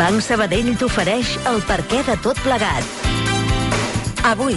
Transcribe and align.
Banc 0.00 0.22
Sabadell 0.24 0.70
t'ofereix 0.80 1.34
el 1.50 1.58
perquè 1.68 1.98
de 2.06 2.14
tot 2.24 2.38
plegat. 2.40 2.86
Avui, 4.24 4.54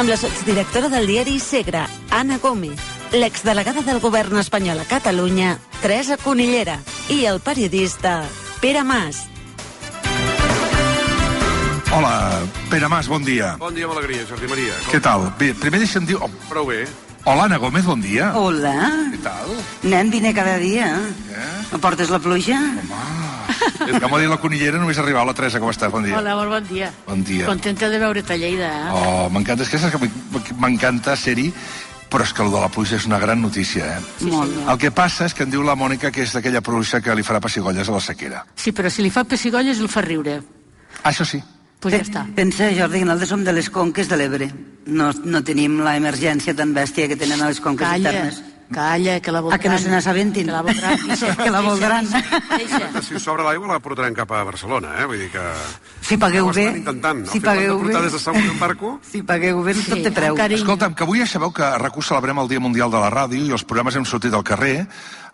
amb 0.00 0.08
la 0.08 0.16
sotsdirectora 0.16 0.88
del 0.88 1.04
diari 1.10 1.34
Segre, 1.36 1.82
Anna 2.16 2.38
Gómez, 2.40 2.80
l'exdelegada 3.12 3.82
del 3.84 4.00
govern 4.00 4.40
espanyol 4.40 4.80
a 4.80 4.86
Catalunya, 4.88 5.58
Teresa 5.82 6.16
Conillera, 6.16 6.78
i 7.12 7.26
el 7.28 7.42
periodista 7.44 8.22
Pere 8.62 8.86
Mas. 8.88 9.26
Hola, 11.92 12.40
Pere 12.72 12.88
Mas, 12.88 13.12
bon 13.12 13.20
dia. 13.24 13.52
Bon 13.60 13.76
dia 13.76 13.84
amb 13.84 13.98
alegria, 13.98 14.24
Jordi 14.24 14.48
Maria. 14.48 14.80
Com... 14.86 14.94
Què 14.94 15.02
tal? 15.04 15.28
Bé, 15.36 15.52
primer 15.60 15.84
deixa'm 15.84 16.08
dir... 16.08 16.16
Oh, 16.16 16.32
Prou 16.48 16.72
bé. 16.72 16.86
hola, 17.26 17.50
Anna 17.50 17.60
Gómez, 17.60 17.84
bon 17.84 18.00
dia. 18.00 18.32
Hola. 18.32 18.78
Què 19.12 19.20
tal? 19.28 19.52
Nen, 19.84 20.08
vine 20.08 20.32
cada 20.32 20.56
dia. 20.56 20.88
Eh? 21.36 21.48
No 21.68 21.84
portes 21.84 22.08
la 22.08 22.22
pluja? 22.22 22.64
És 23.86 23.98
que 23.98 24.08
m'ha 24.08 24.20
dit 24.20 24.30
la 24.30 24.38
conillera, 24.42 24.78
només 24.78 24.98
arribar. 25.02 25.24
Hola, 25.24 25.34
Teresa, 25.36 25.60
com 25.62 25.72
estàs? 25.72 25.90
Bon 25.92 26.04
dia. 26.06 26.16
Hola, 26.18 26.36
molt 26.38 26.54
bon 26.54 26.68
dia. 26.70 26.92
Bon 27.06 27.24
dia. 27.24 27.48
Contenta 27.48 27.90
de 27.92 27.98
veure't 28.02 28.30
a 28.32 28.38
Lleida. 28.40 28.70
Eh? 28.70 28.94
Oh, 28.94 29.26
m'encanta, 29.34 29.66
és 29.66 29.72
que 29.72 29.80
saps 29.82 29.96
que 29.96 30.54
m'encanta 30.60 31.16
ser-hi, 31.18 31.50
però 32.10 32.24
és 32.24 32.32
que 32.32 32.44
el 32.44 32.52
de 32.54 32.62
la 32.62 32.70
pluja 32.72 32.96
és 33.00 33.06
una 33.08 33.18
gran 33.18 33.42
notícia, 33.42 33.96
eh? 33.96 34.00
Sí, 34.20 34.30
Molt 34.30 34.54
bé. 34.54 34.64
El 34.72 34.78
que 34.78 34.92
passa 34.94 35.26
és 35.26 35.34
que 35.34 35.44
em 35.46 35.50
diu 35.50 35.64
la 35.66 35.76
Mònica 35.78 36.12
que 36.14 36.22
és 36.22 36.32
d'aquella 36.36 36.62
pluja 36.64 37.02
que 37.02 37.14
li 37.18 37.26
farà 37.26 37.40
pessigolles 37.42 37.88
a 37.88 37.96
la 37.98 38.00
sequera. 38.00 38.44
Sí, 38.54 38.72
però 38.72 38.90
si 38.90 39.02
li 39.02 39.10
fa 39.10 39.24
pessigolles 39.24 39.82
el 39.82 39.90
fa 39.92 40.04
riure. 40.06 40.40
Ah, 41.02 41.10
això 41.10 41.26
sí. 41.26 41.42
Pues 41.80 41.94
ja 41.94 42.00
està. 42.02 42.24
Pensa, 42.34 42.70
Jordi, 42.72 43.02
que 43.02 43.08
nosaltres 43.08 43.30
som 43.34 43.44
de 43.44 43.52
les 43.52 43.68
conques 43.70 44.08
de 44.08 44.16
l'Ebre. 44.16 44.48
No, 44.86 45.10
no 45.24 45.42
tenim 45.44 45.80
la 45.84 45.96
emergència 45.98 46.54
tan 46.56 46.72
bèstia 46.74 47.08
que 47.10 47.18
tenen 47.20 47.42
a 47.42 47.50
les 47.50 47.60
conques 47.60 47.86
Calla, 47.86 48.12
internes. 48.14 48.40
Calla, 48.72 49.20
que 49.20 49.32
la 49.32 49.40
voldran. 49.40 49.58
Ah, 49.58 49.62
que 49.62 49.68
no 49.68 49.78
se 49.78 49.88
n'assabentin. 49.90 50.46
Que 50.46 50.52
la 50.52 50.62
voldran. 50.62 50.98
Que 51.44 51.50
la 51.50 51.60
voldran. 51.60 52.08
Deixa, 52.10 52.78
deixa. 52.78 53.02
Si 53.02 53.14
us 53.16 53.22
sobra 53.22 53.44
l'aigua 53.46 53.68
la 53.70 53.78
portarem 53.80 54.14
cap 54.14 54.30
a 54.32 54.42
Barcelona, 54.44 54.94
eh? 55.00 55.06
Vull 55.06 55.20
dir 55.24 55.30
que... 55.34 55.44
Si 56.06 56.16
pagueu 56.20 56.50
bé... 56.54 56.66
intentant. 56.80 57.24
Si 57.30 57.40
pagueu 57.40 57.80
bé... 57.84 57.94
des 57.94 58.12
de 58.16 58.20
Sagunt 58.22 58.48
en 58.50 58.58
barco... 58.60 58.96
Si 59.06 59.22
pagueu 59.26 59.62
bé, 59.66 59.74
tot 59.80 60.02
té 60.06 60.12
preu. 60.14 60.36
carinyo. 60.38 60.62
Escolta'm, 60.64 60.94
que 60.94 61.06
avui 61.06 61.22
ja 61.22 61.28
sabeu 61.30 61.52
que 61.54 61.64
a 61.66 61.76
RAC1 61.80 62.08
celebrem 62.10 62.42
el 62.42 62.48
Dia 62.52 62.60
Mundial 62.60 62.90
de 62.92 63.02
la 63.02 63.10
Ràdio 63.12 63.44
i 63.46 63.52
els 63.54 63.64
programes 63.64 63.96
hem 63.96 64.06
sortit 64.08 64.34
al 64.34 64.44
carrer. 64.46 64.86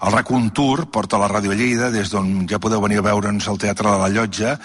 El 0.03 0.17
RAC1 0.17 0.51
Tour 0.57 0.87
porta 0.91 1.20
la 1.23 1.29
ràdio 1.31 1.53
a 1.55 1.59
Lleida, 1.59 1.91
des 1.95 2.11
d'on 2.11 2.47
ja 2.51 2.59
podeu 2.62 2.83
venir 2.83 2.98
a 2.98 3.07
veure'ns 3.07 3.47
al 3.48 3.61
Teatre 3.62 3.91
de 3.91 3.98
la 4.03 4.11
Llotja. 4.11 4.57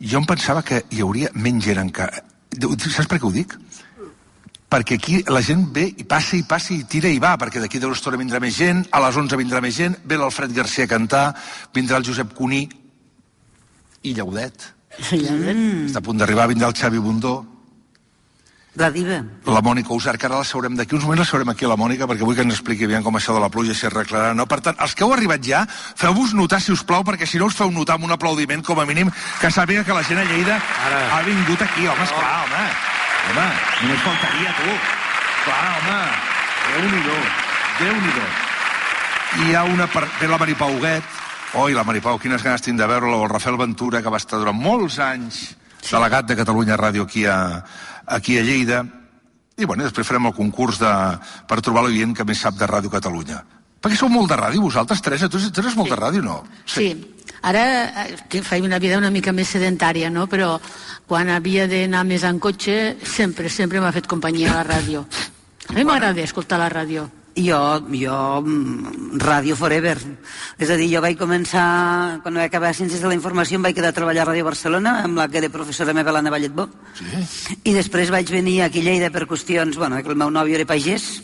Jo 0.00 0.20
em 0.22 0.26
pensava 0.28 0.62
que 0.62 0.84
hi 0.90 1.02
hauria 1.02 1.32
menys 1.34 1.64
gent 1.66 1.80
encara. 1.82 2.22
Saps 2.56 3.08
per 3.10 3.18
què 3.18 3.26
ho 3.26 3.32
dic? 3.34 3.56
Perquè 4.66 4.96
aquí 4.98 5.20
la 5.30 5.40
gent 5.46 5.68
ve 5.72 5.84
i 5.94 6.04
passa 6.04 6.34
i 6.36 6.42
passa 6.42 6.72
i 6.74 6.82
tira 6.90 7.08
i 7.08 7.20
va, 7.22 7.36
perquè 7.38 7.60
d'aquí 7.62 7.78
d'una 7.78 7.94
estona 7.94 8.18
vindrà 8.18 8.40
més 8.42 8.56
gent, 8.58 8.82
a 8.90 9.00
les 9.04 9.16
11 9.16 9.38
vindrà 9.38 9.60
més 9.62 9.76
gent, 9.78 9.94
ve 10.04 10.18
l'Alfred 10.18 10.54
Garcia 10.56 10.88
a 10.88 10.90
cantar, 10.90 11.26
vindrà 11.74 12.00
el 12.00 12.06
Josep 12.08 12.34
Cuní 12.34 12.64
i 14.02 14.14
Llaudet. 14.14 14.72
Mm. 15.12 15.86
Està 15.86 16.00
a 16.00 16.06
punt 16.06 16.18
d'arribar, 16.18 16.48
vindrà 16.50 16.70
el 16.72 16.74
Xavi 16.74 16.98
Bundó, 16.98 17.44
La 18.76 18.90
diva. 18.90 19.22
la 19.46 19.62
Mònica 19.62 19.94
Usar, 19.94 20.18
que 20.18 20.26
ara 20.26 20.38
la 20.42 20.44
saurem 20.44 20.74
d'aquí 20.76 20.96
uns 20.96 21.04
moments, 21.04 21.22
la 21.22 21.30
saurem 21.30 21.48
aquí 21.48 21.64
a 21.64 21.68
la 21.68 21.78
Mònica, 21.80 22.08
perquè 22.08 22.26
vull 22.26 22.34
que 22.36 22.42
ens 22.42 22.58
expliqui 22.58 22.86
bé 22.90 23.00
com 23.02 23.14
això 23.16 23.32
de 23.32 23.40
la 23.40 23.48
pluja 23.48 23.72
si 23.72 23.86
es 23.86 23.92
arreglarà 23.92 24.32
o 24.32 24.34
no. 24.34 24.46
Per 24.46 24.60
tant, 24.60 24.76
els 24.82 24.94
que 24.94 25.04
heu 25.04 25.14
arribat 25.14 25.40
ja, 25.46 25.62
feu-vos 25.70 26.34
notar, 26.34 26.60
si 26.60 26.72
us 26.72 26.82
plau, 26.84 27.04
perquè 27.04 27.26
si 27.26 27.38
no 27.38 27.46
us 27.46 27.54
feu 27.56 27.70
notar 27.70 27.96
amb 27.96 28.04
un 28.04 28.12
aplaudiment, 28.12 28.62
com 28.66 28.80
a 28.80 28.84
mínim, 28.84 29.10
que 29.40 29.48
sàpiga 29.48 29.84
que 29.84 29.94
la 29.94 30.02
gent 30.02 30.18
a 30.18 30.24
Lleida 30.24 30.58
Ara. 30.58 31.00
ha 31.16 31.22
vingut 31.22 31.62
aquí. 31.62 31.86
Home, 31.86 32.02
esclar, 32.02 32.44
home. 32.44 32.95
Home, 33.26 33.46
només 33.82 34.02
faltaria, 34.04 34.54
tu. 34.58 34.74
Clar, 35.44 35.62
home. 35.78 36.00
Déu-n'hi-do. 36.66 37.16
Déu-n'hi-do. 37.80 38.26
I 39.36 39.48
hi 39.50 39.56
ha 39.56 39.64
una... 39.68 39.86
Per... 39.90 40.04
Ve 40.20 40.30
la 40.30 40.38
Maripau 40.42 40.76
Huguet. 40.76 41.14
Oi, 41.62 41.74
la 41.74 41.84
Maripau, 41.86 42.20
quines 42.22 42.42
ganes 42.44 42.62
tinc 42.62 42.78
de 42.78 42.86
veure-la. 42.86 43.16
O 43.18 43.26
el 43.26 43.32
Rafael 43.32 43.58
Ventura, 43.60 44.02
que 44.02 44.12
va 44.12 44.20
estar 44.22 44.38
durant 44.42 44.56
molts 44.56 45.00
anys 45.02 45.42
delegat 45.86 46.26
de 46.26 46.36
Catalunya 46.38 46.78
Ràdio 46.78 47.06
aquí 47.06 47.26
a, 47.26 47.36
aquí 48.06 48.38
a 48.38 48.46
Lleida. 48.46 48.84
I 49.56 49.64
bueno, 49.64 49.86
després 49.86 50.06
farem 50.06 50.28
el 50.28 50.34
concurs 50.36 50.80
de, 50.82 50.92
per 51.48 51.62
trobar 51.64 51.86
l'oient 51.86 52.14
que 52.16 52.26
més 52.28 52.42
sap 52.42 52.58
de 52.60 52.68
Ràdio 52.68 52.92
Catalunya. 52.92 53.42
Perquè 53.80 53.98
sou 54.00 54.10
molt 54.10 54.30
de 54.32 54.36
ràdio, 54.38 54.64
vosaltres, 54.64 55.02
Teresa? 55.04 55.28
Tu, 55.30 55.38
tu 55.54 55.62
eres 55.62 55.76
molt 55.78 55.92
de 55.92 55.98
ràdio, 55.98 56.22
no? 56.24 56.40
Sí. 56.66 56.88
Ara 57.46 57.62
eh, 58.02 58.16
que 58.28 58.40
faig 58.42 58.64
una 58.66 58.80
vida 58.82 58.98
una 58.98 59.12
mica 59.14 59.30
més 59.36 59.52
sedentària, 59.52 60.08
no? 60.10 60.24
Però 60.26 60.56
quan 61.06 61.30
havia 61.30 61.68
d'anar 61.70 62.04
més 62.04 62.24
en 62.26 62.40
cotxe, 62.42 62.96
sempre, 63.06 63.48
sempre 63.48 63.80
m'ha 63.80 63.94
fet 63.94 64.08
companyia 64.10 64.52
a 64.52 64.58
la 64.58 64.66
ràdio. 64.66 65.06
A 65.68 65.74
mi 65.74 65.84
m'agrada 65.86 66.22
escoltar 66.22 66.58
la 66.58 66.70
ràdio. 66.70 67.06
Jo, 67.36 67.84
jo, 67.92 68.40
mm, 68.40 69.18
Ràdio 69.20 69.54
Forever. 69.56 69.98
És 70.58 70.70
a 70.70 70.76
dir, 70.76 70.88
jo 70.88 71.02
vaig 71.04 71.18
començar, 71.18 72.22
quan 72.22 72.34
vaig 72.34 72.46
acabar 72.46 72.72
Ciències 72.72 73.02
de 73.02 73.08
la 73.08 73.14
Informació, 73.14 73.56
em 73.56 73.62
vaig 73.62 73.74
quedar 73.76 73.90
a 73.90 73.92
treballar 73.92 74.22
a 74.24 74.30
Ràdio 74.32 74.44
Barcelona, 74.44 75.02
amb 75.04 75.18
la 75.18 75.28
que 75.28 75.38
era 75.38 75.50
professora 75.50 75.92
meva, 75.92 76.12
l'Anna 76.12 76.30
Balletbó. 76.30 76.68
Sí. 76.96 77.58
I 77.64 77.74
després 77.74 78.10
vaig 78.10 78.30
venir 78.30 78.62
aquí 78.62 78.80
a 78.80 78.88
Lleida 78.88 79.10
per 79.10 79.26
qüestions, 79.28 79.76
bueno, 79.76 80.02
que 80.02 80.08
el 80.08 80.16
meu 80.16 80.30
nòvio 80.30 80.56
era 80.56 80.64
pagès, 80.64 81.22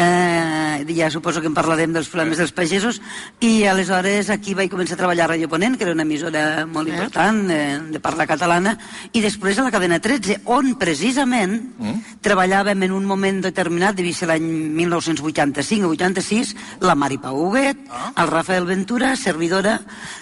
Eh, 0.00 0.84
ja 0.96 1.10
suposo 1.10 1.40
que 1.40 1.48
en 1.50 1.54
parlarem 1.54 1.92
dels 1.92 2.08
problemes 2.08 2.38
dels 2.40 2.54
pagesos 2.56 3.00
i 3.44 3.66
aleshores 3.68 4.30
aquí 4.32 4.54
vaig 4.56 4.70
començar 4.72 4.96
a 4.96 5.00
treballar 5.02 5.26
a 5.26 5.32
Radio 5.34 5.48
Ponent 5.50 5.76
que 5.76 5.84
era 5.84 5.94
una 5.94 6.06
emissora 6.06 6.64
molt 6.66 6.88
important 6.88 7.50
eh, 7.52 7.78
de 7.92 8.00
parla 8.00 8.26
catalana 8.26 8.76
i 9.12 9.20
després 9.20 9.58
a 9.58 9.66
la 9.66 9.74
cadena 9.74 10.00
13 10.00 10.40
on 10.50 10.74
precisament 10.80 11.58
mm. 11.76 12.18
treballàvem 12.24 12.86
en 12.88 12.96
un 12.96 13.06
moment 13.06 13.42
determinat 13.44 13.98
devia 13.98 14.16
ser 14.16 14.30
l'any 14.30 14.46
1985 14.80 15.90
o 15.90 15.94
86 15.98 16.54
la 16.86 16.96
Mari 16.96 17.20
Pau 17.20 17.36
Huguet 17.36 17.78
Ah. 17.90 18.12
el 18.22 18.28
Rafael 18.28 18.64
Ventura, 18.64 19.16
servidora 19.16 19.80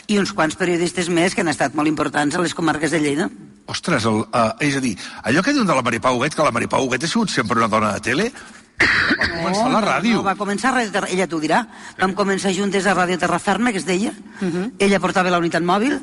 i 0.09 0.19
uns 0.19 0.33
quants 0.33 0.57
periodistes 0.57 1.11
més 1.13 1.35
que 1.35 1.45
han 1.45 1.53
estat 1.53 1.77
molt 1.77 1.91
importants 1.91 2.35
a 2.35 2.43
les 2.43 2.55
comarques 2.57 2.91
de 2.95 3.01
Lleida 3.03 3.29
Ostres, 3.69 4.07
el, 4.09 4.23
uh, 4.25 4.55
és 4.65 4.79
a 4.79 4.81
dir, 4.81 4.95
allò 5.29 5.43
que 5.45 5.53
diuen 5.53 5.69
de 5.69 5.75
la 5.77 5.83
Maripau 5.85 6.17
Huguet, 6.17 6.33
que 6.33 6.45
la 6.47 6.55
Maripau 6.57 6.87
Huguet 6.87 7.05
ha 7.05 7.11
sigut 7.11 7.29
sempre 7.29 7.59
una 7.61 7.69
dona 7.69 7.91
de 7.93 8.01
tele, 8.01 8.31
va 8.78 9.27
començar 9.43 9.66
a 9.66 9.72
la 9.75 9.81
ràdio. 9.84 10.15
No, 10.19 10.22
va 10.27 10.34
començar 10.39 10.71
a 10.71 10.77
Ràdio 10.78 10.93
Terra, 10.94 11.09
ella 11.11 11.27
t'ho 11.27 11.41
dirà. 11.43 11.65
Vam 11.99 12.15
començar 12.15 12.53
juntes 12.55 12.87
a 12.87 12.94
Ràdio 12.94 13.19
Terraferma, 13.19 13.72
que 13.72 13.78
es 13.83 13.87
deia. 13.87 14.12
Ella 14.78 15.00
portava 15.00 15.31
la 15.31 15.39
unitat 15.43 15.62
mòbil 15.62 15.99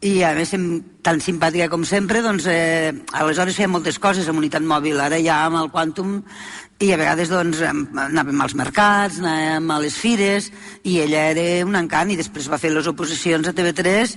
i 0.00 0.22
a 0.22 0.30
més 0.36 0.52
em- 0.54 0.82
tan 1.02 1.18
simpàtica 1.20 1.66
com 1.68 1.82
sempre 1.84 2.20
doncs 2.22 2.44
eh, 2.46 2.92
aleshores 3.18 3.56
feia 3.56 3.66
moltes 3.66 3.98
coses 3.98 4.28
amb 4.28 4.38
unitat 4.38 4.62
mòbil 4.62 5.00
ara 5.00 5.18
ja 5.18 5.40
amb 5.48 5.56
el 5.58 5.70
Quantum 5.74 6.20
i 6.78 6.92
a 6.94 6.96
vegades 7.00 7.28
doncs 7.32 7.58
em- 7.66 7.88
anàvem 7.98 8.38
als 8.44 8.54
mercats 8.54 9.18
anàvem 9.18 9.66
a 9.74 9.78
les 9.82 9.96
fires 9.98 10.52
i 10.86 11.00
ella 11.02 11.24
era 11.32 11.66
un 11.66 11.74
encant 11.74 12.12
i 12.14 12.16
després 12.20 12.46
va 12.48 12.60
fer 12.62 12.70
les 12.70 12.86
oposicions 12.86 13.48
a 13.48 13.52
TV3 13.52 14.14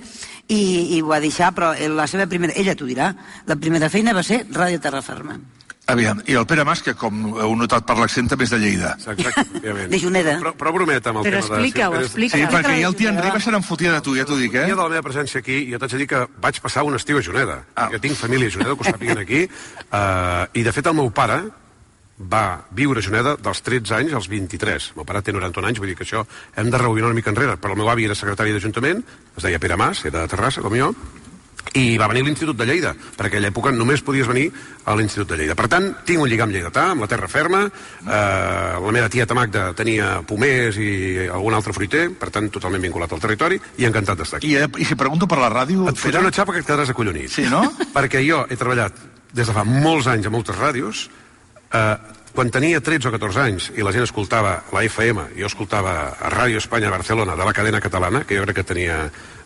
i, 0.54 0.94
i 0.94 1.00
ho 1.02 1.08
va 1.10 1.18
deixar 1.18 1.50
però 1.52 1.72
la 1.74 2.06
seva 2.06 2.28
primera, 2.30 2.52
ella 2.54 2.76
t'ho 2.78 2.86
dirà 2.86 3.10
la 3.50 3.56
primera 3.56 3.90
feina 3.90 4.14
va 4.14 4.22
ser 4.22 4.44
Ràdio 4.54 4.78
Terraferma 4.78 5.34
Aviam, 5.92 6.22
i 6.26 6.34
el 6.38 6.46
Pere 6.48 6.64
Mas, 6.64 6.82
que 6.82 6.94
com 6.98 7.20
heu 7.36 7.54
notat 7.58 7.84
per 7.88 7.96
l'accent, 7.98 8.28
també 8.32 8.46
és 8.48 8.52
de 8.54 8.58
Lleida. 8.62 8.94
Exacte. 8.98 9.44
De 9.92 9.98
Juneda. 10.00 10.36
Però, 10.40 10.54
però 10.58 10.72
brometa 10.74 11.12
amb 11.12 11.20
el 11.22 11.28
Però 11.28 11.40
tema 11.42 11.56
de... 11.56 11.62
explica-ho, 11.62 11.96
si- 12.00 12.08
explica. 12.10 12.36
Sí, 12.38 12.44
perquè 12.56 12.76
ja 12.80 12.88
el 12.90 12.96
Tian. 12.98 13.22
Riba 13.22 13.40
se 13.40 13.54
n'enfotia 13.54 13.92
de 13.96 14.00
tu, 14.04 14.16
ja 14.18 14.24
t'ho 14.28 14.36
dic, 14.40 14.54
El 14.54 14.62
eh? 14.62 14.66
dia 14.72 14.76
de 14.76 14.82
la 14.82 14.88
meva 14.96 15.04
presència 15.06 15.42
aquí, 15.44 15.62
jo 15.70 15.78
t'haig 15.82 15.96
de 15.96 16.02
dir 16.04 16.10
que 16.10 16.22
vaig 16.42 16.60
passar 16.64 16.84
un 16.88 16.96
estiu 16.98 17.18
a 17.18 17.24
Juneda. 17.24 17.62
Ah. 17.76 17.88
Jo 17.92 18.00
tinc 18.02 18.16
família 18.18 18.48
a 18.48 18.54
Juneda, 18.56 18.76
que 18.76 18.86
ho 18.86 18.92
sàpiguen 18.92 19.18
aquí. 19.22 19.44
Uh, 19.90 20.46
I, 20.58 20.64
de 20.66 20.72
fet, 20.72 20.86
el 20.88 20.96
meu 20.98 21.10
pare 21.14 21.42
va 22.22 22.62
viure 22.70 23.00
a 23.00 23.02
Juneda 23.02 23.32
dels 23.40 23.62
13 23.66 23.94
anys 23.98 24.12
als 24.14 24.28
23. 24.30 24.90
El 24.92 25.00
meu 25.00 25.06
pare 25.08 25.22
té 25.26 25.32
91 25.34 25.70
anys, 25.72 25.80
vull 25.82 25.90
dir 25.90 25.96
que 25.98 26.04
això 26.06 26.22
hem 26.56 26.70
de 26.70 26.78
rebobinar 26.78 27.08
una 27.10 27.18
mica 27.18 27.32
enrere. 27.32 27.56
Però 27.58 27.74
el 27.74 27.80
meu 27.80 27.90
avi 27.90 28.04
era 28.06 28.14
secretari 28.14 28.52
d'Ajuntament, 28.54 29.02
es 29.36 29.42
deia 29.42 29.58
Pere 29.58 29.76
Mas, 29.80 30.04
era 30.06 30.20
de 30.22 30.30
Terrassa, 30.30 30.62
com 30.62 30.76
jo, 30.78 30.92
i 31.78 31.96
va 31.96 32.08
venir 32.10 32.24
l'Institut 32.26 32.56
de 32.58 32.66
Lleida. 32.68 32.92
Per 33.16 33.26
aquella 33.26 33.48
època 33.48 33.72
només 33.72 34.02
podies 34.04 34.28
venir 34.28 34.48
a 34.84 34.96
l'Institut 34.98 35.30
de 35.30 35.38
Lleida. 35.40 35.56
Per 35.58 35.68
tant, 35.72 35.88
tinc 36.06 36.20
un 36.20 36.28
lligam 36.28 36.52
lleidatà, 36.52 36.88
amb 36.92 37.04
la 37.04 37.08
terra 37.10 37.30
ferma, 37.32 37.62
eh, 37.66 38.10
la 38.82 38.92
meva 38.92 39.08
tieta 39.12 39.36
Magda 39.38 39.70
tenia 39.78 40.18
pomers 40.28 40.76
i 40.76 41.28
algun 41.28 41.56
altre 41.56 41.72
fruiter, 41.72 42.08
per 42.18 42.30
tant, 42.34 42.50
totalment 42.52 42.84
vinculat 42.84 43.12
al 43.12 43.22
territori, 43.22 43.60
i 43.78 43.88
encantat 43.88 44.20
d'estar 44.20 44.42
aquí. 44.42 44.52
I, 44.52 44.64
eh, 44.64 44.68
I 44.82 44.88
si 44.88 44.98
pregunto 44.98 45.30
per 45.30 45.40
la 45.40 45.50
ràdio... 45.52 45.88
Et 45.88 45.98
fotré 45.98 46.20
una 46.20 46.34
xapa 46.34 46.52
que 46.52 46.64
et 46.64 46.68
quedaràs 46.68 46.92
acollonit. 46.92 47.30
Sí, 47.32 47.46
no? 47.48 47.64
Perquè 47.96 48.24
jo 48.26 48.44
he 48.48 48.58
treballat 48.58 48.98
des 49.32 49.48
de 49.48 49.54
fa 49.56 49.64
molts 49.64 50.10
anys 50.12 50.28
a 50.28 50.34
moltes 50.34 50.58
ràdios. 50.58 51.06
Eh, 51.72 51.96
quan 52.32 52.50
tenia 52.50 52.80
13 52.80 53.10
o 53.10 53.12
14 53.12 53.42
anys 53.44 53.68
i 53.76 53.84
la 53.84 53.92
gent 53.92 54.06
escoltava 54.06 54.62
la 54.72 54.82
FM, 54.88 55.28
jo 55.36 55.50
escoltava 55.50 55.92
a 56.16 56.32
Ràdio 56.32 56.62
Espanya 56.62 56.90
Barcelona 56.90 57.36
de 57.36 57.44
la 57.44 57.52
cadena 57.52 57.80
catalana, 57.80 58.24
que 58.24 58.38
jo 58.38 58.46
crec 58.46 58.62
que 58.62 58.68
tenia 58.72 58.98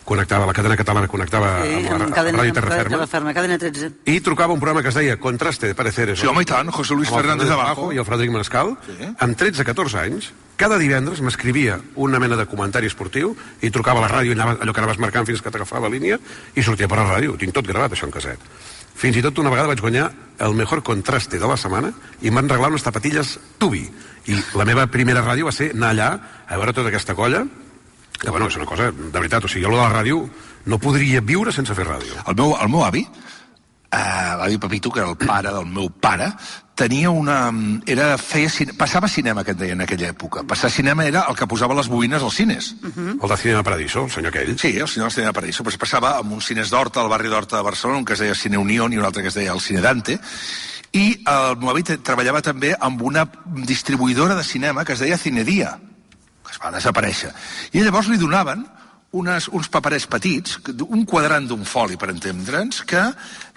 connectava, 0.07 0.45
la 0.47 0.55
cadena 0.55 0.77
catalana 0.79 1.09
connectava 1.11 1.49
Sí, 1.65 1.73
amb 1.75 1.89
la 1.89 2.05
amb 2.05 2.15
cadena, 2.15 2.39
Ràdio 2.39 2.55
Terraferma. 2.55 2.95
Terraferma, 2.95 3.33
cadena 3.35 3.57
13. 3.59 3.91
I 4.07 4.21
trucava 4.23 4.55
un 4.55 4.61
programa 4.63 4.81
que 4.81 4.93
es 4.93 4.95
deia 4.95 5.17
Contraste 5.19 5.67
de 5.67 5.75
Pareceres. 5.75 6.21
Sí, 6.21 6.29
home, 6.31 6.45
i 6.45 6.47
tant, 6.47 6.71
José 6.71 6.95
Luis 6.95 7.11
amb 7.11 7.19
el 7.19 7.25
Fernández 7.25 7.51
de 7.51 7.57
Abajo. 7.57 7.91
I 7.91 7.99
el 7.99 8.07
Frederic 8.07 8.31
Manescal. 8.31 8.71
Sí. 8.87 9.11
Amb 9.19 9.41
13-14 9.41 9.99
anys, 10.05 10.31
cada 10.55 10.79
divendres 10.79 11.19
m'escrivia 11.21 11.81
una 11.95 12.23
mena 12.23 12.39
de 12.39 12.47
comentari 12.47 12.87
esportiu 12.87 13.35
i 13.61 13.69
trucava 13.69 13.99
a 13.99 14.07
la 14.07 14.13
ràdio, 14.15 14.31
allà, 14.37 14.55
allò 14.55 14.73
que 14.73 14.85
anaves 14.85 15.03
marcant 15.03 15.27
fins 15.27 15.43
que 15.43 15.51
t'agafava 15.51 15.89
la 15.89 15.93
línia, 15.93 16.21
i 16.55 16.63
sortia 16.63 16.87
per 16.87 17.01
la 17.01 17.09
ràdio. 17.11 17.35
Ho 17.35 17.41
tinc 17.43 17.53
tot 17.53 17.67
gravat, 17.67 17.91
això 17.91 18.07
en 18.07 18.15
caset. 18.15 18.47
Fins 18.97 19.17
i 19.17 19.21
tot 19.21 19.37
una 19.37 19.51
vegada 19.53 19.69
vaig 19.69 19.81
guanyar 19.83 20.09
el 20.41 20.53
millor 20.57 20.81
contraste 20.85 21.37
de 21.37 21.47
la 21.49 21.57
setmana 21.57 21.91
i 22.21 22.29
em 22.29 22.35
van 22.37 22.49
regalar 22.49 22.73
unes 22.73 22.85
tapatilles 22.85 23.37
Tubi. 23.61 23.85
I 24.27 24.35
la 24.57 24.65
meva 24.65 24.87
primera 24.91 25.23
ràdio 25.23 25.47
va 25.47 25.55
ser 25.55 25.71
anar 25.75 25.93
allà 25.93 26.09
a 26.47 26.57
veure 26.57 26.73
tota 26.73 26.89
aquesta 26.91 27.15
colla 27.17 27.45
Que, 28.17 28.31
bueno, 28.31 28.47
és 28.47 28.55
una 28.57 28.65
cosa, 28.65 28.89
de 28.91 29.13
veritat, 29.13 29.45
o 29.45 29.49
sigui, 29.49 29.65
jo 29.67 29.71
de 29.75 29.77
la 29.77 29.91
ràdio 29.93 30.23
no 30.65 30.79
podria 30.81 31.21
viure 31.21 31.51
sense 31.53 31.75
fer 31.77 31.85
ràdio. 31.85 32.15
El 32.25 32.37
meu, 32.39 32.55
el 32.57 32.71
meu 32.73 32.81
avi, 32.81 33.03
eh, 33.05 34.31
l'avi 34.39 34.57
Pepito, 34.57 34.91
que 34.91 35.03
era 35.03 35.11
el 35.11 35.19
pare 35.21 35.53
del 35.53 35.67
meu 35.69 35.91
pare, 36.01 36.31
tenia 36.77 37.09
una... 37.09 37.49
Era, 37.89 38.11
feia, 38.21 38.49
cine, 38.53 38.75
passava 38.77 39.09
cinema, 39.09 39.43
que 39.43 39.55
et 39.55 39.59
deia, 39.59 39.73
en 39.73 39.81
aquella 39.83 40.11
època. 40.13 40.43
Passar 40.47 40.69
cinema 40.71 41.07
era 41.09 41.25
el 41.27 41.35
que 41.35 41.47
posava 41.49 41.75
les 41.75 41.89
boines 41.89 42.21
als 42.21 42.37
cines. 42.37 42.75
Uh 42.77 42.91
-huh. 42.93 43.17
El 43.23 43.29
de 43.29 43.37
Cinema 43.37 43.63
Paradiso, 43.63 44.05
el 44.05 44.11
senyor 44.11 44.29
aquell. 44.29 44.57
Sí, 44.59 44.77
el 44.77 44.87
cinema 44.87 45.09
del 45.09 45.15
Cinema 45.15 45.33
Paradiso. 45.33 45.63
Però 45.63 45.69
es 45.73 45.77
passava 45.77 46.17
amb 46.17 46.31
uns 46.31 46.45
cines 46.45 46.69
d'Horta, 46.69 47.01
al 47.01 47.09
barri 47.09 47.29
d'Horta 47.29 47.57
de 47.57 47.63
Barcelona, 47.63 47.99
un 47.99 48.05
que 48.05 48.13
es 48.13 48.19
deia 48.19 48.35
Cine 48.35 48.57
Unión 48.57 48.93
i 48.93 48.97
un 48.97 49.05
altre 49.05 49.23
que 49.23 49.29
es 49.29 49.33
deia 49.33 49.51
el 49.51 49.59
Cine 49.59 49.81
Dante, 49.81 50.19
i 50.93 51.19
el 51.25 51.57
meu 51.57 51.69
avi 51.69 51.83
treballava 51.83 52.41
també 52.41 52.75
amb 52.79 53.01
una 53.01 53.27
distribuïdora 53.45 54.35
de 54.35 54.43
cinema 54.43 54.85
que 54.85 54.93
es 54.93 54.99
deia 54.99 55.17
Cinedia, 55.17 55.79
que 56.45 56.51
es 56.51 56.59
va 56.63 56.71
desaparèixer. 56.71 57.33
I 57.73 57.81
llavors 57.81 58.07
li 58.07 58.17
donaven 58.17 58.65
unes, 59.15 59.47
uns 59.55 59.69
paperets 59.71 60.07
petits, 60.09 60.57
un 60.83 61.05
quadrant 61.07 61.47
d'un 61.47 61.63
foli, 61.65 61.95
per 61.99 62.09
entendre'ns, 62.11 62.81
que 62.87 63.03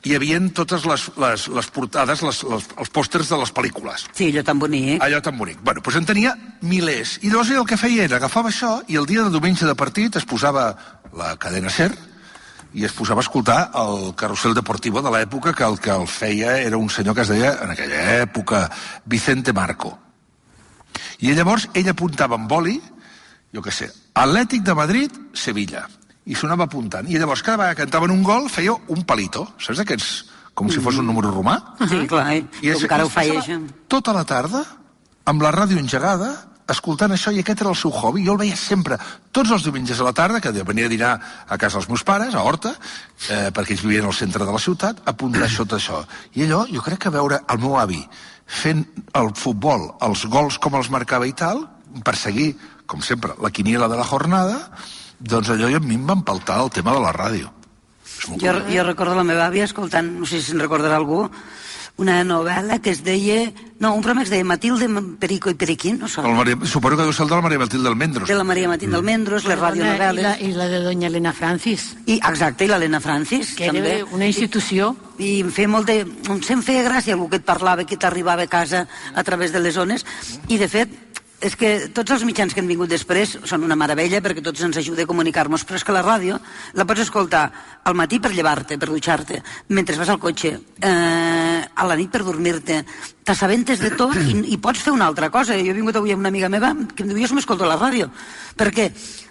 hi 0.07 0.15
havien 0.17 0.51
totes 0.57 0.87
les, 0.87 1.07
les, 1.21 1.47
les 1.51 1.71
portades, 1.75 2.23
les, 2.23 2.43
les, 2.53 2.69
els 2.85 2.93
pòsters 2.95 3.33
de 3.33 3.39
les 3.41 3.53
pel·lícules. 3.57 4.07
Sí, 4.15 4.31
allò 4.31 4.45
tan 4.47 4.61
bonic. 4.63 5.03
Allò 5.05 5.21
tan 5.25 5.37
bonic. 5.39 5.59
Bueno, 5.65 5.83
doncs 5.85 5.99
en 6.01 6.07
tenia 6.09 6.37
milers. 6.63 7.19
I 7.25 7.33
llavors 7.33 7.51
el 7.57 7.67
que 7.69 7.81
feia 7.81 8.07
era 8.07 8.21
agafava 8.21 8.53
això 8.53 8.79
i 8.89 9.01
el 9.01 9.09
dia 9.11 9.27
de 9.27 9.35
diumenge 9.35 9.67
de 9.67 9.77
partit 9.79 10.17
es 10.17 10.29
posava 10.29 10.71
la 11.17 11.35
cadena 11.43 11.73
SER 11.73 11.91
i 12.73 12.85
es 12.87 12.95
posava 12.95 13.19
a 13.19 13.27
escoltar 13.27 13.59
el 13.81 14.13
carrusel 14.15 14.55
deportivo 14.55 15.03
de 15.03 15.11
l'època 15.11 15.53
que 15.57 15.67
el 15.67 15.81
que 15.83 15.91
el 15.91 16.07
feia 16.07 16.61
era 16.63 16.79
un 16.79 16.89
senyor 16.89 17.17
que 17.19 17.27
es 17.27 17.33
deia, 17.33 17.57
en 17.65 17.75
aquella 17.75 18.21
època, 18.23 18.69
Vicente 19.05 19.53
Marco. 19.53 19.97
I 21.21 21.35
llavors 21.35 21.67
ell 21.75 21.91
apuntava 21.91 22.39
amb 22.39 22.49
boli, 22.49 22.79
jo 23.55 23.63
què 23.63 23.73
sé, 23.75 23.91
Atlètic 24.15 24.63
de 24.67 24.75
Madrid, 24.75 25.17
Sevilla. 25.35 25.87
I 26.31 26.35
sonava 26.37 26.67
apuntant. 26.69 27.09
I 27.11 27.17
llavors 27.19 27.43
cada 27.43 27.57
vegada 27.57 27.75
que 27.75 27.83
cantaven 27.87 28.13
un 28.13 28.23
gol 28.23 28.49
feia 28.53 28.75
un 28.93 29.03
palito. 29.09 29.47
Saps 29.59 29.81
aquests? 29.83 30.11
Com 30.55 30.69
si 30.71 30.79
fos 30.85 30.99
un 31.01 31.07
número 31.09 31.31
romà. 31.33 31.57
Sí, 31.91 32.05
clar, 32.07 32.27
eh? 32.35 32.45
I 32.63 32.71
és- 32.75 32.83
encara 32.85 33.07
ho 33.07 33.11
feia, 33.11 33.41
això. 33.41 33.57
Tota 33.89 34.13
la 34.15 34.25
tarda, 34.29 34.61
amb 35.25 35.43
la 35.43 35.51
ràdio 35.55 35.79
engegada, 35.81 36.29
escoltant 36.71 37.11
això, 37.17 37.33
i 37.35 37.41
aquest 37.41 37.63
era 37.65 37.71
el 37.73 37.79
seu 37.81 37.91
hobby. 37.91 38.23
Jo 38.27 38.37
el 38.37 38.43
veia 38.45 38.55
sempre, 38.57 38.99
tots 39.33 39.51
els 39.51 39.65
diumenges 39.67 39.99
a 39.99 40.05
la 40.07 40.13
tarda, 40.15 40.39
que 40.45 40.53
venia 40.63 40.87
a 40.87 40.93
dinar 40.93 41.15
a 41.49 41.59
casa 41.59 41.81
dels 41.81 41.89
meus 41.91 42.05
pares, 42.07 42.35
a 42.37 42.45
Horta, 42.47 42.77
eh, 43.31 43.49
perquè 43.51 43.75
ells 43.75 43.83
vivien 43.83 44.07
al 44.07 44.15
centre 44.15 44.45
de 44.47 44.53
la 44.53 44.61
ciutat, 44.63 45.01
apuntar 45.11 45.49
tot 45.57 45.73
això. 45.81 46.05
I 46.37 46.45
allò, 46.47 46.67
jo 46.71 46.85
crec 46.85 47.01
que 47.09 47.11
veure 47.17 47.41
el 47.49 47.59
meu 47.65 47.75
avi 47.81 48.05
fent 48.47 48.85
el 49.19 49.33
futbol, 49.35 49.89
els 50.03 50.27
gols 50.31 50.59
com 50.63 50.75
els 50.79 50.91
marcava 50.91 51.27
i 51.27 51.33
tal, 51.33 51.65
per 52.07 52.15
seguir, 52.19 52.53
com 52.91 53.05
sempre, 53.07 53.37
la 53.39 53.53
quiniela 53.55 53.89
de 53.89 54.01
la 54.01 54.09
jornada, 54.09 54.59
doncs 55.21 55.53
allò 55.55 55.71
a 55.71 55.81
mi 55.85 55.95
em 56.01 56.07
va 56.09 56.19
empaltar 56.19 56.59
el 56.65 56.75
tema 56.75 56.97
de 56.97 57.05
la 57.07 57.15
ràdio. 57.15 57.55
Jo, 58.41 58.53
jo 58.69 58.85
recordo 58.85 59.15
la 59.17 59.25
meva 59.25 59.47
àvia 59.47 59.65
escoltant, 59.69 60.11
no 60.21 60.27
sé 60.29 60.41
si 60.41 60.51
se'n 60.51 60.61
recordarà 60.61 60.99
algú, 60.99 61.25
una 62.01 62.23
novel·la 62.25 62.81
que 62.81 62.95
es 62.95 63.03
deia... 63.05 63.51
No, 63.81 63.95
un 63.95 64.01
programa 64.01 64.23
que 64.23 64.29
es 64.29 64.33
deia 64.33 64.45
Matilde 64.45 64.89
Perico 65.21 65.53
i 65.53 65.57
Periquín, 65.57 65.99
no 66.01 66.09
El 66.09 66.13
sona? 66.13 66.33
Maria, 66.37 66.57
suposo 66.69 66.97
que 66.97 67.05
deu 67.05 67.13
ser 67.17 67.27
el 67.27 67.31
de 67.31 67.37
la 67.37 67.45
Maria 67.45 67.61
Matilde 67.61 67.89
Almendros. 67.89 68.29
De 68.29 68.37
la 68.37 68.45
Maria 68.45 68.69
Matilde 68.69 68.97
Almendros, 68.97 69.45
les 69.45 69.57
I 69.57 69.61
la, 69.61 69.69
radionovel·les... 69.69 70.41
I 70.45 70.51
la 70.57 70.69
de 70.73 70.81
Doña 70.85 71.09
Elena 71.09 71.33
Francis, 71.37 71.91
I, 72.07 72.19
exacte, 72.19 72.65
i 72.65 72.73
l'Helena 72.73 73.01
Francis, 73.05 73.53
que 73.57 73.69
també. 73.69 73.99
era 73.99 74.09
una 74.17 74.29
institució 74.29 74.95
I 75.21 75.43
em 75.45 75.53
feia 75.53 75.69
molt 75.69 75.89
de... 75.89 76.01
Em 76.33 76.65
feia 76.65 76.85
gràcia 76.87 77.17
algú 77.17 77.29
que 77.29 77.41
et 77.41 77.45
parlava, 77.45 77.85
que 77.85 78.01
t'arribava 78.01 78.49
a 78.49 78.53
casa 78.53 78.87
a 79.13 79.25
través 79.25 79.53
de 79.53 79.61
les 79.61 79.77
zones, 79.77 80.07
i 80.49 80.57
de 80.61 80.69
fet, 80.73 80.97
és 81.41 81.57
que 81.57 81.71
tots 81.97 82.13
els 82.15 82.25
mitjans 82.29 82.53
que 82.53 82.61
han 82.63 82.69
vingut 82.69 82.91
després 82.91 83.39
són 83.49 83.65
una 83.65 83.77
meravella 83.79 84.21
perquè 84.25 84.43
tots 84.45 84.63
ens 84.67 84.77
ajuda 84.81 85.07
a 85.07 85.09
comunicar-nos, 85.11 85.65
però 85.65 85.81
és 85.81 85.85
que 85.87 85.95
la 85.97 86.05
ràdio 86.05 86.37
la 86.77 86.87
pots 86.89 87.07
escoltar 87.07 87.45
al 87.89 87.97
matí 87.97 88.21
per 88.21 88.33
llevar-te, 88.35 88.77
per 88.79 88.91
dutxar-te, 88.91 89.41
mentre 89.73 89.97
vas 89.97 90.13
al 90.13 90.21
cotxe, 90.21 90.53
eh, 90.81 91.61
a 91.65 91.89
la 91.89 91.97
nit 91.97 92.13
per 92.13 92.23
dormir-te, 92.27 92.83
t'assabentes 93.25 93.81
de 93.81 93.91
tot 93.97 94.17
i, 94.21 94.37
i 94.53 94.61
pots 94.61 94.85
fer 94.85 94.93
una 94.93 95.09
altra 95.09 95.31
cosa. 95.33 95.57
Jo 95.57 95.73
he 95.73 95.77
vingut 95.77 95.97
avui 95.97 96.13
amb 96.13 96.25
una 96.25 96.33
amiga 96.33 96.53
meva 96.53 96.75
que 96.95 97.05
em 97.05 97.11
diu, 97.13 97.25
jo 97.25 97.35
m'escolto 97.35 97.69
la 97.69 97.81
ràdio. 97.81 98.11
Per 98.57 98.71
què? 98.75 98.91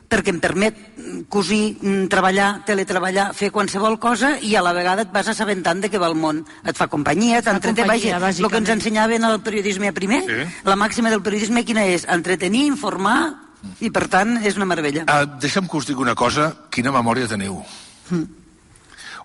Perquè 0.10 0.34
em 0.34 0.40
permet 0.42 0.74
mm, 0.98 1.20
cosir, 1.30 1.78
mm, 1.82 2.08
treballar, 2.10 2.64
teletreballar, 2.66 3.28
fer 3.38 3.52
qualsevol 3.54 4.00
cosa 4.02 4.36
i 4.42 4.56
a 4.58 4.64
la 4.66 4.74
vegada 4.74 5.04
et 5.06 5.12
vas 5.14 5.28
assabentant 5.30 5.82
de 5.84 5.90
què 5.94 6.00
va 6.02 6.10
el 6.10 6.16
món. 6.18 6.42
Et 6.66 6.76
fa 6.78 6.88
companyia, 6.90 7.44
t'entreté, 7.46 7.86
vaja, 7.86 8.18
el 8.18 8.50
que 8.50 8.58
ens 8.58 8.70
ensenyaven 8.74 9.24
al 9.24 9.42
periodisme 9.46 9.94
primer, 9.94 10.24
Sí. 10.26 10.50
la 10.66 10.76
màxima 10.76 11.10
del 11.14 11.22
periodisme 11.22 11.64
quina 11.66 11.86
és? 11.86 12.08
Entretenir, 12.10 12.66
informar, 12.66 13.36
i 13.84 13.90
per 13.92 14.08
tant 14.08 14.38
és 14.44 14.56
una 14.58 14.66
meravella. 14.66 15.04
Uh, 15.04 15.38
deixa'm 15.40 15.68
que 15.68 15.78
us 15.78 15.86
digui 15.86 16.02
una 16.02 16.16
cosa, 16.16 16.56
quina 16.72 16.92
memòria 16.92 17.28
teniu. 17.28 17.62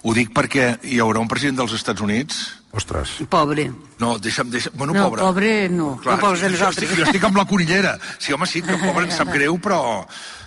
Ho 0.04 0.12
dic 0.12 0.34
perquè 0.36 0.66
hi 0.84 0.98
haurà 1.00 1.20
un 1.22 1.28
president 1.30 1.56
dels 1.62 1.72
Estats 1.78 2.02
Units... 2.04 2.42
Ostres. 2.74 3.12
Pobre. 3.30 3.68
No, 4.02 4.16
deixa'm... 4.18 4.50
deixa'm 4.50 4.74
bueno, 4.76 4.92
No, 4.92 5.04
pobre. 5.06 5.22
pobre 5.22 5.68
no. 5.70 5.92
No, 6.04 6.16
pobres 6.18 6.40
de 6.42 6.48
jo, 6.48 6.52
nosaltres. 6.56 6.82
estic, 6.90 6.98
jo 6.98 7.04
estic 7.06 7.22
amb 7.24 7.36
la 7.38 7.44
conillera. 7.46 7.92
Sí, 8.18 8.32
home, 8.34 8.48
sí, 8.50 8.60
que 8.66 8.74
pobre 8.82 9.04
em 9.06 9.12
sap 9.14 9.30
greu, 9.36 9.56
però... 9.62 9.78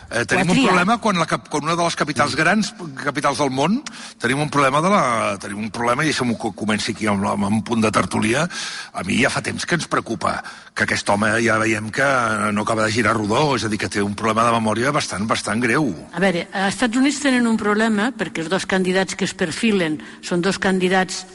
Eh, 0.08 0.24
tenim 0.24 0.54
un 0.54 0.62
problema 0.64 0.96
quan, 1.04 1.18
la, 1.20 1.26
quan 1.28 1.66
una 1.66 1.76
de 1.76 1.84
les 1.84 1.98
capitals 2.00 2.36
grans, 2.40 2.70
capitals 3.02 3.42
del 3.42 3.52
món, 3.52 3.82
tenim 4.22 4.40
un 4.40 4.52
problema 4.54 4.80
de 4.84 4.92
la... 4.92 5.02
Tenim 5.42 5.60
un 5.66 5.72
problema, 5.74 6.06
i 6.06 6.12
deixa'm 6.12 6.32
que 6.40 6.54
comenci 6.56 6.94
aquí 6.96 7.10
amb, 7.12 7.26
amb 7.28 7.50
un 7.50 7.60
punt 7.68 7.84
de 7.84 7.92
tertulia. 7.92 8.46
A 8.94 9.04
mi 9.08 9.20
ja 9.20 9.32
fa 9.34 9.44
temps 9.44 9.68
que 9.68 9.76
ens 9.76 9.90
preocupa 9.92 10.38
que 10.78 10.86
aquest 10.86 11.10
home 11.12 11.34
ja 11.44 11.58
veiem 11.60 11.90
que 11.92 12.08
no 12.56 12.64
acaba 12.64 12.86
de 12.86 12.94
girar 12.96 13.18
rodó, 13.18 13.56
és 13.58 13.66
a 13.68 13.72
dir, 13.72 13.82
que 13.82 13.92
té 13.92 14.04
un 14.04 14.16
problema 14.16 14.46
de 14.48 14.54
memòria 14.56 14.94
bastant, 14.96 15.28
bastant 15.28 15.64
greu. 15.64 15.90
A 16.14 16.24
veure, 16.24 16.46
als 16.54 16.78
Estats 16.78 17.02
Units 17.02 17.20
tenen 17.26 17.50
un 17.50 17.60
problema 17.60 18.12
perquè 18.16 18.46
els 18.46 18.52
dos 18.54 18.68
candidats 18.70 19.18
que 19.18 19.28
es 19.28 19.36
perfilen 19.36 20.00
són 20.22 20.46
dos 20.46 20.62
candidats, 20.62 21.26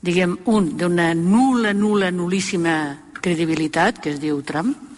diguem, 0.00 0.38
un 0.48 0.72
d'una 0.80 1.12
nula, 1.18 1.74
nula, 1.76 2.08
nulíssima 2.14 2.78
credibilitat, 3.22 4.00
que 4.02 4.16
es 4.16 4.22
diu 4.22 4.40
Trump, 4.46 4.91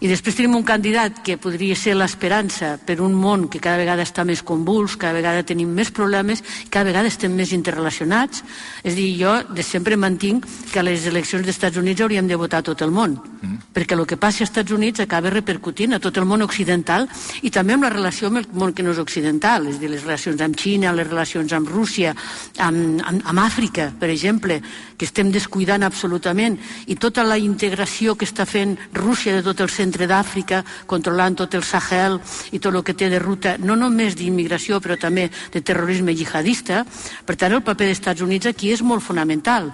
i 0.00 0.10
després 0.10 0.36
tenim 0.36 0.56
un 0.58 0.64
candidat 0.66 1.22
que 1.24 1.38
podria 1.40 1.76
ser 1.78 1.94
l'esperança 1.96 2.74
per 2.84 2.98
un 3.00 3.14
món 3.16 3.46
que 3.48 3.60
cada 3.62 3.78
vegada 3.80 4.04
està 4.04 4.26
més 4.28 4.42
convuls, 4.44 4.96
cada 5.00 5.16
vegada 5.16 5.44
tenim 5.46 5.70
més 5.72 5.88
problemes, 5.94 6.42
cada 6.70 6.90
vegada 6.90 7.08
estem 7.08 7.32
més 7.32 7.54
interrelacionats. 7.56 8.42
És 8.82 8.92
a 8.92 8.96
dir, 8.96 9.08
jo 9.16 9.32
de 9.56 9.64
sempre 9.64 9.96
mantinc 9.96 10.44
que 10.72 10.80
a 10.80 10.84
les 10.84 11.06
eleccions 11.08 11.46
dels 11.46 11.56
Estats 11.56 11.80
Units 11.80 12.04
hauríem 12.04 12.28
de 12.28 12.36
votar 12.36 12.60
tot 12.66 12.84
el 12.84 12.92
món, 12.92 13.16
mm. 13.16 13.72
perquè 13.72 13.96
el 13.96 14.04
que 14.06 14.20
passi 14.20 14.44
als 14.44 14.50
Estats 14.50 14.76
Units 14.76 15.00
acaba 15.00 15.32
repercutint 15.32 15.96
a 15.96 16.02
tot 16.02 16.20
el 16.20 16.28
món 16.28 16.44
occidental 16.44 17.08
i 17.42 17.50
també 17.50 17.76
amb 17.76 17.88
la 17.88 17.92
relació 17.94 18.28
amb 18.28 18.42
el 18.42 18.50
món 18.52 18.76
que 18.76 18.84
no 18.84 18.92
és 18.92 19.00
occidental, 19.00 19.70
és 19.70 19.80
a 19.80 19.80
dir, 19.80 19.92
les 19.94 20.04
relacions 20.04 20.44
amb 20.44 20.60
Xina, 20.60 20.92
les 20.92 21.08
relacions 21.08 21.56
amb 21.56 21.72
Rússia, 21.72 22.12
amb, 22.58 23.00
amb, 23.00 23.24
amb 23.24 23.44
Àfrica, 23.46 23.88
per 23.96 24.12
exemple, 24.12 24.60
que 24.96 25.08
estem 25.08 25.32
descuidant 25.32 25.86
absolutament, 25.86 26.58
i 26.86 27.00
tota 27.00 27.24
la 27.24 27.40
integració 27.40 28.16
que 28.16 28.28
està 28.28 28.44
fent 28.48 28.76
Rússia 28.92 29.32
de 29.36 29.44
tot 29.46 29.64
el 29.64 29.72
centre 29.72 29.85
d'Àfrica, 29.90 30.62
controlant 30.86 31.36
tot 31.36 31.54
el 31.54 31.62
Sahel 31.62 32.18
i 32.52 32.58
tot 32.58 32.74
el 32.74 32.82
que 32.82 32.94
té 32.94 33.08
de 33.08 33.18
ruta, 33.18 33.56
no 33.58 33.76
només 33.76 34.16
d'immigració, 34.16 34.80
però 34.80 34.96
també 34.98 35.30
de 35.52 35.60
terrorisme 35.60 36.14
jihadista. 36.14 36.84
Per 37.24 37.36
tant, 37.36 37.52
el 37.52 37.62
paper 37.62 37.86
dels 37.86 37.98
Estats 37.98 38.20
Units 38.20 38.46
aquí 38.46 38.72
és 38.72 38.82
molt 38.82 39.02
fonamental. 39.02 39.72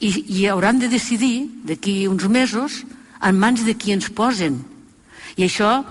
I, 0.00 0.10
i 0.40 0.46
hauran 0.48 0.78
de 0.78 0.88
decidir, 0.88 1.48
d'aquí 1.64 2.08
uns 2.08 2.26
mesos, 2.28 2.82
en 3.22 3.38
mans 3.38 3.64
de 3.64 3.74
qui 3.74 3.94
ens 3.94 4.10
posen. 4.10 4.60
I 5.36 5.46
això, 5.46 5.84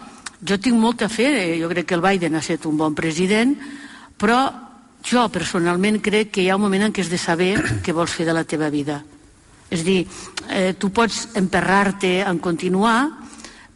jo 0.43 0.59
tinc 0.59 0.77
molta 0.79 1.09
fe, 1.09 1.55
eh, 1.55 1.59
jo 1.61 1.69
crec 1.71 1.87
que 1.87 1.95
el 1.95 2.03
Biden 2.03 2.35
ha 2.35 2.43
estat 2.43 2.65
un 2.67 2.77
bon 2.77 2.95
president, 2.95 3.55
però 4.17 4.51
jo 5.03 5.25
personalment 5.31 5.99
crec 6.03 6.31
que 6.31 6.43
hi 6.43 6.49
ha 6.49 6.55
un 6.55 6.63
moment 6.63 6.87
en 6.87 6.93
què 6.93 7.03
has 7.03 7.11
de 7.11 7.19
saber 7.19 7.55
què 7.83 7.95
vols 7.95 8.13
fer 8.13 8.27
de 8.27 8.35
la 8.35 8.45
teva 8.47 8.69
vida. 8.69 9.01
És 9.73 9.81
a 9.81 9.87
dir, 9.87 10.01
eh, 10.49 10.73
tu 10.77 10.91
pots 10.93 11.29
emperrar-te 11.39 12.21
en 12.21 12.39
continuar, 12.39 13.09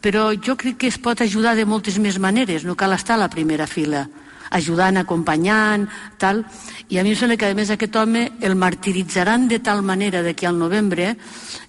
però 0.00 0.30
jo 0.34 0.56
crec 0.56 0.78
que 0.78 0.88
es 0.88 0.98
pot 0.98 1.20
ajudar 1.20 1.56
de 1.58 1.66
moltes 1.66 1.98
més 1.98 2.18
maneres, 2.18 2.64
no 2.64 2.76
cal 2.76 2.94
estar 2.94 3.16
a 3.16 3.24
la 3.24 3.30
primera 3.30 3.66
fila, 3.66 4.06
ajudant, 4.50 4.96
acompanyant, 4.96 5.88
tal. 6.18 6.44
I 6.88 6.98
a 6.98 7.04
mi 7.04 7.12
em 7.12 7.18
sembla 7.18 7.36
que, 7.36 7.50
a 7.50 7.56
més, 7.56 7.70
aquest 7.70 7.96
home 7.96 8.24
el 8.40 8.56
martiritzaran 8.56 9.48
de 9.48 9.60
tal 9.60 9.82
manera 9.82 10.22
d'aquí 10.24 10.46
al 10.48 10.58
novembre 10.58 11.14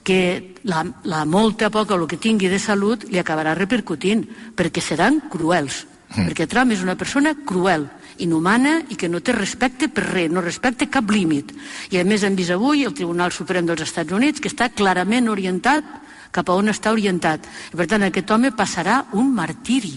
que 0.03 0.55
la, 0.63 0.85
la 1.03 1.25
molta 1.25 1.69
poca 1.69 1.95
el 1.95 2.07
que 2.07 2.21
tingui 2.21 2.49
de 2.49 2.59
salut 2.59 3.05
li 3.09 3.19
acabarà 3.19 3.55
repercutint, 3.57 4.25
perquè 4.55 4.83
seran 4.83 5.23
cruels. 5.29 5.85
Mm. 6.15 6.29
Perquè 6.29 6.47
Trump 6.49 6.71
és 6.73 6.83
una 6.85 6.97
persona 6.97 7.35
cruel, 7.45 7.89
inhumana 8.19 8.79
i 8.91 8.97
que 8.99 9.09
no 9.09 9.21
té 9.23 9.33
respecte 9.35 9.87
per 9.93 10.05
res, 10.09 10.31
no 10.31 10.43
respecta 10.43 10.89
cap 10.91 11.09
límit. 11.11 11.53
I 11.91 11.99
a 11.99 12.05
més 12.07 12.23
hem 12.23 12.35
vist 12.35 12.51
avui 12.55 12.83
el 12.85 12.95
Tribunal 12.95 13.31
Suprem 13.31 13.67
dels 13.67 13.85
Estats 13.85 14.15
Units 14.15 14.41
que 14.41 14.51
està 14.51 14.69
clarament 14.73 15.29
orientat 15.31 15.85
cap 16.31 16.49
a 16.49 16.57
on 16.59 16.69
està 16.69 16.91
orientat. 16.95 17.47
I 17.73 17.77
per 17.79 17.87
tant 17.89 18.03
aquest 18.07 18.29
home 18.31 18.51
passarà 18.55 19.03
un 19.17 19.33
martiri. 19.35 19.95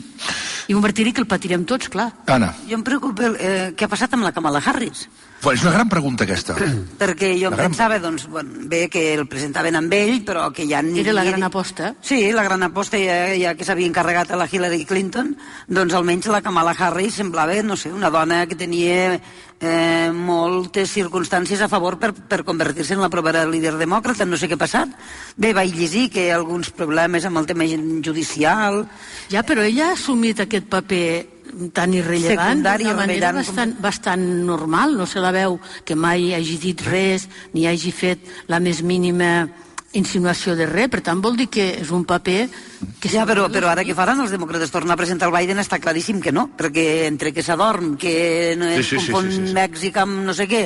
I 0.70 0.74
un 0.78 0.80
martiri 0.84 1.12
que 1.12 1.20
el 1.20 1.26
patirem 1.26 1.64
tots, 1.66 1.88
clar. 1.90 2.10
Anna. 2.30 2.52
Jo 2.68 2.76
em 2.78 2.84
preocupa 2.86 3.32
eh, 3.34 3.72
què 3.76 3.84
ha 3.84 3.90
passat 3.90 4.12
amb 4.14 4.22
la 4.24 4.32
Kamala 4.32 4.62
Harris. 4.64 5.08
Pues 5.42 5.58
és 5.58 5.64
una 5.66 5.72
gran 5.74 5.88
pregunta, 5.90 6.22
aquesta. 6.22 6.54
perquè 7.00 7.32
jo 7.34 7.48
em 7.50 7.56
La 7.56 7.58
gran- 7.58 7.72
pensava, 7.72 7.98
doncs, 7.98 8.28
bueno, 8.30 8.62
bé 8.70 8.84
que 8.88 9.02
el 9.16 9.24
presentaven 9.26 9.74
amb 9.74 9.92
ell, 9.96 10.20
però 10.24 10.44
que 10.54 10.68
ja... 10.70 10.78
Ni, 10.86 11.00
Era 11.02 11.12
la 11.16 11.24
gran 11.26 11.42
aposta. 11.42 11.96
Sí, 12.00 12.30
la 12.32 12.44
gran 12.46 12.62
aposta, 12.62 12.96
ja, 13.02 13.34
ja 13.34 13.56
que 13.58 13.66
s'havia 13.66 13.90
encarregat 13.90 14.30
a 14.30 14.38
la 14.38 14.46
Hillary 14.46 14.84
Clinton, 14.86 15.34
doncs 15.66 15.98
almenys 15.98 16.30
la 16.30 16.40
Kamala 16.46 16.76
Harris 16.78 17.18
semblava, 17.18 17.58
no 17.66 17.74
sé, 17.76 17.90
una 17.92 18.08
dona 18.14 18.44
que 18.46 18.54
tenia 18.54 19.18
eh, 19.62 20.10
moltes 20.12 20.90
circumstàncies 20.92 21.62
a 21.62 21.70
favor 21.70 21.96
per, 22.02 22.12
per 22.12 22.42
convertir-se 22.44 22.96
en 22.96 23.02
la 23.04 23.10
propera 23.12 23.46
líder 23.48 23.76
demòcrata, 23.80 24.26
no 24.26 24.36
sé 24.36 24.50
què 24.50 24.58
ha 24.58 24.64
passat. 24.64 24.92
Bé, 25.38 25.54
vaig 25.56 25.72
llegir 25.78 26.08
que 26.12 26.26
alguns 26.34 26.72
problemes 26.74 27.24
amb 27.24 27.40
el 27.40 27.48
tema 27.48 27.68
judicial... 27.68 28.82
Ja, 29.32 29.46
però 29.46 29.62
ella 29.64 29.92
ha 29.92 29.94
assumit 29.96 30.42
aquest 30.42 30.66
paper 30.68 31.06
tan 31.76 31.92
irrellevant 31.94 32.62
d'una 32.64 32.94
manera 32.96 33.32
bastant, 33.36 33.74
bastant 33.80 34.22
normal. 34.46 34.96
No 34.98 35.06
se 35.06 35.22
la 35.22 35.32
veu 35.34 35.58
que 35.86 35.96
mai 35.96 36.32
hagi 36.36 36.58
dit 36.60 36.84
res 36.88 37.28
ni 37.52 37.66
hagi 37.68 37.92
fet 37.92 38.24
la 38.48 38.60
més 38.60 38.82
mínima 38.82 39.48
insinuació 39.98 40.54
de 40.56 40.66
res. 40.66 40.88
Per 40.92 41.00
tant, 41.04 41.20
vol 41.22 41.36
dir 41.36 41.48
que 41.52 41.66
és 41.82 41.90
un 41.92 42.04
paper 42.08 42.48
que... 43.00 43.10
Ja, 43.12 43.26
però, 43.28 43.46
però 43.52 43.68
ara 43.70 43.84
què 43.84 43.94
faran 43.96 44.20
els 44.24 44.32
demòcrates? 44.32 44.70
Tornar 44.72 44.94
a 44.96 45.00
presentar 45.00 45.28
el 45.28 45.34
Biden 45.36 45.60
està 45.62 45.78
claríssim 45.82 46.20
que 46.24 46.32
no, 46.32 46.46
perquè 46.58 47.06
entre 47.08 47.32
que 47.32 47.44
s'adorm, 47.44 47.96
que 48.00 48.54
no 48.58 48.70
Sí, 48.72 48.80
es 48.80 48.86
sí, 48.88 48.96
sí, 48.98 49.10
confon 49.12 49.28
sí, 49.30 49.36
sí, 49.36 49.46
sí. 49.50 49.56
Mèxic 49.58 49.98
amb 50.02 50.22
no 50.26 50.34
sé 50.36 50.48
què, 50.48 50.62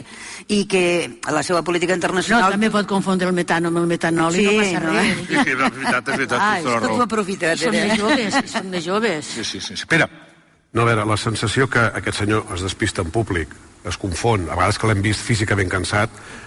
i 0.55 0.61
que 0.71 0.85
la 1.33 1.43
seva 1.47 1.63
política 1.67 1.93
No, 1.95 2.01
internacional... 2.03 2.53
també 2.55 2.71
pot 2.71 2.87
confondre 2.87 3.29
el 3.29 3.35
metano 3.35 3.69
amb 3.73 3.83
el 3.83 3.91
metanol 3.91 4.37
i 4.39 4.47
no 4.47 4.55
Sí, 4.55 4.61
passa 4.63 4.85
no? 4.85 4.95
res. 4.95 5.17
Sí, 5.17 5.35
sí, 5.35 5.41
és 5.41 5.59
veritat, 5.59 6.09
és 6.09 6.17
veritat, 6.23 6.39
Ah, 6.41 6.79
raó. 6.81 7.03
aprofites, 7.03 7.61
I 7.61 7.65
són 7.67 7.75
eh? 7.75 7.85
més 7.89 7.99
joves, 8.01 8.41
són 8.53 8.71
més 8.71 8.85
joves. 8.87 9.35
Sí, 9.35 9.45
sí, 9.45 9.61
sí. 9.61 9.75
Espera, 9.75 10.09
No, 10.77 10.83
a 10.83 10.85
veure, 10.91 11.07
la 11.09 11.17
sensació 11.17 11.71
que 11.73 11.81
aquest 11.81 12.19
senyor 12.19 12.51
es 12.53 12.61
despista 12.61 13.01
en 13.01 13.09
públic, 13.11 13.49
es 13.89 13.97
confon, 13.97 14.43
a 14.51 14.57
vegades 14.59 14.77
que 14.77 14.89
l'hem 14.91 15.01
vist 15.01 15.23
físicament 15.25 15.71
cansat, 15.73 16.11
eh, 16.11 16.46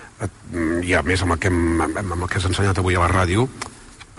i 0.84 0.94
a 0.98 1.04
més 1.06 1.22
amb 1.24 1.36
el 1.36 1.40
que, 1.40 1.52
hem, 1.52 1.82
amb, 1.82 2.16
el 2.22 2.30
que 2.30 2.40
has 2.40 2.48
ensenyat 2.50 2.80
avui 2.82 2.98
a 2.98 3.04
la 3.04 3.12
ràdio, 3.12 3.46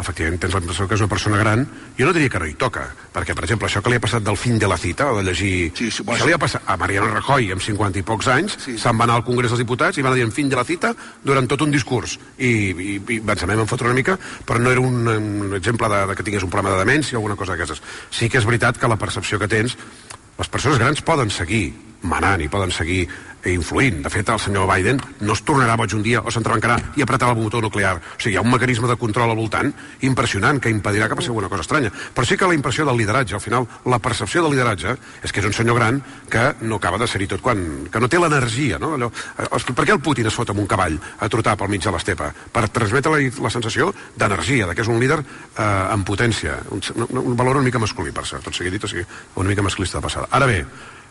efectivament 0.01 0.41
tens 0.41 0.55
la 0.57 0.61
impressió 0.63 0.87
que 0.89 0.97
és 0.97 1.03
una 1.03 1.11
persona 1.13 1.37
gran. 1.37 1.67
Jo 1.99 2.07
no 2.09 2.15
diria 2.17 2.31
que 2.33 2.39
no 2.41 2.47
hi 2.49 2.55
toca 2.57 2.87
perquè 3.13 3.35
per 3.37 3.45
exemple 3.45 3.69
això 3.69 3.83
que 3.85 3.91
li 3.93 3.99
ha 3.99 4.03
passat 4.03 4.25
del 4.25 4.39
fin 4.41 4.57
de 4.59 4.69
la 4.71 4.79
cita 4.81 5.11
o 5.13 5.19
de 5.19 5.25
llegir 5.27 5.73
Sí, 5.77 5.91
sí, 5.91 6.03
bueno, 6.03 6.17
això 6.17 6.29
li 6.31 6.33
ha 6.33 6.39
passat 6.41 6.63
a 6.65 6.77
Mariano 6.81 7.11
Rajoy 7.13 7.51
amb 7.53 7.61
50 7.61 8.01
i 8.01 8.05
pocs 8.07 8.31
anys 8.33 8.57
Sí. 8.65 8.79
se'n 8.79 8.97
va 8.97 9.05
anar 9.05 9.19
al 9.19 9.27
Congrés 9.27 9.53
dels 9.53 9.61
Diputats 9.61 9.99
i 9.99 10.07
va 10.07 10.15
dir 10.15 10.25
en 10.25 10.33
fin 10.33 10.49
de 10.49 10.57
la 10.57 10.65
cita 10.65 10.95
durant 11.23 11.49
tot 11.51 11.61
un 11.67 11.75
discurs. 11.75 12.17
I, 12.39 12.49
i, 12.49 12.97
i 12.97 13.19
ens 13.21 13.43
en 13.45 13.67
fotre 13.67 13.91
una 13.91 13.99
mica 13.99 14.17
però 14.47 14.63
no 14.63 14.73
era 14.73 14.81
un, 14.81 15.05
un 15.07 15.55
exemple 15.59 15.89
de, 15.93 16.07
de 16.07 16.17
que 16.17 16.25
tingués 16.25 16.47
un 16.47 16.51
problema 16.55 16.73
de 16.77 16.81
demència 16.81 17.19
o 17.19 17.21
alguna 17.21 17.37
cosa 17.37 17.53
d'aquestes. 17.53 17.83
Sí 18.11 18.31
que 18.31 18.39
és 18.39 18.49
veritat 18.49 18.79
que 18.81 18.89
la 18.89 18.97
percepció 18.97 19.39
que 19.39 19.49
tens 19.53 19.77
les 20.39 20.49
persones 20.49 20.79
grans 20.81 21.03
poden 21.05 21.29
seguir 21.29 21.75
manant 22.09 22.41
i 22.41 22.49
poden 22.49 22.73
seguir 22.73 23.05
influint. 23.47 24.03
De 24.05 24.11
fet, 24.13 24.29
el 24.29 24.41
senyor 24.41 24.69
Biden 24.71 25.01
no 25.21 25.33
es 25.37 25.43
tornarà 25.47 25.77
boig 25.81 25.95
un 25.97 26.03
dia 26.05 26.21
o 26.21 26.33
s'entrebancarà 26.33 26.77
i 26.97 27.05
apretarà 27.05 27.33
el 27.33 27.41
botó 27.41 27.61
nuclear. 27.63 27.97
O 27.97 28.21
sigui, 28.21 28.35
hi 28.35 28.39
ha 28.39 28.45
un 28.45 28.53
mecanisme 28.53 28.89
de 28.89 28.97
control 29.01 29.31
al 29.31 29.39
voltant 29.39 29.73
impressionant 30.07 30.61
que 30.61 30.73
impedirà 30.73 31.09
que 31.09 31.17
passi 31.17 31.33
alguna 31.33 31.49
cosa 31.49 31.65
estranya. 31.67 31.93
Però 32.15 32.27
sí 32.27 32.37
que 32.37 32.49
la 32.49 32.55
impressió 32.55 32.85
del 32.85 32.99
lideratge, 33.01 33.35
al 33.35 33.45
final, 33.45 33.67
la 33.87 33.99
percepció 33.99 34.43
del 34.45 34.57
lideratge 34.57 34.97
és 35.25 35.33
que 35.33 35.41
és 35.41 35.49
un 35.49 35.57
senyor 35.57 35.79
gran 35.79 36.03
que 36.31 36.45
no 36.61 36.77
acaba 36.77 36.99
de 36.99 37.09
ser-hi 37.09 37.31
tot 37.31 37.41
quan... 37.41 37.89
que 37.91 38.01
no 38.01 38.09
té 38.09 38.21
l'energia, 38.21 38.79
no? 38.79 38.95
Allò, 38.99 39.11
eh, 39.39 39.73
per 39.73 39.87
què 39.87 39.97
el 39.97 40.05
Putin 40.05 40.29
es 40.29 40.37
fot 40.37 40.53
amb 40.53 40.61
un 40.61 40.69
cavall 40.71 40.99
a 41.19 41.29
trotar 41.33 41.57
pel 41.57 41.73
mig 41.73 41.85
de 41.85 41.95
l'estepa? 41.95 42.31
Per 42.53 42.67
transmetre 42.69 43.15
la, 43.15 43.23
la 43.47 43.53
sensació 43.53 43.91
d'energia, 44.17 44.69
de 44.69 44.77
que 44.77 44.85
és 44.85 44.93
un 44.93 45.01
líder 45.01 45.21
eh, 45.21 45.65
en 45.65 46.05
potència. 46.05 46.61
Un, 46.71 46.85
un, 46.97 47.25
un 47.33 47.37
valor 47.37 47.61
una 47.61 47.69
mica 47.69 47.83
masculí, 47.83 48.13
per 48.13 48.27
cert, 48.29 48.45
tot 48.47 48.57
sigui 48.57 48.73
dit, 48.75 48.85
o 48.85 48.91
sigui, 48.91 49.05
una 49.37 49.53
mica 49.53 49.65
masclista 49.65 49.99
de 49.99 50.07
passada. 50.07 50.29
Ara 50.37 50.49
bé, 50.49 50.65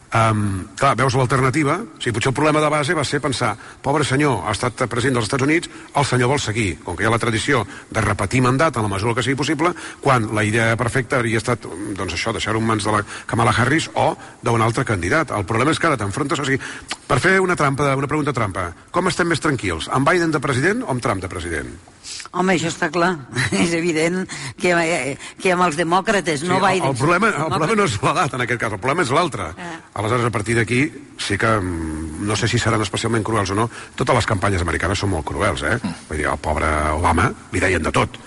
Um, 0.10 0.66
clar, 0.74 0.96
veus 0.98 1.13
l'alternativa, 1.13 1.75
o 1.86 2.00
sigui, 2.01 2.16
potser 2.16 2.32
el 2.32 2.38
problema 2.39 2.63
de 2.63 2.70
base 2.74 2.96
va 2.98 3.04
ser 3.06 3.20
pensar, 3.22 3.51
pobre 3.86 4.01
senyor, 4.08 4.39
ha 4.42 4.56
estat 4.56 4.82
president 4.89 5.20
dels 5.20 5.28
Estats 5.28 5.46
Units, 5.46 5.70
el 6.01 6.08
senyor 6.10 6.32
vol 6.32 6.42
seguir, 6.42 6.80
com 6.82 6.98
que 6.98 7.06
hi 7.06 7.10
ha 7.10 7.13
la 7.13 7.20
tradició 7.22 7.62
de 7.94 8.01
repetir 8.01 8.42
mandat 8.42 8.80
en 8.80 8.88
la 8.88 8.89
mesura 8.89 9.13
que 9.13 9.25
sigui 9.28 9.38
possible, 9.38 9.70
quan 10.01 10.25
la 10.34 10.44
idea 10.48 10.74
perfecta 10.82 11.20
hauria 11.20 11.38
estat, 11.38 11.70
doncs 12.00 12.18
això, 12.18 12.34
deixar-ho 12.34 12.58
en 12.58 12.66
mans 12.72 12.89
de 12.89 12.96
la 12.96 13.04
Kamala 13.30 13.54
Harris 13.54 13.92
o 13.94 14.16
d'un 14.42 14.66
altre 14.66 14.88
candidat. 14.88 15.30
El 15.38 15.46
problema 15.46 15.78
és 15.78 15.80
que 15.80 15.92
ara 15.92 16.01
t'enfrontes, 16.01 16.42
o 16.42 16.50
sigui, 16.50 16.58
per 17.06 17.22
fer 17.22 17.38
una 17.46 17.60
trampa, 17.60 17.94
una 17.94 18.10
pregunta 18.10 18.34
trampa, 18.34 18.72
com 18.89 19.13
estem 19.13 19.30
més 19.30 19.46
tranquils, 19.46 19.94
amb 19.94 20.10
Biden 20.10 20.34
de 20.34 20.42
president 20.42 20.82
o 20.88 20.89
amb 20.89 21.06
Trump 21.06 21.22
de 21.22 21.30
president? 21.30 21.99
Home, 22.31 22.55
això 22.55 22.69
està 22.69 22.89
clar. 22.93 23.11
és 23.63 23.73
evident 23.77 24.21
que, 24.59 24.73
eh, 24.73 25.17
que 25.41 25.53
amb 25.55 25.65
els 25.67 25.79
demòcrates, 25.79 26.45
no 26.47 26.59
el, 26.59 26.65
Biden... 26.65 26.91
el, 26.91 26.97
problema, 26.99 27.31
el 27.31 27.38
demòcrates. 27.38 27.57
problema 27.57 27.81
no 27.81 27.89
és 27.89 27.97
l'edat, 28.05 28.38
en 28.38 28.45
aquest 28.45 28.63
cas, 28.63 28.77
el 28.77 28.83
problema 28.83 29.05
és 29.07 29.13
l'altre. 29.15 29.51
Aleshores, 29.93 30.29
a 30.29 30.33
partir 30.35 30.57
d'aquí, 30.59 30.81
sí 31.19 31.38
que 31.41 31.53
mm, 31.59 32.25
no 32.29 32.38
sé 32.39 32.51
si 32.51 32.61
seran 32.61 32.81
especialment 32.85 33.25
cruels 33.25 33.53
o 33.55 33.59
no. 33.59 33.69
Totes 33.99 34.21
les 34.21 34.29
campanyes 34.29 34.65
americanes 34.65 35.01
són 35.01 35.15
molt 35.15 35.27
cruels, 35.27 35.65
eh? 35.65 35.77
Vull 36.09 36.21
dir, 36.21 36.29
el 36.29 36.41
pobre 36.43 36.69
Obama 36.95 37.31
li 37.53 37.63
deien 37.63 37.83
de 37.83 37.95
tot 37.95 38.19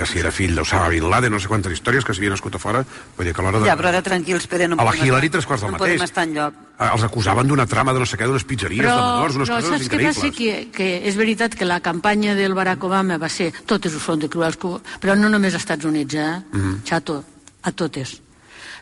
que 0.00 0.06
si 0.08 0.18
era 0.22 0.30
fill 0.32 0.54
d'Osama 0.56 0.88
Bin 0.88 1.04
Laden, 1.12 1.32
no 1.34 1.38
sé 1.42 1.48
quantes 1.50 1.74
històries, 1.76 2.06
que 2.08 2.14
s'havia 2.16 2.30
nascut 2.32 2.54
a 2.56 2.60
fora, 2.62 2.80
vull 3.18 3.26
dir 3.28 3.34
que 3.36 3.42
a 3.42 3.44
l'hora 3.44 3.60
de... 3.60 3.66
Ja, 3.68 3.76
però 3.76 3.90
ara 3.92 4.00
tranquils, 4.06 4.46
Pere, 4.48 4.68
no 4.70 4.78
a 4.80 4.86
la 4.88 4.94
Hillary 4.96 5.28
estar- 5.28 5.34
tres 5.36 5.46
quarts 5.50 5.64
del 5.66 5.74
no 5.74 5.78
mateix. 5.78 6.00
estar 6.06 6.24
enlloc. 6.24 6.54
Eh, 6.80 6.88
Els 6.88 7.04
acusaven 7.04 7.50
d'una 7.50 7.66
trama 7.68 7.92
de 7.92 8.00
no 8.00 8.06
sé 8.08 8.16
què, 8.16 8.24
d'unes 8.24 8.46
pizzeries, 8.48 8.86
de 8.88 8.94
menors, 8.96 9.36
unes 9.36 9.50
però 9.50 9.58
coses 9.60 9.70
saps 9.74 9.82
què 9.82 9.92
increïbles. 9.92 10.16
passa? 10.16 10.30
Que, 10.38 10.70
que 10.72 10.88
és 11.10 11.16
veritat 11.20 11.54
que 11.54 11.68
la 11.68 11.80
campanya 11.84 12.34
del 12.34 12.54
Barack 12.56 12.82
Obama 12.88 13.18
va 13.20 13.28
ser 13.28 13.52
totes 13.66 13.94
ho 13.94 14.00
són 14.00 14.24
de 14.24 14.32
cruels, 14.32 14.56
però 14.56 15.18
no 15.20 15.28
només 15.28 15.52
als 15.52 15.64
Estats 15.66 15.84
Units, 15.84 16.14
eh? 16.14 16.40
Mm 16.52 16.60
-hmm. 16.64 16.80
Xato, 16.88 17.24
a 17.62 17.72
totes. 17.72 18.22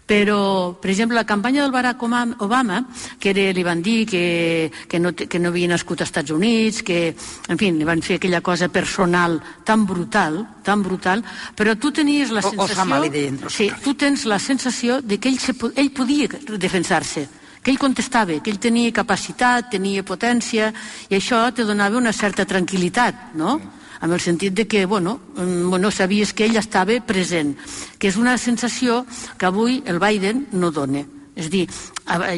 Però, 0.09 0.73
per 0.81 0.88
exemple, 0.88 1.15
la 1.19 1.27
campanya 1.29 1.61
del 1.62 1.71
Barack 1.71 2.00
Obama, 2.41 2.79
que 3.21 3.29
era, 3.35 3.53
li 3.53 3.62
van 3.62 3.83
dir 3.85 4.07
que, 4.09 4.71
que, 4.88 4.99
no, 4.99 5.12
que 5.12 5.38
no 5.38 5.50
havia 5.53 5.69
nascut 5.69 6.00
als 6.00 6.09
Estats 6.09 6.33
Units, 6.33 6.81
que, 6.83 7.15
en 7.53 7.59
fi, 7.61 7.69
li 7.77 7.85
van 7.85 8.00
fer 8.00 8.17
aquella 8.17 8.41
cosa 8.41 8.71
personal 8.73 9.37
tan 9.69 9.85
brutal, 9.85 10.41
tan 10.65 10.83
brutal, 10.83 11.21
però 11.55 11.77
tu 11.77 11.93
tenies 11.93 12.33
la 12.33 12.41
O- 12.41 12.49
sensació... 12.55 13.03
Li 13.05 13.11
deien. 13.12 13.37
Sí, 13.53 13.69
tu 13.85 13.93
tens 14.00 14.25
la 14.25 14.38
sensació 14.41 15.03
de 15.05 15.19
que 15.21 15.29
ell, 15.29 15.38
se, 15.38 15.53
ell 15.77 15.93
podia 15.93 16.27
defensar-se, 16.57 17.29
que 17.62 17.71
ell 17.71 17.79
contestava, 17.79 18.41
que 18.41 18.49
ell 18.50 18.59
tenia 18.62 18.91
capacitat, 18.97 19.69
tenia 19.77 20.03
potència, 20.09 20.73
i 21.11 21.19
això 21.21 21.43
te 21.53 21.69
donava 21.69 22.00
una 22.00 22.15
certa 22.17 22.47
tranquil·litat, 22.49 23.35
no? 23.37 23.59
En 24.00 24.12
el 24.12 24.21
sentit 24.21 24.55
de 24.55 24.67
que, 24.67 24.87
bueno, 24.87 25.21
mm, 25.37 25.71
bueno, 25.71 25.90
sabies 25.90 26.33
que 26.33 26.47
ell 26.47 26.57
estava 26.57 26.99
present, 27.05 27.57
que 27.99 28.09
és 28.09 28.17
una 28.17 28.37
sensació 28.38 29.05
que 29.38 29.47
avui 29.47 29.83
el 29.87 29.99
Biden 29.99 30.47
no 30.52 30.71
dona. 30.71 31.05
És 31.38 31.47
a 31.47 31.50
dir, 31.50 31.67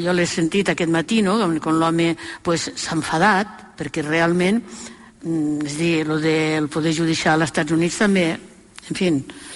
jo 0.04 0.12
l'he 0.12 0.26
sentit 0.26 0.68
aquest 0.68 0.90
matí, 0.92 1.22
no?, 1.22 1.38
quan, 1.60 1.78
l'home 1.80 2.16
pues, 2.42 2.70
s'ha 2.76 2.96
enfadat, 2.98 3.76
perquè 3.78 4.04
realment, 4.04 4.60
mm, 5.22 5.66
és 5.66 5.74
a 5.74 5.78
dir, 5.78 5.94
el 6.08 6.20
del 6.20 6.68
Poder 6.68 6.94
Judicial 6.94 7.40
als 7.40 7.50
Estats 7.50 7.72
Units 7.72 7.98
també, 7.98 8.26
en 8.88 8.96
fi, 8.96 9.12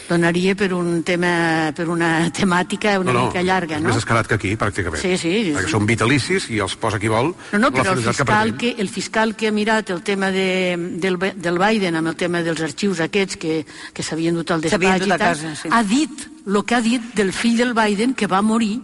donaria 0.09 0.55
per 0.55 0.73
un 0.77 1.03
tema, 1.03 1.73
per 1.75 1.89
una 1.89 2.29
temàtica 2.35 2.99
una 3.01 3.15
mica 3.17 3.43
llarga, 3.43 3.79
no? 3.81 3.89
més 3.89 4.01
escalat 4.01 4.29
que 4.29 4.37
aquí, 4.39 4.53
pràcticament. 4.61 5.01
Sí, 5.01 5.17
sí. 5.21 5.33
Perquè 5.55 5.73
són 5.73 5.89
vitalicis 5.89 6.49
i 6.53 6.61
els 6.65 6.77
posa 6.81 7.01
qui 7.01 7.11
vol. 7.13 7.33
No, 7.53 7.63
no, 7.63 7.73
però 7.75 7.95
el 7.97 8.03
fiscal 8.05 8.55
pretén. 8.55 8.59
que, 8.61 8.83
el 8.83 8.93
fiscal 8.93 9.35
que 9.35 9.49
ha 9.49 9.55
mirat 9.55 9.95
el 9.95 10.03
tema 10.07 10.31
de, 10.35 10.77
del, 11.01 11.19
del 11.19 11.61
Biden 11.61 12.01
amb 12.01 12.13
el 12.13 12.19
tema 12.21 12.43
dels 12.45 12.61
arxius 12.65 13.01
aquests 13.05 13.41
que, 13.41 13.61
que 13.93 14.07
s'havien 14.07 14.37
dut 14.37 14.55
al 14.55 14.65
despatx 14.65 15.05
dut 15.05 15.09
i 15.09 15.15
tal, 15.17 15.27
casa, 15.27 15.55
sí. 15.61 15.73
ha 15.73 15.83
dit 15.83 16.29
el 16.45 16.61
que 16.65 16.77
ha 16.77 16.83
dit 16.85 17.15
del 17.17 17.33
fill 17.33 17.57
del 17.61 17.73
Biden 17.77 18.15
que 18.15 18.29
va 18.29 18.43
morir 18.45 18.77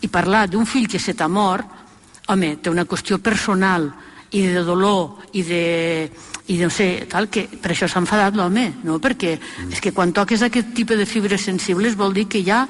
i 0.00 0.08
parlar 0.08 0.46
d'un 0.48 0.66
fill 0.66 0.86
que 0.88 1.00
se 1.02 1.14
t'ha 1.18 1.28
mort, 1.28 1.66
home, 2.28 2.56
té 2.62 2.70
una 2.70 2.86
qüestió 2.86 3.18
personal 3.18 3.90
i 4.30 4.42
de 4.46 4.62
dolor 4.64 5.22
i 5.32 5.42
de, 5.42 6.10
i 6.48 6.58
de 6.58 6.66
no 6.66 6.72
sé, 6.72 7.06
tal, 7.10 7.28
que 7.32 7.46
per 7.48 7.72
això 7.72 7.88
s'ha 7.88 8.02
enfadat 8.02 8.36
l'home, 8.36 8.66
no? 8.84 8.98
Perquè 9.00 9.34
és 9.70 9.80
que 9.84 9.92
quan 9.96 10.12
toques 10.16 10.42
aquest 10.44 10.74
tipus 10.76 11.00
de 11.00 11.06
fibres 11.08 11.46
sensibles 11.48 11.96
vol 11.96 12.14
dir 12.16 12.28
que 12.28 12.42
ja 12.44 12.66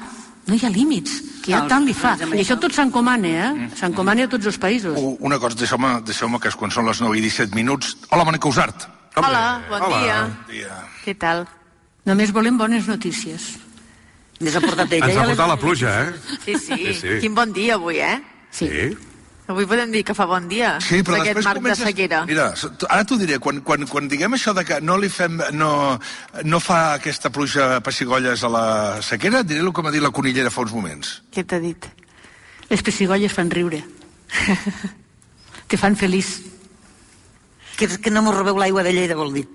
no 0.49 0.57
hi 0.57 0.65
ha 0.65 0.71
límits, 0.73 1.19
que 1.45 1.53
ja 1.53 1.65
tant 1.69 1.85
li 1.85 1.95
fa. 1.97 2.15
I 2.25 2.41
això 2.41 2.57
tot 2.61 2.73
s'encomana, 2.73 3.29
eh? 3.29 3.69
S'encomana 3.77 4.25
a 4.25 4.33
tots 4.33 4.49
els 4.49 4.59
països. 4.61 4.97
Una 5.21 5.39
cosa, 5.43 5.59
deixeu-me 5.59 5.99
deixeu 6.07 6.31
que 6.41 6.49
és 6.49 6.57
quan 6.57 6.73
són 6.73 6.89
les 6.89 7.03
9 7.05 7.19
i 7.19 7.25
17 7.27 7.59
minuts... 7.59 7.97
Hola, 8.09 8.25
Mònica 8.25 8.49
Usart. 8.49 8.89
Hola, 9.19 9.61
bon 9.69 9.83
hola. 9.83 9.99
dia. 10.01 10.19
Dia. 10.49 10.79
Què 11.05 11.15
tal? 11.21 11.45
Només 12.09 12.33
volem 12.33 12.57
bones 12.57 12.89
notícies. 12.89 13.51
Ens 14.39 14.57
ha 14.57 14.63
portat 14.63 14.93
ella. 14.95 15.11
Ens 15.11 15.21
ha 15.21 15.29
portat 15.29 15.51
la 15.51 15.59
pluja, 15.61 15.95
eh? 16.07 16.39
Sí, 16.47 16.55
sí, 16.55 16.79
Sí, 16.79 16.95
sí. 17.03 17.21
Quin 17.25 17.35
bon 17.35 17.53
dia 17.53 17.77
avui, 17.77 17.99
eh? 17.99 18.17
Sí. 18.51 18.71
sí. 18.71 19.18
Avui 19.49 19.65
podem 19.65 19.89
dir 19.89 20.03
que 20.05 20.13
fa 20.13 20.27
bon 20.29 20.45
dia. 20.49 20.75
Sí, 20.85 21.01
però 21.01 21.23
d'aquest 21.23 21.41
marc 21.47 21.63
comences... 21.63 21.81
de 21.81 21.89
sequera. 21.89 22.21
Mira, 22.29 22.51
ara 22.93 23.07
t'ho 23.09 23.17
diré, 23.17 23.39
quan, 23.41 23.63
quan, 23.65 23.87
quan 23.89 24.11
diguem 24.13 24.37
això 24.37 24.53
de 24.53 24.65
que 24.69 24.77
no 24.85 24.99
li 25.01 25.09
fem... 25.09 25.41
No, 25.57 25.71
no 26.45 26.61
fa 26.61 26.81
aquesta 26.99 27.33
pluja 27.33 27.79
pessigolles 27.85 28.45
a 28.45 28.53
la 28.53 28.67
sequera, 29.05 29.41
diré 29.49 29.65
el 29.65 29.73
que 29.73 29.85
m'ha 29.85 29.95
dit 29.95 30.05
la 30.05 30.13
conillera 30.13 30.53
fa 30.53 30.67
uns 30.67 30.77
moments. 30.77 31.15
Què 31.33 31.47
t'ha 31.49 31.63
dit? 31.65 31.89
Les 32.69 32.85
pessigolles 32.85 33.33
fan 33.33 33.49
riure. 33.49 33.81
Te 35.69 35.81
fan 35.81 35.97
feliç. 35.97 36.35
Que, 37.81 37.89
que 37.89 38.13
no 38.13 38.21
mos 38.27 38.37
robeu 38.37 38.61
l'aigua 38.61 38.85
de 38.85 38.93
Lleida, 38.93 39.17
vol 39.17 39.33
dir. 39.33 39.49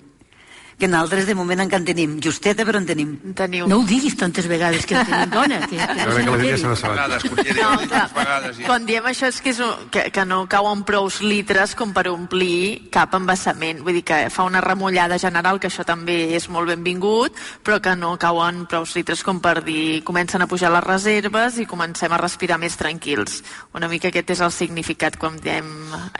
Que 0.77 0.87
nosaltres 0.87 1.25
de 1.27 1.35
moment 1.35 1.59
encara 1.61 1.79
en 1.81 1.85
tenim. 1.85 2.19
Justeta, 2.23 2.65
però 2.65 2.77
en 2.81 2.85
tenim. 2.85 3.13
En 3.25 3.33
teniu. 3.33 3.67
No 3.67 3.79
ho 3.79 3.85
diguis 3.87 4.15
tantes 4.17 4.47
vegades 4.47 4.85
que 4.85 4.95
tenim 4.95 5.29
dona. 5.31 5.59
Que, 5.67 5.77
que 5.77 5.85
crec 5.85 6.23
que 6.25 6.31
la 6.31 6.37
Lídia 6.37 6.57
se 6.57 6.87
vegades, 6.87 7.23
No, 7.61 7.69
vegades. 8.15 8.57
Ja. 8.57 8.65
quan 8.67 8.85
diem 8.85 9.05
això 9.05 9.27
és 9.29 9.39
que, 9.41 9.51
és 9.53 9.59
un, 9.59 9.89
que, 9.93 10.07
que 10.11 10.25
no 10.25 10.43
cauen 10.49 10.83
prous 10.83 11.21
litres 11.21 11.75
com 11.75 11.93
per 11.93 12.07
omplir 12.09 12.89
cap 12.91 13.13
embassament. 13.15 13.81
Vull 13.83 13.99
dir 13.99 14.03
que 14.03 14.29
fa 14.33 14.43
una 14.47 14.61
remullada 14.61 15.17
general, 15.19 15.59
que 15.59 15.67
això 15.69 15.85
també 15.85 16.33
és 16.35 16.49
molt 16.49 16.67
benvingut, 16.73 17.35
però 17.63 17.79
que 17.83 17.95
no 17.95 18.15
cauen 18.17 18.65
prous 18.69 18.95
litres 18.97 19.23
com 19.23 19.39
per 19.43 19.61
dir 19.63 20.01
comencen 20.03 20.41
a 20.41 20.47
pujar 20.47 20.71
les 20.73 20.83
reserves 20.83 21.59
i 21.61 21.65
comencem 21.69 22.11
a 22.11 22.17
respirar 22.17 22.57
més 22.59 22.75
tranquils. 22.79 23.43
Una 23.73 23.87
mica 23.87 24.09
aquest 24.09 24.29
és 24.35 24.41
el 24.41 24.51
significat 24.51 25.17
quan 25.21 25.37
diem 25.43 25.69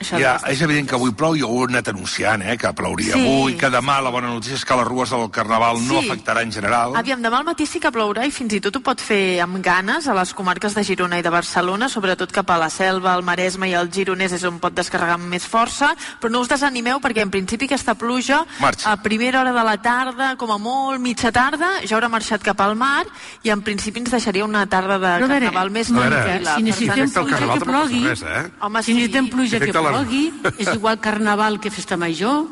això. 0.00 0.18
Ja, 0.20 0.36
és 0.50 0.60
evident 0.62 0.88
que 0.88 0.94
avui 0.98 1.12
plou 1.14 1.36
i 1.36 1.42
ho 1.42 1.52
he 1.64 1.68
anat 1.72 1.88
anunciant, 1.88 2.42
eh, 2.42 2.56
que 2.56 2.72
plouria 2.72 3.14
Sí. 3.14 3.20
avui, 3.20 3.54
que 3.56 3.70
demà 3.70 4.00
la 4.02 4.10
bona 4.10 4.28
notícia 4.28 4.43
és 4.52 4.64
que 4.64 4.76
les 4.76 4.86
rues 4.86 5.10
del 5.10 5.30
Carnaval 5.30 5.78
no 5.86 6.00
Sí. 6.00 6.08
afectarà 6.10 6.42
en 6.42 6.52
general. 6.52 6.96
Aviam, 6.96 7.20
demà 7.22 7.38
al 7.38 7.44
matí 7.44 7.66
sí 7.66 7.80
que 7.80 7.90
plourà 7.92 8.26
i 8.26 8.30
fins 8.30 8.52
i 8.54 8.60
tot 8.60 8.76
ho 8.76 8.80
pot 8.80 9.00
fer 9.00 9.40
amb 9.40 9.58
ganes 9.64 10.06
a 10.08 10.14
les 10.14 10.34
comarques 10.34 10.74
de 10.74 10.84
Girona 10.84 11.18
i 11.18 11.22
de 11.22 11.30
Barcelona, 11.30 11.88
sobretot 11.88 12.30
cap 12.32 12.50
a 12.50 12.58
la 12.58 12.68
Selva, 12.70 13.14
el 13.14 13.22
Maresme 13.22 13.68
i 13.68 13.74
el 13.74 13.90
Gironès 13.90 14.32
és 14.32 14.44
on 14.44 14.58
pot 14.58 14.74
descarregar 14.74 15.14
amb 15.14 15.24
més 15.30 15.44
força, 15.46 15.94
però 16.20 16.30
no 16.30 16.40
us 16.40 16.48
desanimeu 16.48 17.00
perquè 17.00 17.22
en 17.22 17.30
principi 17.30 17.64
aquesta 17.66 17.94
pluja 17.94 18.44
Marxa. 18.60 18.92
a 18.92 18.96
primera 19.02 19.40
hora 19.40 19.52
de 19.52 19.64
la 19.64 19.76
tarda, 19.80 20.36
com 20.36 20.50
a 20.52 20.58
molt 20.58 21.00
mitja 21.00 21.30
tarda, 21.32 21.80
ja 21.86 21.96
haurà 21.96 22.08
marxat 22.08 22.42
cap 22.42 22.60
al 22.60 22.74
mar 22.76 23.06
i 23.42 23.50
en 23.50 23.62
principi 23.62 24.00
ens 24.00 24.10
deixaria 24.10 24.44
una 24.44 24.66
tarda 24.66 24.98
de 24.98 25.06
Però 25.06 25.24
a 25.24 25.28
veure, 25.28 25.46
carnaval 25.46 25.70
més 25.70 25.90
no, 25.90 26.00
tranquil·la. 26.00 26.56
si 26.56 26.62
necessitem 26.62 27.10
tant, 27.10 27.24
pluja 27.24 27.38
Carnaval 27.38 27.58
que 27.58 27.64
plogui, 27.64 28.06
res, 28.08 28.22
eh? 28.22 28.50
Home, 28.60 28.82
si 28.82 28.92
sí. 28.92 28.94
necessitem 28.98 29.28
pluja 29.30 29.58
que 29.60 29.72
plogui, 29.72 30.32
és 30.58 30.74
igual 30.74 31.00
carnaval 31.00 31.60
que 31.60 31.70
festa 31.70 31.96
major. 31.96 32.44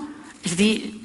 És 0.44 0.52
a 0.52 0.56
dir, 0.56 1.01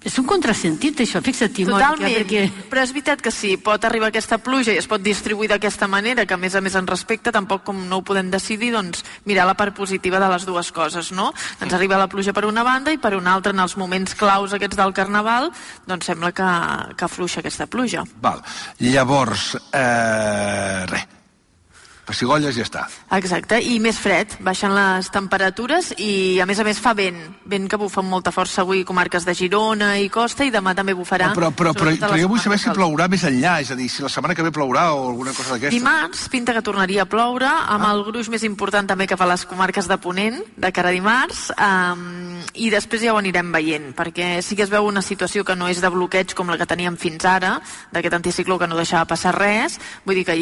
és 0.00 0.16
un 0.16 0.24
contrasentit, 0.24 1.02
això, 1.04 1.20
fixa't-hi, 1.20 1.66
Mònica, 1.68 1.90
Totalment, 1.92 2.14
perquè... 2.22 2.68
però 2.72 2.84
és 2.86 2.92
veritat 2.94 3.20
que 3.20 3.32
sí, 3.34 3.52
pot 3.60 3.84
arribar 3.84 4.08
aquesta 4.08 4.38
pluja 4.40 4.72
i 4.72 4.80
es 4.80 4.88
pot 4.88 5.02
distribuir 5.04 5.50
d'aquesta 5.52 5.90
manera, 5.92 6.24
que 6.24 6.36
a 6.36 6.40
més 6.40 6.56
a 6.56 6.62
més 6.64 6.76
en 6.78 6.88
respecte, 6.88 7.32
tampoc 7.36 7.66
com 7.68 7.84
no 7.90 8.00
ho 8.00 8.06
podem 8.06 8.32
decidir, 8.32 8.72
doncs 8.72 9.04
mirar 9.28 9.44
la 9.50 9.58
part 9.60 9.76
positiva 9.76 10.22
de 10.22 10.32
les 10.32 10.48
dues 10.48 10.72
coses, 10.72 11.12
no? 11.12 11.30
Ens 11.60 11.76
arriba 11.76 12.00
la 12.00 12.08
pluja 12.08 12.32
per 12.32 12.46
una 12.48 12.64
banda 12.64 12.96
i 12.96 13.00
per 13.02 13.12
una 13.18 13.36
altra, 13.36 13.52
en 13.52 13.60
els 13.60 13.76
moments 13.76 14.16
claus 14.16 14.56
aquests 14.56 14.80
del 14.80 14.96
Carnaval, 14.96 15.52
doncs 15.86 16.08
sembla 16.08 16.32
que, 16.32 16.50
que 16.96 17.08
afluixa 17.10 17.44
aquesta 17.44 17.68
pluja. 17.68 18.08
Val. 18.24 18.40
Llavors, 18.80 19.52
eh, 19.76 20.86
res. 20.88 21.19
Pessigolles 22.10 22.56
i 22.56 22.60
ja 22.60 22.66
està. 22.66 22.84
Exacte, 23.16 23.60
i 23.62 23.78
més 23.82 23.98
fred, 24.00 24.34
baixen 24.42 24.74
les 24.74 25.10
temperatures 25.14 25.92
i 26.02 26.40
a 26.42 26.46
més 26.48 26.58
a 26.58 26.64
més 26.66 26.80
fa 26.82 26.92
vent, 26.98 27.18
vent 27.46 27.68
que 27.70 27.78
bufa 27.78 28.02
amb 28.02 28.10
molta 28.10 28.32
força 28.34 28.64
avui 28.64 28.82
comarques 28.88 29.24
de 29.26 29.34
Girona 29.38 29.92
i 30.02 30.08
Costa 30.10 30.44
i 30.46 30.50
demà 30.50 30.74
també 30.74 30.94
bufarà. 30.98 31.30
Però, 31.36 31.52
però, 31.54 31.72
però, 31.76 31.94
però 31.94 32.12
les 32.16 32.24
jo 32.24 32.30
vull 32.32 32.42
saber 32.42 32.58
si 32.58 32.72
plourà 32.74 33.06
més 33.10 33.22
enllà, 33.28 33.60
és 33.62 33.70
a 33.70 33.76
dir, 33.78 33.88
si 33.92 34.02
la 34.02 34.10
setmana 34.10 34.34
que 34.34 34.42
ve 34.42 34.50
plourà 34.54 34.88
o 34.96 35.06
alguna 35.08 35.32
cosa 35.36 35.54
d'aquesta. 35.54 35.74
Dimarts 35.76 36.26
pinta 36.32 36.54
que 36.56 36.62
tornaria 36.66 37.02
a 37.06 37.10
ploure, 37.10 37.46
amb 37.46 37.84
Ah. 37.86 37.92
el 37.94 38.04
gruix 38.04 38.28
més 38.28 38.42
important 38.44 38.86
també 38.88 39.06
cap 39.06 39.20
a 39.20 39.26
les 39.26 39.44
comarques 39.46 39.86
de 39.88 39.98
Ponent, 39.98 40.42
de 40.56 40.72
cara 40.72 40.88
a 40.88 40.92
dimarts, 40.92 41.52
um, 41.56 42.40
i 42.54 42.70
després 42.70 43.02
ja 43.02 43.14
ho 43.14 43.18
anirem 43.18 43.52
veient, 43.52 43.94
perquè 43.94 44.42
sí 44.42 44.56
que 44.56 44.64
es 44.64 44.70
veu 44.70 44.84
una 44.86 45.02
situació 45.02 45.44
que 45.44 45.56
no 45.56 45.68
és 45.68 45.80
de 45.80 45.88
bloqueig 45.88 46.34
com 46.34 46.48
la 46.50 46.58
que 46.58 46.66
teníem 46.66 46.96
fins 46.96 47.24
ara, 47.24 47.60
d'aquest 47.92 48.14
anticicló 48.14 48.58
que 48.58 48.66
no 48.66 48.76
deixava 48.76 49.04
passar 49.06 49.34
res, 49.38 49.78
vull 50.04 50.16
dir 50.16 50.24
que 50.24 50.36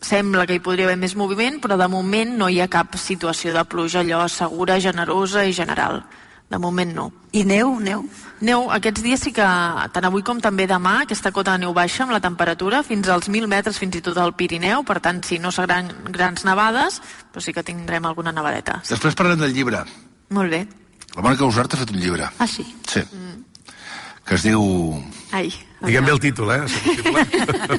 sembla 0.00 0.46
que 0.46 0.56
hi 0.56 0.64
podria 0.64 0.88
haver 0.88 0.98
més 1.00 1.14
moviment, 1.16 1.60
però 1.60 1.76
de 1.78 1.88
moment 1.88 2.32
no 2.38 2.48
hi 2.48 2.60
ha 2.60 2.70
cap 2.72 2.96
situació 2.96 3.52
de 3.54 3.64
pluja 3.68 4.00
allò 4.00 4.26
segura, 4.28 4.80
generosa 4.80 5.44
i 5.44 5.52
general. 5.52 6.02
De 6.50 6.58
moment 6.58 6.90
no. 6.94 7.04
I 7.30 7.44
neu, 7.46 7.76
neu. 7.78 8.02
Neu, 8.42 8.64
aquests 8.74 9.04
dies 9.04 9.20
sí 9.22 9.30
que, 9.30 9.46
tant 9.94 10.06
avui 10.08 10.24
com 10.26 10.40
també 10.42 10.66
demà, 10.66 10.96
aquesta 11.04 11.30
cota 11.30 11.54
de 11.54 11.62
neu 11.62 11.74
baixa 11.76 12.02
amb 12.02 12.16
la 12.16 12.18
temperatura 12.24 12.82
fins 12.82 13.06
als 13.08 13.28
1.000 13.28 13.46
metres 13.46 13.78
fins 13.78 14.00
i 14.00 14.02
tot 14.02 14.18
al 14.18 14.34
Pirineu, 14.34 14.82
per 14.88 14.98
tant, 15.04 15.22
si 15.22 15.38
no 15.38 15.52
seran 15.54 15.92
grans 16.10 16.42
nevades, 16.48 16.98
però 17.30 17.44
sí 17.44 17.54
que 17.54 17.62
tindrem 17.62 18.08
alguna 18.08 18.34
nevadeta. 18.34 18.80
Després 18.88 19.14
parlem 19.14 19.38
del 19.44 19.54
llibre. 19.54 19.84
Molt 20.34 20.50
bé. 20.50 20.64
La 21.14 21.22
Mònica 21.22 21.46
Usart 21.46 21.74
ha 21.74 21.78
fet 21.84 21.94
un 21.94 22.02
llibre. 22.02 22.26
Ah, 22.38 22.50
sí? 22.50 22.66
Sí. 22.88 23.04
Que 24.30 24.36
es 24.38 24.44
diu... 24.46 24.62
Ai, 25.34 25.48
Diguem 25.82 26.04
bé 26.06 26.12
el 26.14 26.20
títol, 26.22 26.52
eh? 26.54 26.60
possible. 26.62 27.22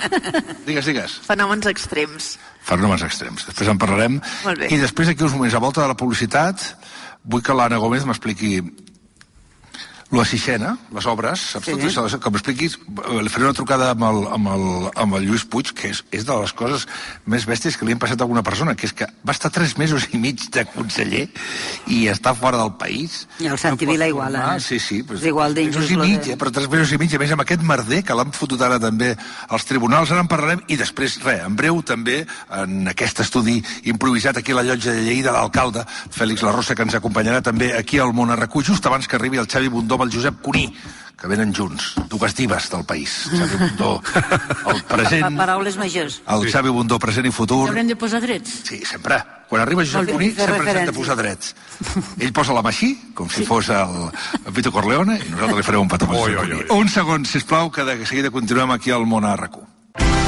Digues, 0.68 0.88
digues. 0.90 1.14
fenòmens 1.24 1.68
extrems. 1.70 2.34
Fenòmens 2.68 3.06
extrems. 3.08 3.46
Després 3.48 3.70
en 3.72 3.80
parlarem. 3.80 4.18
Molt 4.44 4.60
bé. 4.60 4.68
I 4.74 4.80
després, 4.82 5.14
aquí 5.14 5.24
uns 5.24 5.36
moments, 5.38 5.56
a 5.56 5.62
volta 5.64 5.86
de 5.86 5.88
la 5.94 5.96
publicitat, 5.96 6.66
vull 7.24 7.44
que 7.46 7.56
l'Anna 7.56 7.80
Gómez 7.80 8.04
m'expliqui 8.10 8.58
la 10.12 10.26
Sixena, 10.28 10.78
les 10.92 11.06
obres, 11.08 11.40
saps 11.54 11.66
Sí. 11.66 11.72
tot 11.72 11.84
això? 11.88 12.20
Que 12.20 12.30
m'expliquis, 12.30 12.74
eh, 12.76 13.22
li 13.24 13.30
faré 13.30 13.46
una 13.46 13.54
trucada 13.54 13.92
amb 13.92 14.04
el, 14.04 14.28
amb 14.28 14.48
el, 14.52 14.66
amb 14.96 15.16
el 15.16 15.24
Lluís 15.28 15.46
Puig, 15.46 15.72
que 15.74 15.88
és, 15.90 16.04
és 16.12 16.26
de 16.28 16.36
les 16.36 16.52
coses 16.54 16.86
més 17.26 17.46
bèsties 17.48 17.78
que 17.78 17.86
li 17.86 17.94
han 17.94 18.00
passat 18.00 18.20
a 18.20 18.24
alguna 18.26 18.44
persona, 18.44 18.76
que 18.76 18.86
és 18.88 18.94
que 18.94 19.08
va 19.28 19.32
estar 19.32 19.50
tres 19.52 19.78
mesos 19.78 20.10
i 20.12 20.18
mig 20.18 20.50
de 20.52 20.66
conseller 20.66 21.30
i 21.88 22.08
està 22.12 22.36
fora 22.36 22.58
del 22.58 22.74
país. 22.76 23.26
I 23.40 23.48
el 23.48 23.58
Santi 23.58 23.86
Vila 23.86 24.08
igual, 24.08 24.36
eh? 24.36 24.60
Sí, 24.60 24.80
sí. 24.80 25.02
Pues, 25.04 25.22
És 25.22 25.28
igual 25.28 25.54
tres 25.54 25.66
d'injust 25.72 25.90
mesos 25.92 26.08
i 26.08 26.12
mig, 26.12 26.28
eh? 26.28 26.38
però 26.38 26.52
tres 26.52 26.68
mesos 26.70 26.92
i 26.92 26.98
mig, 26.98 27.16
a 27.16 27.20
més 27.20 27.32
amb 27.32 27.42
aquest 27.46 27.64
merder 27.64 28.04
que 28.04 28.14
l'han 28.14 28.34
fotut 28.36 28.62
ara 28.62 28.80
també 28.80 29.16
als 29.48 29.66
tribunals, 29.66 30.12
ara 30.12 30.20
en 30.20 30.28
parlarem, 30.28 30.62
i 30.68 30.76
després, 30.76 31.22
res, 31.24 31.46
en 31.46 31.56
breu 31.56 31.82
també, 31.82 32.26
en 32.52 32.88
aquest 32.92 33.22
estudi 33.24 33.64
improvisat 33.86 34.38
aquí 34.38 34.52
a 34.52 34.56
la 34.56 34.64
llotja 34.64 34.92
de 34.92 35.04
Lleida, 35.08 35.32
l'alcalde 35.32 35.86
Fèlix 36.12 36.44
La 36.44 36.52
Rosa, 36.52 36.76
que 36.76 36.84
ens 36.84 36.96
acompanyarà 37.00 37.42
també 37.42 37.72
aquí 37.78 37.98
al 37.98 38.12
Món 38.14 38.30
Arracú, 38.30 38.62
just 38.62 38.86
abans 38.86 39.08
que 39.08 39.16
arribi 39.16 39.38
el 39.38 39.48
Xavi 39.48 39.70
Bundó 39.70 40.01
amb 40.02 40.10
el 40.10 40.18
Josep 40.18 40.42
Cuní, 40.42 40.66
que 41.22 41.28
venen 41.30 41.54
junts, 41.54 41.94
dues 42.10 42.34
divas 42.36 42.70
del 42.72 42.84
país. 42.86 43.28
Xavi 43.30 43.58
Bundó, 43.60 43.92
el 44.66 44.82
Pa 44.88 44.96
present, 44.96 45.38
paraules 45.38 45.78
majors. 45.78 46.22
el 46.28 46.48
Xavi 46.50 46.70
Bundó 46.74 46.98
present 47.00 47.28
i 47.30 47.32
futur. 47.32 47.68
Haurem 47.70 47.88
de 47.92 47.96
posar 47.96 48.22
drets. 48.24 48.64
Sí, 48.66 48.82
sempre. 48.86 49.22
Quan 49.52 49.62
arriba 49.62 49.84
Josep 49.86 50.10
Cuní, 50.10 50.32
sempre 50.34 50.58
ens 50.58 50.80
hem 50.80 50.90
de 50.90 50.96
posar 50.96 51.18
drets. 51.20 51.54
Ell 52.18 52.34
posa 52.34 52.56
la 52.58 52.64
mà 52.66 52.72
així, 52.74 52.96
com 53.14 53.30
si 53.30 53.46
fos 53.46 53.70
el, 53.70 54.08
el 54.46 54.56
Vito 54.56 54.72
Corleone, 54.74 55.20
i 55.20 55.30
nosaltres 55.30 55.60
li 55.62 55.68
farem 55.70 55.86
un 55.86 55.92
petó. 55.92 56.10
Oi, 56.10 56.36
oi, 56.36 56.56
oi. 56.62 56.66
Un 56.74 56.90
segon, 56.90 57.28
sisplau, 57.30 57.70
que 57.70 57.86
de 57.86 58.00
seguida 58.06 58.32
continuem 58.34 58.72
aquí 58.74 58.90
al 58.96 59.06
Món 59.06 59.28
a 59.28 59.36
RAC1. 59.38 59.68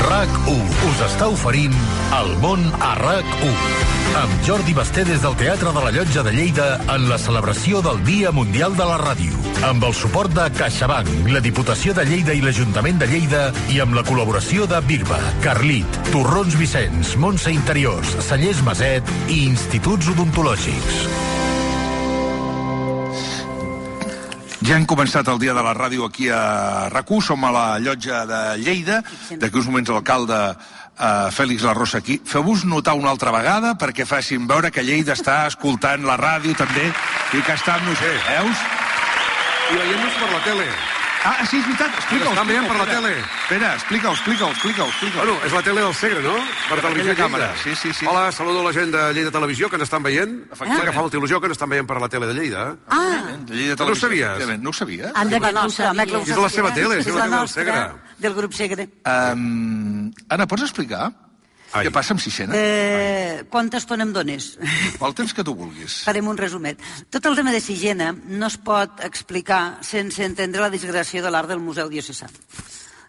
RAC1 0.03 0.71
us 0.91 1.01
està 1.07 1.29
oferint 1.31 1.71
El 2.19 2.33
món 2.43 2.65
a 2.83 2.91
RAC1 2.99 3.92
amb 4.15 4.45
Jordi 4.45 4.73
Basté 4.78 5.04
des 5.08 5.21
del 5.23 5.36
Teatre 5.39 5.71
de 5.73 5.82
la 5.82 5.91
Llotja 5.91 6.21
de 6.23 6.32
Lleida 6.34 6.67
en 6.93 7.08
la 7.10 7.17
celebració 7.17 7.82
del 7.82 8.04
Dia 8.06 8.32
Mundial 8.32 8.76
de 8.78 8.86
la 8.86 8.97
Ràdio 9.02 9.39
amb 9.65 9.84
el 9.88 9.93
suport 9.95 10.34
de 10.36 10.45
CaixaBank, 10.54 11.30
la 11.32 11.41
Diputació 11.41 11.95
de 11.97 12.06
Lleida 12.06 12.36
i 12.36 12.43
l'Ajuntament 12.43 12.99
de 13.02 13.08
Lleida 13.10 13.43
i 13.73 13.80
amb 13.82 13.95
la 13.97 14.04
col·laboració 14.06 14.67
de 14.69 14.82
Birba, 14.86 15.17
Carlit, 15.45 15.99
Torrons 16.12 16.58
Vicenç, 16.60 17.15
Montse 17.17 17.54
Interiors, 17.54 18.17
Cellers 18.28 18.62
Maset 18.67 19.13
i 19.30 19.45
Instituts 19.47 20.12
Odontològics. 20.13 21.06
Ja 24.63 24.78
hem 24.78 24.86
començat 24.88 25.28
el 25.28 25.41
dia 25.41 25.56
de 25.56 25.63
la 25.63 25.73
ràdio 25.76 26.06
aquí 26.08 26.30
a 26.32 26.88
RAC1, 26.93 27.23
som 27.26 27.41
a 27.43 27.49
la 27.52 27.65
llotja 27.84 28.21
de 28.30 28.43
Lleida, 28.62 29.02
d'aquí 29.36 29.60
uns 29.60 29.67
moments 29.67 29.91
l'alcalde 29.91 30.38
eh, 30.99 31.29
Fèlix 31.32 31.63
La 31.63 31.73
Rosa 31.73 31.99
aquí. 31.99 32.19
Feu-vos 32.25 32.65
notar 32.65 32.95
una 32.99 33.12
altra 33.13 33.34
vegada 33.36 33.75
perquè 33.79 34.06
facin 34.10 34.47
veure 34.47 34.71
que 34.71 34.86
Lleida 34.86 35.17
està 35.17 35.43
escoltant 35.49 36.06
la 36.08 36.17
ràdio 36.19 36.56
també 36.58 36.89
i 37.34 37.41
que 37.41 37.56
està 37.56 37.77
amb 37.79 37.89
nosaltres. 37.91 38.27
Veus? 38.29 38.67
I 39.71 39.79
veient-nos 39.79 40.19
per 40.19 40.34
la 40.34 40.43
tele. 40.49 40.67
Ah, 41.25 41.45
sí, 41.47 41.55
és 41.55 41.63
veritat. 41.65 41.93
Explica-ho. 42.01 42.31
Estan 42.33 42.47
veient 42.49 42.65
per 42.67 42.75
la 42.81 42.86
tele. 42.89 43.12
Espera, 43.21 43.69
explica-ho, 43.77 44.12
explica-ho, 44.12 44.49
explica-ho. 44.51 44.88
explica 44.91 45.17
Bueno, 45.21 45.38
és 45.47 45.53
la 45.55 45.62
tele 45.63 45.79
del 45.86 45.93
Segre, 45.95 46.19
no? 46.21 46.33
Per 46.67 46.79
televisió 46.81 47.13
i 47.13 47.15
càmera. 47.15 47.47
Lleida. 47.53 47.63
Sí, 47.63 47.75
sí, 47.79 47.93
sí. 47.95 48.05
Hola, 48.12 48.25
saludo 48.36 48.59
a 48.59 48.65
la 48.67 48.73
gent 48.75 48.91
de 48.91 49.03
Lleida 49.15 49.31
Televisió 49.31 49.69
que 49.69 49.79
ens 49.79 49.88
estan 49.88 50.03
veient. 50.03 50.33
Efectivament. 50.51 50.89
Que 50.89 50.95
fa 50.97 51.05
molta 51.05 51.17
il·lusió 51.21 51.39
que 51.39 51.47
ens 51.47 51.55
estan 51.55 51.71
veient 51.71 51.88
per 51.88 52.01
la 52.03 52.09
tele 52.12 52.27
de 52.27 52.33
Lleida. 52.36 52.65
Ah, 52.89 53.38
De 53.39 53.55
Lleida 53.55 53.75
No 53.79 53.86
ho 53.86 53.95
Televisió, 53.95 54.36
sabies? 54.36 54.59
No 54.59 54.69
ho 54.69 54.73
sabies? 54.73 55.12
Anda, 55.15 55.39
la 55.39 55.47
que 55.47 55.53
no 55.53 55.59
ho 55.62 55.63
nostra, 55.63 55.91
home, 55.91 56.05
que 56.05 56.15
ho 56.17 56.19
sabia. 56.19 56.33
És 56.36 56.41
la 56.43 56.49
seva 56.49 56.73
tele, 56.73 56.99
és 56.99 57.07
la 57.07 57.13
la 57.15 57.23
tele 57.23 57.38
del 57.38 57.47
Segre. 57.55 57.81
del 58.17 58.33
grup 58.33 58.53
Segre. 58.53 58.89
Um, 59.05 60.12
Anna, 60.27 60.45
pots 60.47 60.63
explicar 60.67 61.12
Ai. 61.73 61.88
què 61.88 61.91
passa 61.93 62.13
amb 62.13 62.21
Sixena? 62.21 62.53
Eh, 62.55 63.45
quanta 63.49 63.79
estona 63.81 64.05
em 64.05 64.12
dones? 64.13 64.51
El 65.01 65.15
temps 65.17 65.33
que 65.33 65.43
tu 65.43 65.55
vulguis. 65.57 66.01
Farem 66.05 66.27
un 66.29 66.38
resumet. 66.38 66.79
Tot 67.09 67.25
el 67.25 67.36
tema 67.39 67.51
de 67.51 67.62
Sigena 67.62 68.12
no 68.13 68.47
es 68.47 68.57
pot 68.62 69.01
explicar 69.05 69.79
sense 69.81 70.23
entendre 70.25 70.62
la 70.62 70.69
disgràcia 70.73 71.23
de 71.25 71.31
l'art 71.33 71.49
del 71.49 71.59
Museu 71.63 71.89
Diocesà. 71.89 72.29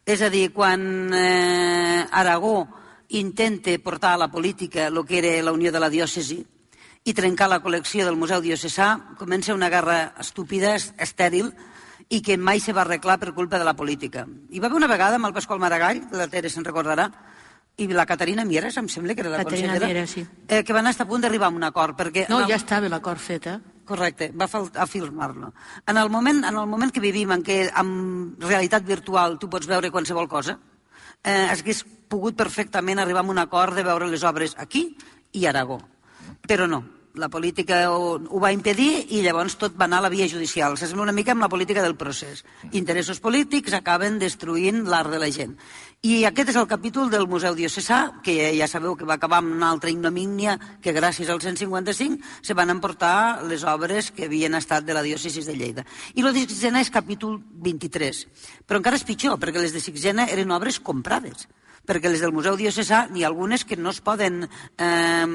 És 0.04 0.20
a 0.24 0.28
dir, 0.32 0.50
quan 0.52 1.12
eh, 1.16 2.06
Aragó 2.10 2.66
intenta 3.14 3.72
portar 3.84 4.14
a 4.14 4.20
la 4.24 4.30
política 4.32 4.88
el 4.88 5.04
que 5.06 5.18
era 5.20 5.42
la 5.44 5.52
unió 5.52 5.70
de 5.72 5.80
la 5.80 5.88
diòcesi 5.92 6.40
i 7.04 7.12
trencar 7.12 7.50
la 7.52 7.60
col·lecció 7.62 8.04
del 8.08 8.16
Museu 8.16 8.40
Diocesà, 8.40 9.14
comença 9.20 9.52
una 9.54 9.68
guerra 9.68 10.14
estúpida, 10.20 10.74
est- 10.76 10.94
estèril, 10.98 11.52
i 12.08 12.20
que 12.24 12.36
mai 12.40 12.60
se 12.60 12.72
va 12.72 12.82
arreglar 12.84 13.18
per 13.20 13.32
culpa 13.36 13.58
de 13.60 13.64
la 13.64 13.76
política. 13.76 14.24
Hi 14.50 14.60
va 14.60 14.68
haver 14.68 14.76
una 14.80 14.88
vegada 14.88 15.16
amb 15.20 15.28
el 15.28 15.32
Pasqual 15.36 15.60
Maragall, 15.60 16.02
la 16.12 16.28
Tere 16.32 16.48
se'n 16.52 16.64
recordarà, 16.64 17.10
i 17.76 17.88
la 17.90 18.06
Caterina 18.06 18.44
Mieres, 18.46 18.76
em 18.78 18.86
sembla 18.88 19.14
que 19.14 19.22
era 19.24 19.30
la 19.32 19.40
Caterina 19.42 19.72
consellera, 19.74 19.86
Mieres, 19.92 20.10
sí. 20.10 20.26
eh, 20.48 20.62
que 20.62 20.72
van 20.72 20.86
estar 20.86 21.06
a 21.06 21.10
punt 21.10 21.22
d'arribar 21.24 21.48
a 21.50 21.54
un 21.56 21.64
acord, 21.66 21.96
perquè... 21.98 22.28
No, 22.30 22.40
la- 22.44 22.46
ja 22.52 22.56
estava 22.60 22.88
l'acord 22.88 23.18
fet, 23.18 23.48
eh? 23.50 23.56
Correcte, 23.84 24.30
va 24.32 24.46
fal- 24.48 24.70
afirmar-lo. 24.80 25.52
En, 25.86 25.96
el 25.98 26.08
moment, 26.08 26.44
en 26.44 26.54
el 26.56 26.66
moment 26.70 26.92
que 26.94 27.02
vivim 27.02 27.34
en 27.34 27.42
què 27.44 27.58
amb 27.74 28.40
realitat 28.46 28.86
virtual 28.86 29.38
tu 29.42 29.50
pots 29.50 29.66
veure 29.68 29.90
qualsevol 29.90 30.28
cosa, 30.30 30.54
eh, 31.22 31.48
hagués 31.50 31.82
pogut 32.08 32.36
perfectament 32.38 32.98
arribar 33.02 33.24
a 33.26 33.30
un 33.34 33.38
acord 33.42 33.74
de 33.74 33.82
veure 33.84 34.06
les 34.08 34.22
obres 34.24 34.54
aquí 34.56 34.86
i 35.32 35.44
a 35.44 35.50
Aragó. 35.50 35.80
Però 36.46 36.66
no, 36.70 36.84
la 37.14 37.28
política 37.28 37.90
ho, 37.92 38.14
ho 38.16 38.40
va 38.40 38.50
impedir 38.52 39.06
i 39.14 39.20
llavors 39.22 39.54
tot 39.60 39.76
va 39.78 39.84
anar 39.84 39.98
a 40.00 40.06
la 40.06 40.12
via 40.12 40.26
judicial. 40.28 40.78
S'assembla 40.78 41.04
una 41.04 41.12
mica 41.16 41.32
amb 41.32 41.44
la 41.44 41.48
política 41.52 41.82
del 41.82 41.94
procés. 41.96 42.44
Interessos 42.72 43.20
polítics 43.20 43.72
acaben 43.76 44.18
destruint 44.18 44.82
l'art 44.88 45.12
de 45.12 45.20
la 45.22 45.28
gent. 45.30 45.56
I 46.04 46.26
aquest 46.28 46.50
és 46.52 46.56
el 46.60 46.66
capítol 46.68 47.06
del 47.08 47.22
Museu 47.24 47.54
Diocesà, 47.56 48.18
que 48.20 48.34
ja 48.58 48.66
sabeu 48.68 48.92
que 48.92 49.06
va 49.08 49.14
acabar 49.16 49.38
amb 49.40 49.54
una 49.54 49.70
altra 49.72 49.88
ignomínia 49.88 50.58
que 50.84 50.92
gràcies 50.92 51.30
al 51.32 51.40
155 51.40 52.44
se 52.44 52.52
van 52.52 52.68
emportar 52.68 53.40
les 53.48 53.64
obres 53.64 54.10
que 54.12 54.26
havien 54.28 54.52
estat 54.58 54.84
de 54.84 54.92
la 54.92 55.00
diòcesi 55.00 55.40
de 55.46 55.56
Lleida. 55.56 55.86
I 56.12 56.20
lo 56.20 56.34
de 56.36 56.42
Sixena 56.44 56.82
és 56.84 56.92
capítol 56.92 57.38
23. 57.40 58.20
Però 58.68 58.82
encara 58.82 59.00
és 59.00 59.06
pitjor, 59.08 59.38
perquè 59.40 59.64
les 59.64 59.72
de 59.72 59.80
Sixena 59.80 60.28
eren 60.28 60.52
obres 60.52 60.76
comprades 60.76 61.48
perquè 61.84 62.08
les 62.08 62.20
del 62.20 62.32
Museu 62.32 62.56
Diocesà 62.56 63.06
n'hi 63.12 63.24
ha 63.24 63.28
algunes 63.28 63.64
que 63.68 63.76
no 63.76 63.90
es 63.92 63.98
poden 64.00 64.44
eh, 64.44 65.26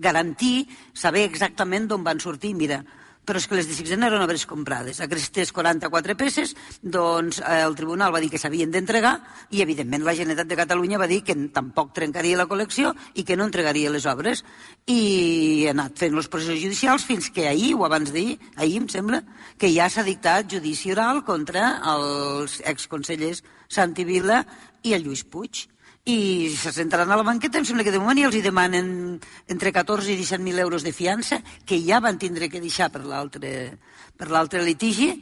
garantir, 0.00 0.66
saber 0.96 1.26
exactament 1.28 1.88
d'on 1.88 2.04
van 2.04 2.20
sortir. 2.20 2.54
Mira, 2.56 2.78
però 3.24 3.38
és 3.38 3.46
que 3.46 3.56
les 3.56 3.68
de 3.68 3.74
Sixena 3.76 4.08
eren 4.10 4.24
obres 4.24 4.44
comprades. 4.50 5.00
Aquestes 5.04 5.52
44 5.54 6.16
peces, 6.18 6.54
doncs 6.82 7.38
eh, 7.40 7.60
el 7.62 7.76
tribunal 7.78 8.14
va 8.14 8.20
dir 8.22 8.30
que 8.32 8.40
s'havien 8.42 8.72
d'entregar 8.74 9.14
i, 9.50 9.62
evidentment, 9.62 10.02
la 10.02 10.14
Generalitat 10.18 10.50
de 10.50 10.58
Catalunya 10.58 11.00
va 11.00 11.08
dir 11.10 11.22
que 11.26 11.36
tampoc 11.54 11.92
trencaria 11.94 12.40
la 12.40 12.48
col·lecció 12.50 12.92
i 13.14 13.26
que 13.28 13.36
no 13.38 13.46
entregaria 13.46 13.92
les 13.94 14.06
obres. 14.10 14.42
I 14.90 15.68
ha 15.68 15.74
anat 15.76 15.98
fent 16.02 16.18
els 16.18 16.30
processos 16.32 16.60
judicials 16.62 17.06
fins 17.06 17.30
que 17.30 17.46
ahir, 17.48 17.74
o 17.78 17.86
abans 17.86 18.10
d'ahir, 18.14 18.38
ahir 18.56 18.80
em 18.82 18.88
sembla, 18.90 19.22
que 19.58 19.70
ja 19.70 19.88
s'ha 19.90 20.06
dictat 20.06 20.50
judici 20.50 20.90
oral 20.92 21.22
contra 21.26 21.76
els 21.94 22.58
exconsellers 22.66 23.44
Santi 23.70 24.04
Vila 24.08 24.42
i 24.82 24.96
el 24.96 25.06
Lluís 25.06 25.22
Puig 25.22 25.68
i 26.04 26.50
se 26.58 26.72
sentaran 26.74 27.10
a 27.12 27.16
la 27.16 27.26
banqueta, 27.26 27.60
em 27.60 27.66
sembla 27.66 27.84
que 27.86 27.92
de 27.94 28.00
moment 28.02 28.18
ja 28.18 28.26
els 28.26 28.38
hi 28.38 28.42
demanen 28.42 29.20
entre 29.50 29.70
14 29.72 30.10
i 30.10 30.18
17.000 30.18 30.58
euros 30.64 30.82
de 30.82 30.92
fiança, 30.92 31.38
que 31.66 31.78
ja 31.78 32.00
van 32.02 32.18
tindre 32.18 32.48
que 32.50 32.60
deixar 32.60 32.90
per 32.90 33.04
l'altre 33.06 34.64
litigi, 34.66 35.12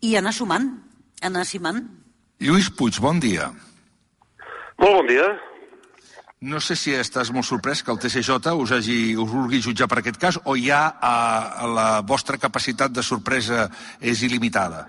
i 0.00 0.16
anar 0.16 0.32
sumant, 0.32 0.70
anar 1.20 1.44
simant. 1.44 1.82
Lluís 2.40 2.70
Puig, 2.72 2.96
bon 3.04 3.20
dia. 3.20 3.50
Molt 4.80 5.02
bon 5.02 5.10
dia. 5.10 5.28
No 6.40 6.56
sé 6.64 6.72
si 6.72 6.94
estàs 6.96 7.28
molt 7.36 7.44
sorprès 7.44 7.82
que 7.84 7.92
el 7.92 7.98
TCJ 8.00 8.54
us, 8.56 8.70
hagi, 8.72 9.12
us 9.12 9.28
vulgui 9.28 9.60
jutjar 9.60 9.90
per 9.92 9.98
aquest 10.00 10.16
cas 10.16 10.38
o 10.48 10.54
ja 10.56 10.86
a, 10.96 11.66
la 11.68 11.88
vostra 12.00 12.40
capacitat 12.40 12.94
de 12.96 13.04
sorpresa 13.04 13.66
és 14.00 14.22
il·limitada. 14.24 14.86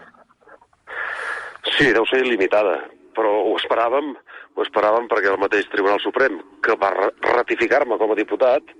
Sí, 1.76 1.92
deu 1.92 2.08
ser 2.08 2.22
il·limitada, 2.24 2.78
però 3.12 3.34
ho 3.50 3.58
esperàvem, 3.60 4.14
ho 4.56 4.66
esperàvem 4.66 5.08
perquè 5.12 5.32
el 5.32 5.40
mateix 5.42 5.70
Tribunal 5.72 6.02
Suprem, 6.04 6.40
que 6.64 6.76
va 6.80 6.92
ratificar-me 7.32 7.98
com 8.02 8.12
a 8.12 8.20
diputat, 8.20 8.74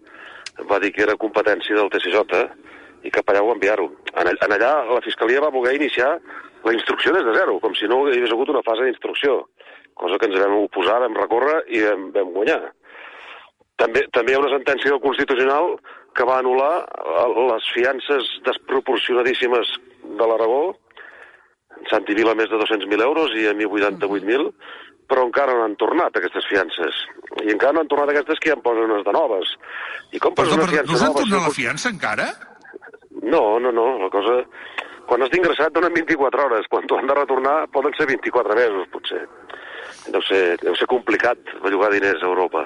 va 0.70 0.80
dir 0.84 0.92
que 0.96 1.06
era 1.06 1.20
competència 1.20 1.78
del 1.78 1.90
TCJ 1.94 2.44
i 3.08 3.12
per 3.12 3.24
allà 3.32 3.42
ho 3.44 3.54
enviar-ho. 3.56 3.88
En, 4.14 4.30
en 4.30 4.56
allà 4.58 4.72
la 4.90 5.02
Fiscalia 5.06 5.42
va 5.42 5.54
voler 5.54 5.78
iniciar 5.78 6.18
la 6.66 6.74
instrucció 6.76 7.14
des 7.16 7.26
de 7.26 7.34
zero, 7.38 7.58
com 7.64 7.74
si 7.78 7.88
no 7.90 8.04
hi 8.08 8.18
hagués 8.18 8.34
hagut 8.36 8.52
una 8.54 8.66
fase 8.66 8.86
d'instrucció, 8.86 9.40
cosa 9.98 10.20
que 10.20 10.30
ens 10.30 10.38
vam 10.38 10.60
oposar, 10.60 11.00
vam 11.02 11.18
recórrer 11.18 11.64
i 11.74 11.82
vam, 11.88 12.12
vam 12.14 12.36
guanyar. 12.36 12.62
També, 13.82 14.04
també 14.14 14.34
hi 14.34 14.38
ha 14.38 14.44
una 14.44 14.54
sentència 14.54 14.92
del 14.92 15.02
Constitucional 15.02 15.74
que 16.14 16.28
va 16.28 16.38
anul·lar 16.42 16.86
les 17.50 17.68
fiances 17.74 18.30
desproporcionadíssimes 18.46 19.74
de 20.20 20.28
l'Aragó, 20.28 20.76
Santi 21.90 22.14
Vila 22.14 22.36
més 22.38 22.52
de 22.52 22.60
200.000 22.62 23.02
euros 23.02 23.34
i 23.40 23.48
a 23.50 23.56
mi 23.58 23.66
88.000, 23.66 24.52
però 25.12 25.26
encara 25.28 25.56
no 25.58 25.66
han 25.68 25.76
tornat 25.80 26.16
aquestes 26.16 26.48
fiances. 26.48 27.02
I 27.44 27.52
encara 27.52 27.76
no 27.76 27.84
han 27.84 27.92
tornat 27.92 28.14
aquestes 28.14 28.40
que 28.40 28.52
ja 28.52 28.56
en 28.56 28.64
posen 28.64 28.88
unes 28.88 29.04
de 29.08 29.16
noves. 29.16 29.52
I 30.16 30.22
com 30.24 30.32
una 30.32 30.46
però 30.48 30.70
fiança 30.72 30.88
no 30.88 30.96
us 30.96 31.04
han 31.08 31.18
tornat 31.18 31.48
la 31.48 31.58
fiança 31.58 31.92
encara? 31.92 32.30
No, 33.22 33.44
no, 33.60 33.76
no, 33.76 33.90
la 34.06 34.10
cosa... 34.14 34.40
Quan 35.10 35.26
has 35.26 35.32
d'ingressar 35.34 35.66
et 35.68 35.76
donen 35.76 35.92
24 35.92 36.44
hores, 36.46 36.68
quan 36.72 36.86
t'ho 36.88 36.96
han 36.96 37.10
de 37.10 37.16
retornar 37.18 37.56
poden 37.76 37.92
ser 37.98 38.06
24 38.08 38.56
mesos, 38.56 38.86
potser. 38.94 39.26
Deu 40.14 40.24
ser, 40.24 40.56
deu 40.62 40.78
ser 40.80 40.88
complicat 40.88 41.52
bellugar 41.66 41.90
diners 41.92 42.24
a 42.24 42.30
Europa. 42.30 42.62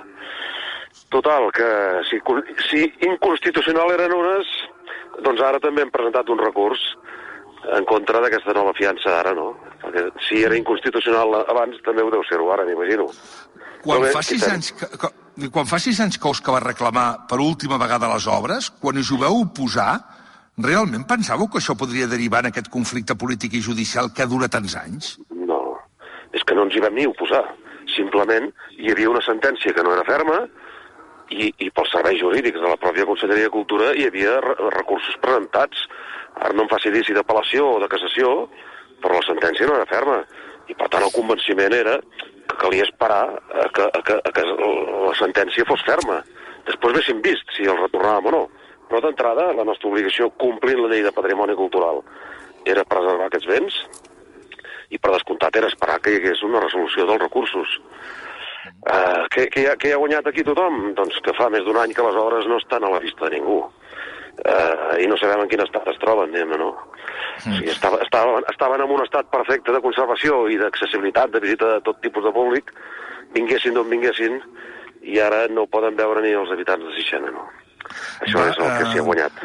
Total, 1.15 1.47
que 1.55 1.69
si, 2.05 2.19
si 2.67 2.84
inconstitucional 3.08 3.95
eren 3.95 4.13
unes, 4.13 4.51
doncs 5.25 5.41
ara 5.41 5.63
també 5.63 5.81
hem 5.81 5.93
presentat 5.95 6.29
un 6.29 6.43
recurs 6.43 6.84
en 7.78 7.86
contra 7.89 8.21
d'aquesta 8.23 8.54
nova 8.54 8.73
fiança 8.78 9.10
d'ara, 9.10 9.34
no? 9.38 9.54
Perquè 9.82 10.08
si 10.28 10.41
era 10.45 10.58
inconstitucional 10.58 11.41
abans, 11.45 11.78
també 11.86 12.04
ho 12.04 12.12
deu 12.13 12.23
ser-ho 12.30 12.51
ara, 12.54 12.65
m'imagino. 12.67 13.08
Quan 13.86 14.01
bé, 14.01 14.12
fa 14.15 14.23
sis 14.25 14.43
anys 14.49 14.71
que, 14.78 14.89
que, 14.97 15.10
quan 15.54 15.67
fa 15.69 15.80
sis 15.82 15.99
anys 16.01 16.17
que 16.21 16.30
us 16.30 16.41
que 16.41 16.54
va 16.54 16.63
reclamar 16.63 17.28
per 17.30 17.39
última 17.43 17.78
vegada 17.82 18.10
les 18.13 18.28
obres, 18.32 18.71
quan 18.82 18.97
us 19.01 19.12
ho 19.12 19.19
veu 19.21 19.41
oposar, 19.43 19.91
realment 20.58 21.06
pensàveu 21.10 21.49
que 21.51 21.60
això 21.62 21.75
podria 21.78 22.10
derivar 22.12 22.43
en 22.45 22.51
aquest 22.51 22.71
conflicte 22.73 23.17
polític 23.19 23.58
i 23.58 23.63
judicial 23.65 24.12
que 24.15 24.28
dura 24.30 24.49
tants 24.49 24.78
anys? 24.80 25.15
No, 25.30 25.62
és 26.34 26.43
que 26.43 26.58
no 26.58 26.65
ens 26.67 26.78
hi 26.78 26.84
vam 26.84 26.95
ni 26.95 27.08
oposar. 27.10 27.43
Simplement 27.93 28.49
hi 28.80 28.91
havia 28.91 29.12
una 29.12 29.21
sentència 29.21 29.73
que 29.75 29.84
no 29.86 29.93
era 29.93 30.08
ferma 30.08 30.45
i, 31.30 31.51
i 31.62 31.69
pels 31.69 31.91
serveis 31.93 32.21
jurídics 32.21 32.62
de 32.62 32.69
la 32.69 32.80
pròpia 32.82 33.08
Conselleria 33.10 33.49
de 33.49 33.54
Cultura 33.54 33.93
hi 33.93 34.08
havia 34.08 34.39
re 34.43 34.56
recursos 34.73 35.17
presentats. 35.21 35.86
Ara 36.41 36.53
no 36.53 36.65
em 36.65 36.71
faci 36.71 36.91
dir 36.91 37.03
si 37.05 37.15
d'apel·lació 37.15 37.75
o 37.75 37.79
de 37.83 37.89
cassació, 37.91 38.31
però 39.03 39.19
la 39.19 39.27
sentència 39.27 39.67
no 39.69 39.77
era 39.79 39.89
ferma. 39.89 40.21
I 40.67 40.75
per 40.77 40.89
tant 40.91 41.05
el 41.05 41.13
convenciment 41.13 41.73
era 41.77 41.99
que 42.49 42.57
calia 42.61 42.85
esperar 42.87 43.23
a 43.31 43.67
que, 43.73 43.85
a 43.85 44.01
que, 44.05 44.17
a 44.17 44.31
que 44.35 44.45
la 44.45 45.13
sentència 45.19 45.67
fos 45.69 45.83
ferma. 45.87 46.21
Després 46.65 46.95
haguéssim 46.95 47.21
vist 47.25 47.55
si 47.55 47.69
el 47.69 47.77
retornàvem 47.79 48.31
o 48.31 48.35
no. 48.35 48.43
Però 48.89 49.01
d'entrada, 49.01 49.51
la 49.57 49.65
nostra 49.65 49.89
obligació, 49.89 50.29
complint 50.41 50.81
la 50.81 50.91
llei 50.91 51.05
de 51.05 51.13
patrimoni 51.13 51.55
cultural, 51.57 52.03
era 52.65 52.85
preservar 52.89 53.29
aquests 53.29 53.49
béns 53.49 53.79
i 54.93 54.99
per 55.01 55.13
descomptat 55.13 55.55
era 55.57 55.69
esperar 55.71 55.97
que 56.01 56.13
hi 56.13 56.19
hagués 56.19 56.43
una 56.45 56.61
resolució 56.61 57.05
dels 57.09 57.21
recursos. 57.21 57.79
Uh, 58.65 59.25
què, 59.33 59.47
què, 59.53 59.65
ha, 59.69 59.75
què 59.81 59.93
ha 59.93 60.01
guanyat 60.01 60.29
aquí 60.29 60.45
tothom? 60.45 60.93
Doncs 60.97 61.17
que 61.25 61.33
fa 61.37 61.49
més 61.53 61.65
d'un 61.65 61.77
any 61.81 61.93
que 61.93 62.05
les 62.05 62.17
obres 62.21 62.47
no 62.49 62.57
estan 62.61 62.85
a 62.85 62.91
la 62.93 63.01
vista 63.01 63.25
de 63.27 63.37
ningú. 63.37 63.59
Uh, 64.35 64.99
I 64.99 65.07
no 65.07 65.15
sabem 65.17 65.45
en 65.45 65.49
quin 65.49 65.63
estat 65.63 65.87
es 65.87 65.97
troben, 66.01 66.33
diguem 66.33 66.57
no? 66.59 66.73
O 66.75 67.43
sigui, 67.43 67.69
estava, 67.71 68.01
estaven, 68.03 68.43
estaven 68.51 68.83
en 68.83 68.91
un 68.91 69.03
estat 69.03 69.29
perfecte 69.31 69.71
de 69.71 69.81
conservació 69.83 70.45
i 70.51 70.57
d'accessibilitat, 70.59 71.31
de 71.31 71.41
visita 71.43 71.69
de 71.75 71.83
tot 71.87 72.01
tipus 72.03 72.25
de 72.25 72.33
públic, 72.35 72.73
vinguessin 73.35 73.75
d'on 73.75 73.89
vinguessin, 73.91 74.41
i 75.05 75.19
ara 75.23 75.45
no 75.51 75.67
poden 75.71 75.95
veure 75.95 76.23
ni 76.25 76.33
els 76.35 76.51
habitants 76.51 76.83
de 76.83 76.95
Sixena, 76.97 77.31
no? 77.31 77.47
Això 78.25 78.41
Va, 78.41 78.49
és 78.49 78.59
el 78.59 78.71
que 78.75 78.91
s'hi 78.91 78.99
ha 78.99 79.03
eh, 79.03 79.07
guanyat. 79.07 79.41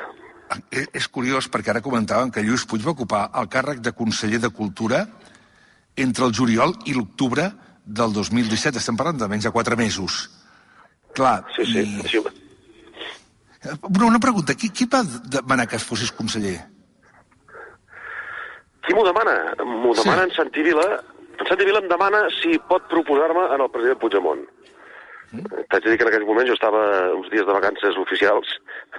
És, 0.75 0.87
és 1.03 1.09
curiós 1.13 1.47
perquè 1.53 1.71
ara 1.75 1.85
comentàvem 1.85 2.33
que 2.35 2.43
Lluís 2.43 2.67
Puig 2.67 2.83
va 2.87 2.95
ocupar 2.97 3.29
el 3.39 3.51
càrrec 3.53 3.83
de 3.85 3.95
conseller 3.95 4.41
de 4.43 4.51
Cultura 4.51 5.05
entre 6.01 6.27
el 6.27 6.35
juliol 6.35 6.75
i 6.91 6.97
l'octubre 6.97 7.51
del 7.85 8.15
2017. 8.17 8.81
Estem 8.81 8.99
parlant 8.99 9.21
de 9.21 9.29
menys 9.31 9.47
de 9.47 9.55
quatre 9.55 9.79
mesos. 9.79 10.25
Clar, 11.15 11.43
Sí, 11.57 11.67
sí. 11.67 11.85
i... 11.85 12.01
Així, 12.07 12.23
Una, 13.61 14.07
una 14.07 14.19
pregunta, 14.23 14.55
qui, 14.57 14.71
qui 14.73 14.87
va 14.89 15.03
demanar 15.05 15.67
que 15.69 15.77
es 15.77 15.85
fossis 15.85 16.13
conseller? 16.17 16.57
Qui 18.87 18.95
m'ho 18.97 19.05
demana? 19.05 19.35
M'ho 19.61 19.93
Sí. 19.95 20.05
demana 20.05 20.25
en 20.25 20.33
Santi 20.37 20.63
Vila. 20.65 20.87
En 21.41 21.47
Santi 21.47 21.65
Vila 21.69 21.81
em 21.83 21.89
demana 21.89 22.23
si 22.41 22.57
pot 22.71 22.87
proposar-me 22.89 23.45
en 23.55 23.61
el 23.61 23.71
president 23.71 24.01
Puigdemont. 24.01 24.41
Mm. 25.33 25.45
T'haig 25.71 25.85
de 25.85 25.91
dir 25.93 25.99
que 25.99 26.05
en 26.05 26.09
aquell 26.11 26.27
moment 26.27 26.49
jo 26.49 26.57
estava 26.57 26.81
uns 27.15 27.29
dies 27.31 27.47
de 27.47 27.53
vacances 27.55 27.97
oficials 28.01 28.49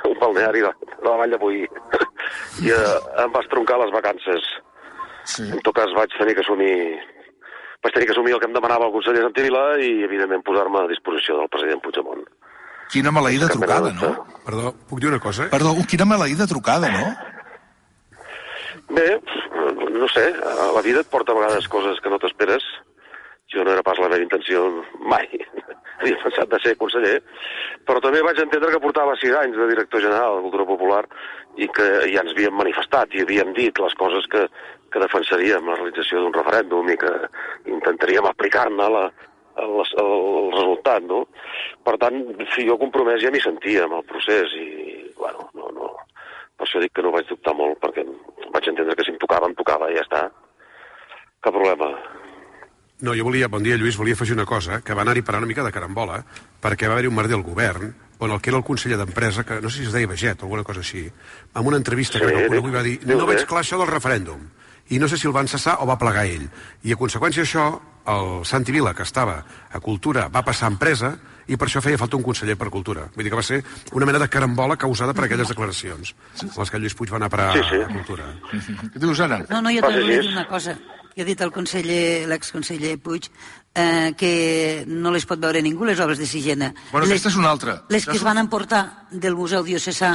a 0.04 0.08
un 0.12 0.20
balneari 0.22 0.62
de, 0.64 0.70
de 0.88 1.10
la 1.10 1.18
Vall 1.20 1.34
de 1.34 1.38
Boí 1.42 1.66
i 2.64 2.70
eh, 2.72 3.00
em 3.26 3.34
vas 3.34 3.50
troncar 3.52 3.80
les 3.82 3.92
vacances. 3.92 4.46
Sí. 5.26 5.50
En 5.50 5.60
tot 5.66 5.76
cas 5.76 5.92
vaig 5.98 6.14
tenir 6.18 6.38
que 6.38 6.46
assumir 6.46 6.78
vaig 7.84 7.94
tenir 7.94 8.08
que 8.08 8.14
assumir 8.16 8.34
el 8.38 8.40
que 8.40 8.48
em 8.48 8.54
demanava 8.56 8.88
el 8.88 8.94
conseller 8.94 9.26
Santi 9.26 9.42
Vila 9.50 9.66
i, 9.82 9.92
evidentment, 10.06 10.46
posar-me 10.46 10.86
a 10.86 10.88
disposició 10.94 11.40
del 11.42 11.50
president 11.50 11.82
Puigdemont. 11.82 12.24
Quina 12.92 13.12
maleïda 13.16 13.48
trucada, 13.48 13.94
no? 13.96 14.12
Perdó, 14.44 14.74
puc 14.90 15.00
dir 15.00 15.08
una 15.08 15.20
cosa? 15.24 15.48
Perdó, 15.52 15.72
quina 15.88 16.08
maleïda 16.10 16.48
trucada, 16.50 16.90
no? 16.92 17.12
Bé, 18.92 19.08
no 19.96 20.10
sé, 20.12 20.26
la 20.76 20.82
vida 20.84 21.04
et 21.06 21.12
porta 21.12 21.32
a 21.32 21.38
vegades 21.38 21.70
coses 21.72 22.02
que 22.04 22.12
no 22.12 22.20
t'esperes. 22.20 22.66
Jo 23.52 23.64
no 23.68 23.72
era 23.76 23.84
pas 23.84 24.00
la 24.00 24.10
meva 24.12 24.24
intenció 24.24 24.66
mai. 25.08 25.28
Havia 26.02 26.20
pensat 26.24 26.52
de 26.52 26.60
ser 26.64 26.76
conseller, 26.80 27.18
però 27.88 28.02
també 28.04 28.24
vaig 28.26 28.40
entendre 28.44 28.72
que 28.74 28.84
portava 28.84 29.16
sis 29.22 29.36
anys 29.38 29.56
de 29.60 29.70
director 29.72 30.04
general 30.04 30.38
de 30.38 30.46
Cultura 30.48 30.68
Popular 30.68 31.02
i 31.62 31.68
que 31.72 31.88
ja 32.10 32.24
ens 32.24 32.32
havíem 32.34 32.56
manifestat 32.58 33.14
i 33.14 33.24
havíem 33.24 33.52
dit 33.54 33.80
les 33.84 33.96
coses 34.00 34.26
que, 34.32 34.46
que 34.92 35.04
defensaríem, 35.04 35.68
la 35.68 35.78
realització 35.78 36.24
d'un 36.24 36.34
referèndum 36.40 36.90
i 36.90 36.98
que 37.00 37.12
intentaríem 37.70 38.28
aplicar-ne 38.32 38.88
la, 38.96 39.04
el, 39.66 39.76
el, 39.82 40.14
el 40.42 40.52
resultat, 40.56 41.06
no? 41.08 41.26
Per 41.86 41.98
tant, 42.02 42.22
si 42.56 42.68
jo 42.68 42.80
compromès 42.82 43.22
ja 43.24 43.32
m'hi 43.34 43.42
sentia 43.44 43.86
amb 43.88 44.00
el 44.00 44.08
procés 44.10 44.54
i, 44.58 44.70
bueno, 45.18 45.50
no, 45.58 45.72
no, 45.76 45.92
no 45.96 46.68
això 46.68 46.82
dic 46.84 46.94
que 46.96 47.06
no 47.06 47.14
vaig 47.14 47.30
dubtar 47.30 47.56
molt, 47.58 47.80
perquè 47.82 48.06
vaig 48.54 48.72
entendre 48.72 48.98
que 48.98 49.06
si 49.08 49.14
em 49.14 49.20
tocava, 49.22 49.50
em 49.50 49.58
tocava, 49.58 49.90
i 49.92 49.98
ja 49.98 50.06
està. 50.06 50.26
Cap 51.42 51.56
problema. 51.56 51.90
No, 53.02 53.16
jo 53.18 53.26
volia, 53.26 53.50
bon 53.50 53.64
dia 53.66 53.80
Lluís, 53.82 53.98
volia 53.98 54.14
afegir 54.14 54.36
una 54.36 54.46
cosa, 54.46 54.84
que 54.86 54.94
va 54.94 55.02
anar-hi 55.02 55.24
parar 55.26 55.42
una 55.42 55.50
mica 55.50 55.66
de 55.66 55.74
carambola, 55.74 56.20
perquè 56.62 56.86
va 56.86 56.94
haver-hi 56.94 57.10
un 57.10 57.18
merder 57.18 57.40
al 57.40 57.46
govern, 57.48 57.90
on 58.22 58.30
el 58.30 58.42
que 58.42 58.52
era 58.52 58.60
el 58.60 58.66
conseller 58.66 59.00
d'Empresa, 59.00 59.44
que 59.44 59.58
no 59.62 59.70
sé 59.70 59.82
si 59.82 59.88
es 59.90 59.96
deia 59.96 60.10
Veget 60.10 60.44
o 60.44 60.46
alguna 60.46 60.64
cosa 60.64 60.84
així, 60.86 61.08
amb 61.58 61.72
una 61.72 61.80
entrevista 61.82 62.20
Sí, 62.20 62.26
que 62.28 62.36
no 62.36 62.44
conegut 62.46 62.76
va 62.76 62.84
dir 62.86 63.00
no 63.10 63.26
veig 63.26 63.48
clar 63.50 63.64
això 63.64 63.80
del 63.82 63.90
referèndum. 63.90 64.44
I 64.94 65.00
no 65.02 65.10
sé 65.10 65.18
si 65.18 65.26
el 65.26 65.34
van 65.34 65.50
cessar 65.50 65.80
o 65.82 65.88
va 65.90 65.98
plegar 65.98 66.28
ell. 66.30 66.46
I 66.86 66.94
a 66.94 67.00
conseqüència 67.00 67.42
d'això, 67.42 67.66
el 68.08 68.46
Santi 68.46 68.72
Vila, 68.72 68.94
que 68.94 69.04
estava 69.04 69.44
a 69.72 69.80
Cultura, 69.80 70.28
va 70.30 70.44
passar 70.44 70.68
a 70.68 70.72
Empresa 70.72 71.18
i 71.52 71.58
per 71.58 71.68
això 71.68 71.82
feia 71.84 71.98
falta 72.00 72.16
un 72.16 72.24
conseller 72.24 72.56
per 72.58 72.70
Cultura. 72.72 73.08
Vull 73.16 73.26
dir 73.26 73.32
que 73.34 73.38
va 73.40 73.44
ser 73.44 73.62
una 73.94 74.06
mena 74.06 74.20
de 74.20 74.30
carambola 74.30 74.78
causada 74.78 75.14
per 75.14 75.26
aquelles 75.26 75.50
declaracions, 75.52 76.14
les 76.58 76.70
que 76.72 76.80
Lluís 76.80 76.96
Puig 76.96 77.12
va 77.12 77.18
anar 77.18 77.28
a 77.28 77.34
parar 77.34 77.54
Sí, 77.58 77.64
sí. 77.70 77.82
a 77.82 77.88
Cultura. 77.92 78.30
Què 78.94 79.00
dius, 79.02 79.20
Anna? 79.20 79.42
No, 79.50 79.62
no, 79.62 79.72
jo 79.74 79.82
també 79.82 80.02
volia 80.02 80.22
dir 80.22 80.32
una 80.32 80.48
cosa. 80.48 80.78
Que 81.12 81.24
ha 81.24 81.28
dit 81.28 81.42
el 81.44 81.52
conseller, 81.52 82.26
l'exconseller 82.32 82.94
Puig, 83.04 83.28
eh, 83.76 84.14
que 84.18 84.86
no 84.88 85.12
les 85.12 85.26
pot 85.28 85.42
veure 85.44 85.60
ningú, 85.62 85.84
les 85.86 86.00
obres 86.00 86.18
de 86.22 86.26
Sigena. 86.26 86.70
Bueno, 86.94 87.04
les, 87.06 87.18
aquesta 87.18 87.30
és 87.34 87.36
una 87.42 87.50
altra. 87.52 87.82
Les 87.90 88.06
que 88.08 88.16
es 88.16 88.24
van 88.24 88.38
emportar 88.40 89.08
del 89.12 89.36
Museu 89.36 89.66
Diocesà 89.68 90.14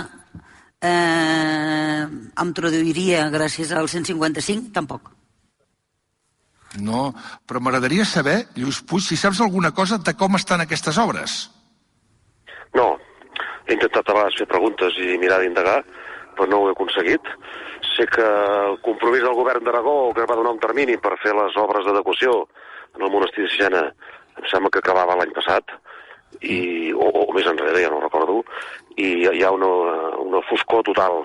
eh, 0.80 2.06
amb 2.36 2.54
traduiria 2.56 3.26
gràcies 3.34 3.72
al 3.76 3.88
155, 3.92 4.72
tampoc. 4.72 5.12
No, 6.82 7.12
però 7.46 7.60
m'agradaria 7.62 8.04
saber, 8.04 8.46
Lluís 8.56 8.82
Puig, 8.84 9.04
si 9.06 9.16
saps 9.16 9.40
alguna 9.40 9.72
cosa 9.74 9.98
de 9.98 10.14
com 10.18 10.36
estan 10.36 10.64
aquestes 10.64 10.98
obres. 11.00 11.36
No, 12.76 12.96
he 13.66 13.76
intentat 13.76 14.10
a 14.10 14.16
vegades 14.16 14.38
fer 14.40 14.48
preguntes 14.50 14.98
i 15.00 15.16
mirar 15.22 15.40
d'indagar, 15.42 15.80
però 16.36 16.48
no 16.50 16.60
ho 16.60 16.68
he 16.68 16.74
aconseguit. 16.76 17.32
Sé 17.94 18.06
que 18.12 18.26
el 18.26 18.78
compromís 18.84 19.24
del 19.24 19.36
govern 19.38 19.64
d'Aragó, 19.64 20.12
que 20.12 20.26
va 20.28 20.36
donar 20.36 20.52
un 20.56 20.62
termini 20.62 20.98
per 21.00 21.16
fer 21.22 21.32
les 21.36 21.56
obres 21.60 21.86
d'adequació 21.86 22.42
en 22.96 23.06
el 23.06 23.12
monestir 23.12 23.44
de 23.44 23.52
Sixena, 23.52 23.82
em 24.36 24.48
sembla 24.50 24.72
que 24.72 24.82
acabava 24.84 25.16
l'any 25.16 25.32
passat, 25.36 25.72
i, 26.42 26.92
o, 26.92 27.08
o 27.22 27.32
més 27.32 27.48
enrere, 27.48 27.80
ja 27.80 27.92
no 27.92 28.02
recordo, 28.02 28.42
i 29.00 29.08
hi 29.24 29.42
ha 29.44 29.52
una, 29.54 29.70
una 30.20 30.42
foscor 30.50 30.84
total 30.84 31.22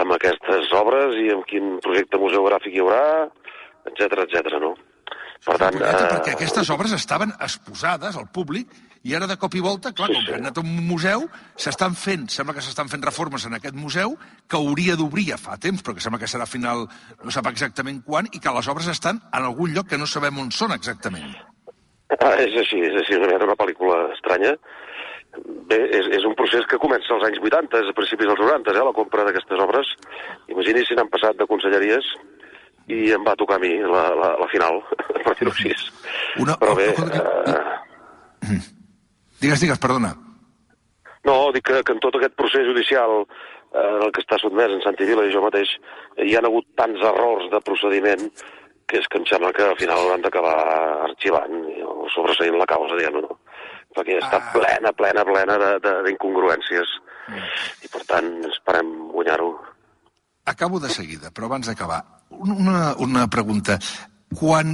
amb 0.00 0.16
aquestes 0.16 0.72
obres 0.74 1.16
i 1.20 1.30
amb 1.32 1.46
quin 1.48 1.78
projecte 1.84 2.20
museogràfic 2.20 2.74
hi 2.74 2.82
haurà, 2.82 3.04
etc 3.90 4.24
etc. 4.26 4.58
no? 4.62 4.74
Per 5.44 5.58
tant, 5.60 5.76
eh, 5.76 5.94
perquè 6.08 6.32
aquestes 6.32 6.70
obres 6.72 6.94
estaven 6.96 7.34
exposades 7.44 8.16
al 8.16 8.30
públic 8.32 8.70
i 9.04 9.12
ara 9.12 9.26
de 9.28 9.36
cop 9.36 9.52
i 9.52 9.60
volta, 9.60 9.92
clar, 9.92 10.08
Sí, 10.08 10.14
com 10.16 10.22
sí. 10.22 10.26
que 10.30 10.36
han 10.38 10.46
anat 10.46 10.56
a 10.56 10.62
un 10.64 10.86
museu, 10.88 11.26
s'estan 11.60 11.92
fent, 12.00 12.30
sembla 12.32 12.54
que 12.56 12.62
s'estan 12.64 12.88
fent 12.88 13.04
reformes 13.04 13.44
en 13.44 13.58
aquest 13.58 13.76
museu 13.76 14.16
que 14.48 14.56
hauria 14.56 14.96
d'obrir 14.96 15.26
ja 15.34 15.36
fa 15.36 15.58
temps, 15.60 15.82
però 15.84 15.92
que 15.92 16.00
sembla 16.00 16.22
que 16.22 16.30
serà 16.30 16.46
final, 16.48 16.86
no 17.20 17.34
sap 17.34 17.50
exactament 17.52 18.00
quan, 18.06 18.30
i 18.32 18.40
que 18.40 18.54
les 18.56 18.70
obres 18.72 18.88
estan 18.88 19.20
en 19.28 19.42
algun 19.42 19.74
lloc 19.76 19.90
que 19.90 20.00
no 20.00 20.08
sabem 20.08 20.40
on 20.40 20.48
són 20.50 20.72
exactament. 20.72 21.36
Ah, 22.20 22.32
és 22.40 22.56
així, 22.56 22.80
és 22.80 22.96
així, 23.02 23.18
mica 23.20 23.44
una 23.44 23.58
pel·lícula 23.60 24.00
estranya. 24.14 24.54
Bé, 25.68 25.80
és, 25.98 26.08
és 26.14 26.24
un 26.24 26.36
procés 26.38 26.64
que 26.70 26.78
comença 26.78 27.12
als 27.12 27.24
anys 27.26 27.40
80, 27.42 27.80
és 27.82 27.90
a 27.90 27.96
principis 27.96 28.28
dels 28.30 28.40
90, 28.40 28.70
eh, 28.70 28.84
la 28.86 28.96
compra 28.96 29.24
d'aquestes 29.26 29.60
obres. 29.60 29.88
Imagini 30.48 30.84
si 30.86 30.94
n'han 30.94 31.10
passat 31.10 31.36
de 31.36 31.48
conselleries 31.50 32.06
i 32.88 33.12
em 33.16 33.24
va 33.24 33.34
tocar 33.40 33.56
a 33.56 33.62
mi 33.62 33.72
la, 33.80 34.04
la, 34.14 34.30
la 34.40 34.48
final, 34.52 34.82
per 35.24 35.34
dir-ho 35.38 35.52
així. 35.54 35.72
Una- 36.42 36.56
Però 36.60 36.74
bé, 36.76 36.90
una- 36.98 37.24
eh, 38.44 38.58
Digues, 39.44 39.60
digues, 39.60 39.78
perdona. 39.78 40.14
no, 41.24 41.50
dic 41.52 41.64
que, 41.68 41.82
que 41.84 41.92
en 41.92 42.00
tot 42.00 42.16
aquest 42.16 42.34
procés 42.36 42.64
judicial 42.68 43.22
eh, 43.24 43.80
en 43.80 44.02
el 44.06 44.12
que 44.12 44.22
està 44.22 44.38
sotmès 44.40 44.72
en 44.72 44.80
Santi 44.84 45.04
Vila 45.08 45.24
i 45.26 45.32
jo 45.32 45.42
mateix, 45.44 45.70
hi 46.20 46.36
han 46.36 46.46
hagut 46.48 46.64
tants 46.76 47.00
errors 47.04 47.50
de 47.52 47.60
procediment 47.64 48.28
que 48.88 48.98
és 49.00 49.08
que 49.08 49.16
em 49.20 49.24
sembla 49.28 49.52
que 49.56 49.64
al 49.64 49.76
final 49.80 50.00
hauran 50.02 50.20
d'acabar 50.24 50.54
arxivant 51.08 51.54
o 51.88 52.04
sobreseint 52.12 52.56
la 52.60 52.66
causa, 52.68 52.96
diguem-ne, 52.98 53.22
no? 53.24 53.38
Perquè 53.96 54.18
està 54.20 54.40
Ah. 54.42 54.50
plena, 54.52 54.92
plena, 54.92 55.24
plena 55.24 55.56
d'incongruències. 56.04 56.90
I 57.84 57.88
per 57.88 58.02
tant, 58.10 58.28
esperem 58.50 58.90
guanyar-ho. 59.14 59.52
Acabo 60.44 60.80
de 60.80 60.90
seguida, 60.92 61.30
però 61.32 61.46
abans 61.48 61.66
d'acabar, 61.70 62.02
una, 62.40 62.94
una 62.98 63.28
pregunta. 63.30 63.78
Quan 64.34 64.72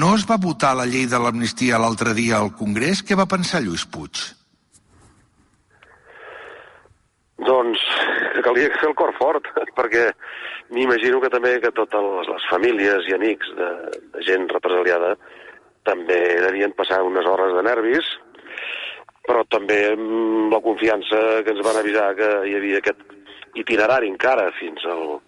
no 0.00 0.14
es 0.16 0.24
va 0.28 0.40
votar 0.40 0.72
la 0.78 0.86
llei 0.88 1.04
de 1.10 1.20
l'amnistia 1.20 1.80
l'altre 1.80 2.14
dia 2.16 2.38
al 2.38 2.54
Congrés, 2.56 3.02
què 3.04 3.18
va 3.18 3.28
pensar 3.28 3.60
Lluís 3.62 3.84
Puig? 3.84 4.22
Doncs 7.44 7.80
calia 8.44 8.72
fer 8.78 8.88
el 8.88 8.96
cor 8.96 9.12
fort, 9.18 9.48
perquè 9.78 10.08
m'imagino 10.74 11.20
que 11.20 11.32
també 11.32 11.58
que 11.60 11.74
totes 11.76 12.28
les, 12.30 12.46
famílies 12.50 13.08
i 13.10 13.16
amics 13.16 13.50
de, 13.58 13.70
de 14.14 14.24
gent 14.26 14.48
represaliada 14.52 15.14
també 15.84 16.20
devien 16.40 16.72
passar 16.72 17.02
unes 17.04 17.26
hores 17.28 17.52
de 17.56 17.64
nervis, 17.66 18.06
però 19.26 19.44
també 19.52 19.80
amb 19.92 20.52
la 20.52 20.62
confiança 20.64 21.20
que 21.44 21.52
ens 21.52 21.64
van 21.64 21.80
avisar 21.80 22.12
que 22.16 22.30
hi 22.48 22.56
havia 22.56 22.80
aquest 22.80 23.04
itinerari 23.60 24.08
encara 24.10 24.48
fins 24.58 24.84
al, 24.88 25.18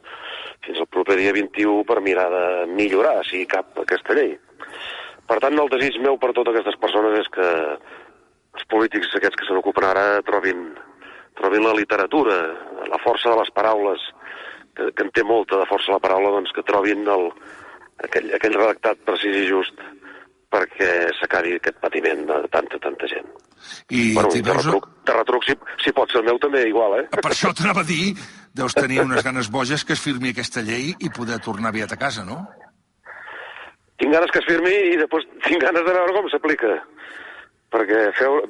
fins 0.66 0.82
al 0.82 0.90
proper 0.92 1.16
dia 1.20 1.34
21 1.36 1.84
per 1.88 2.02
mirar 2.04 2.26
de 2.32 2.44
millorar, 2.72 3.20
si 3.28 3.44
cap, 3.50 3.72
aquesta 3.82 4.16
llei. 4.18 4.34
Per 5.26 5.38
tant, 5.42 5.58
el 5.58 5.70
desig 5.72 5.98
meu 6.02 6.18
per 6.22 6.32
totes 6.34 6.54
aquestes 6.54 6.78
persones 6.82 7.18
és 7.22 7.30
que 7.34 7.48
els 8.56 8.68
polítics 8.72 9.14
aquests 9.18 9.40
que 9.40 9.48
se 9.48 9.56
n'ocupen 9.56 9.86
ara 9.88 10.06
trobin, 10.26 10.68
trobin 11.38 11.66
la 11.66 11.74
literatura, 11.76 12.38
la 12.86 13.02
força 13.02 13.32
de 13.32 13.40
les 13.40 13.52
paraules, 13.56 14.06
que, 14.76 14.90
que 14.92 15.06
en 15.06 15.12
té 15.14 15.24
molta 15.26 15.60
de 15.60 15.68
força 15.70 15.94
la 15.94 16.02
paraula, 16.02 16.32
doncs 16.36 16.54
que 16.54 16.64
trobin 16.66 17.04
el, 17.10 17.28
aquell, 18.06 18.32
aquell 18.38 18.58
redactat 18.58 19.04
precís 19.08 19.42
i 19.42 19.46
just 19.50 19.82
perquè 20.52 21.10
s'acabi 21.18 21.56
aquest 21.56 21.80
patiment 21.82 22.22
de 22.28 22.36
tanta, 22.52 22.78
tanta 22.82 23.08
gent. 23.10 23.28
I 23.90 24.14
bueno, 24.14 24.30
de 24.30 25.14
retruc 25.16 25.46
si, 25.48 25.56
si 25.82 25.92
pot 25.96 26.12
ser 26.12 26.22
el 26.22 26.28
meu 26.28 26.38
també 26.40 26.62
igual, 26.68 27.00
eh? 27.00 27.06
Per 27.10 27.32
això 27.32 27.50
t'anava 27.56 27.82
a 27.82 27.88
dir, 27.88 28.14
deus 28.56 28.74
tenir 28.76 29.02
unes 29.04 29.24
ganes 29.24 29.50
boges 29.52 29.84
que 29.84 29.94
es 29.96 30.02
firmi 30.02 30.32
aquesta 30.32 30.64
llei 30.64 30.94
i 30.98 31.12
poder 31.12 31.38
tornar 31.44 31.72
aviat 31.72 31.92
a 31.92 32.00
casa, 32.00 32.24
no? 32.24 32.42
Tinc 34.00 34.12
ganes 34.12 34.32
que 34.32 34.42
es 34.42 34.48
firmi 34.48 34.74
i 34.92 34.98
després 35.00 35.26
tinc 35.46 35.62
ganes 35.62 35.84
de 35.86 35.94
veure 35.96 36.16
com 36.16 36.28
s'aplica. 36.32 36.76
Perquè 37.72 38.02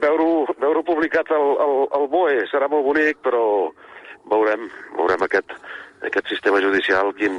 veure-ho 0.02 0.30
veure 0.60 0.84
publicat 0.86 1.30
al, 1.34 1.46
al, 1.64 1.76
al 1.98 2.08
BOE 2.12 2.44
serà 2.50 2.68
molt 2.70 2.84
bonic, 2.86 3.22
però 3.24 3.42
veurem, 4.30 4.66
veurem 4.98 5.24
aquest, 5.26 5.54
aquest 6.06 6.30
sistema 6.30 6.60
judicial 6.62 7.12
quin, 7.18 7.38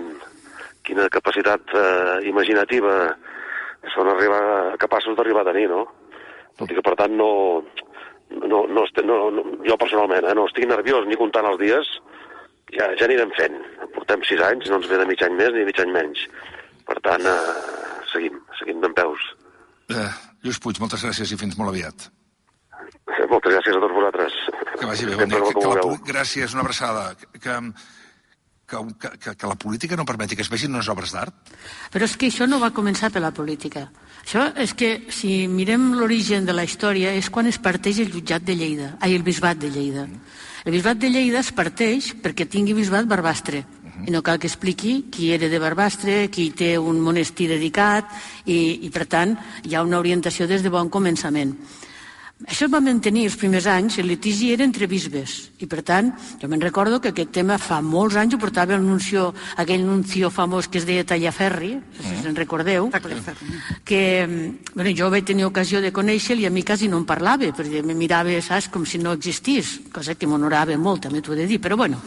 quina 0.88 1.10
capacitat 1.14 1.76
eh, 1.76 2.28
imaginativa 2.32 2.98
són 3.94 4.10
arribar, 4.12 4.76
capaços 4.82 5.16
d'arribar 5.16 5.46
a 5.46 5.52
tenir, 5.52 5.68
no? 5.72 5.86
Tot 6.58 6.72
i 6.72 6.78
que, 6.78 6.84
per 6.84 6.96
tant, 7.00 7.14
no, 7.14 7.62
no, 8.34 8.64
no, 8.66 8.84
no, 9.04 9.18
no 9.32 9.44
jo 9.68 9.78
personalment 9.80 10.26
eh, 10.26 10.36
no 10.36 10.48
estic 10.50 10.68
nerviós 10.68 11.08
ni 11.08 11.20
comptant 11.20 11.48
els 11.52 11.60
dies, 11.62 11.92
ja, 12.76 12.90
ja 13.00 13.08
anirem 13.08 13.32
fent. 13.38 13.58
Portem 13.96 14.24
sis 14.28 14.42
anys, 14.44 14.70
no 14.70 14.80
ens 14.82 14.90
ve 14.92 15.00
de 15.02 15.08
mig 15.10 15.24
any 15.26 15.36
més 15.40 15.54
ni 15.56 15.66
mig 15.68 15.82
any 15.84 15.94
menys. 15.96 16.24
Per 16.88 16.98
tant, 17.06 17.26
eh, 17.28 17.98
seguim, 18.12 18.40
seguim 18.60 18.84
d'en 18.84 18.96
peus. 18.98 19.28
Eh, 19.92 20.12
Lluís 20.44 20.60
Puig, 20.64 20.80
moltes 20.84 21.04
gràcies 21.04 21.32
i 21.32 21.40
fins 21.40 21.58
molt 21.60 21.74
aviat. 21.74 22.10
Moltes 23.32 23.54
gràcies 23.56 23.76
a 23.76 23.84
tots 23.84 23.96
vosaltres. 23.96 24.36
Que 24.80 24.88
vagi 24.88 25.08
bé, 25.08 25.16
bon 25.20 25.32
dia. 25.32 25.40
Que, 25.44 25.62
que 25.62 25.76
la, 25.76 25.96
gràcies, 26.08 26.54
una 26.56 26.64
abraçada. 26.64 27.06
Que, 27.20 27.40
que, 27.40 27.56
que, 28.68 29.10
que, 29.18 29.36
que 29.40 29.48
la 29.48 29.56
política 29.56 29.98
no 29.98 30.06
permeti 30.06 30.36
que 30.36 30.44
es 30.46 30.52
vegin 30.52 30.76
unes 30.76 30.90
obres 30.92 31.16
d'art? 31.16 31.56
Però 31.94 32.08
és 32.08 32.18
que 32.20 32.30
això 32.32 32.48
no 32.48 32.60
va 32.64 32.74
començar 32.76 33.10
per 33.14 33.24
la 33.24 33.32
política. 33.36 33.88
Això 34.22 34.50
és 34.60 34.76
que, 34.78 34.92
si 35.14 35.48
mirem 35.48 35.94
l'origen 35.96 36.46
de 36.46 36.56
la 36.56 36.68
història, 36.68 37.14
és 37.16 37.32
quan 37.32 37.48
es 37.48 37.60
parteix 37.64 38.04
el 38.04 38.12
jutjat 38.12 38.44
de 38.44 38.58
Lleida, 38.60 38.94
ai, 39.00 39.16
el 39.16 39.24
bisbat 39.24 39.60
de 39.64 39.72
Lleida. 39.72 40.08
El 40.68 40.74
bisbat 40.74 40.98
de 41.00 41.08
Lleida 41.08 41.40
es 41.40 41.54
parteix 41.56 42.10
perquè 42.20 42.44
tingui 42.44 42.74
bisbat 42.76 43.06
Barbastre. 43.08 43.62
I 44.04 44.12
no 44.12 44.20
cal 44.20 44.36
que 44.36 44.50
expliqui 44.52 45.06
qui 45.08 45.30
era 45.32 45.48
de 45.48 45.62
Barbastre, 45.64 46.26
qui 46.28 46.50
té 46.52 46.74
un 46.76 47.00
monestir 47.00 47.48
dedicat, 47.48 48.12
i, 48.44 48.84
i 48.84 48.90
per 48.92 49.06
tant 49.08 49.38
hi 49.64 49.78
ha 49.78 49.84
una 49.88 50.02
orientació 50.04 50.44
des 50.44 50.66
de 50.66 50.74
bon 50.74 50.92
començament. 50.92 51.54
Això 52.46 52.68
es 52.68 52.70
va 52.70 52.78
mantenir 52.86 53.24
els 53.26 53.36
primers 53.42 53.66
anys, 53.66 53.96
el 53.98 54.12
litigi 54.12 54.52
era 54.54 54.62
entre 54.62 54.86
bisbes, 54.86 55.32
i 55.58 55.66
per 55.66 55.82
tant, 55.82 56.12
jo 56.38 56.46
me'n 56.48 56.62
recordo 56.62 57.00
que 57.02 57.10
aquest 57.10 57.32
tema 57.34 57.56
fa 57.58 57.80
molts 57.82 58.14
anys 58.22 58.36
ho 58.36 58.38
portava 58.38 58.76
el 58.76 58.84
nuncio, 58.86 59.32
aquell 59.58 59.82
nuncio 59.82 60.30
famós 60.30 60.68
que 60.70 60.78
es 60.78 60.86
deia 60.86 61.06
Tallaferri, 61.08 61.72
no 61.80 62.04
sé 62.04 62.12
si 62.12 62.22
se'n 62.28 62.38
recordeu, 62.38 62.92
que 63.84 64.02
mm, 64.28 64.76
bueno, 64.76 64.94
jo 64.94 65.10
vaig 65.10 65.26
tenir 65.26 65.48
ocasió 65.50 65.82
de 65.82 65.90
conèixer-lo 65.90 66.46
i 66.46 66.46
a 66.46 66.54
mi 66.54 66.62
quasi 66.62 66.92
no 66.92 67.02
em 67.02 67.08
parlava, 67.10 67.50
perquè 67.58 67.82
me 67.82 67.98
mirava, 67.98 68.38
saps, 68.46 68.70
com 68.70 68.86
si 68.86 69.02
no 69.02 69.18
existís, 69.18 69.80
cosa 69.90 70.14
que 70.14 70.30
m'honorava 70.30 70.78
molt, 70.78 71.08
també 71.10 71.26
t'ho 71.26 71.34
he 71.34 71.42
de 71.42 71.50
dir, 71.50 71.58
però 71.58 71.74
bueno. 71.74 71.98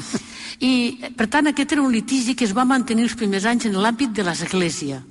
I, 0.62 1.10
per 1.16 1.26
tant, 1.26 1.50
aquest 1.50 1.74
era 1.74 1.82
un 1.82 1.90
litigi 1.90 2.36
que 2.38 2.46
es 2.46 2.54
va 2.54 2.68
mantenir 2.68 3.08
els 3.08 3.18
primers 3.18 3.50
anys 3.50 3.66
en 3.66 3.74
l'àmbit 3.82 4.14
de 4.14 4.22
l'Església. 4.22 5.02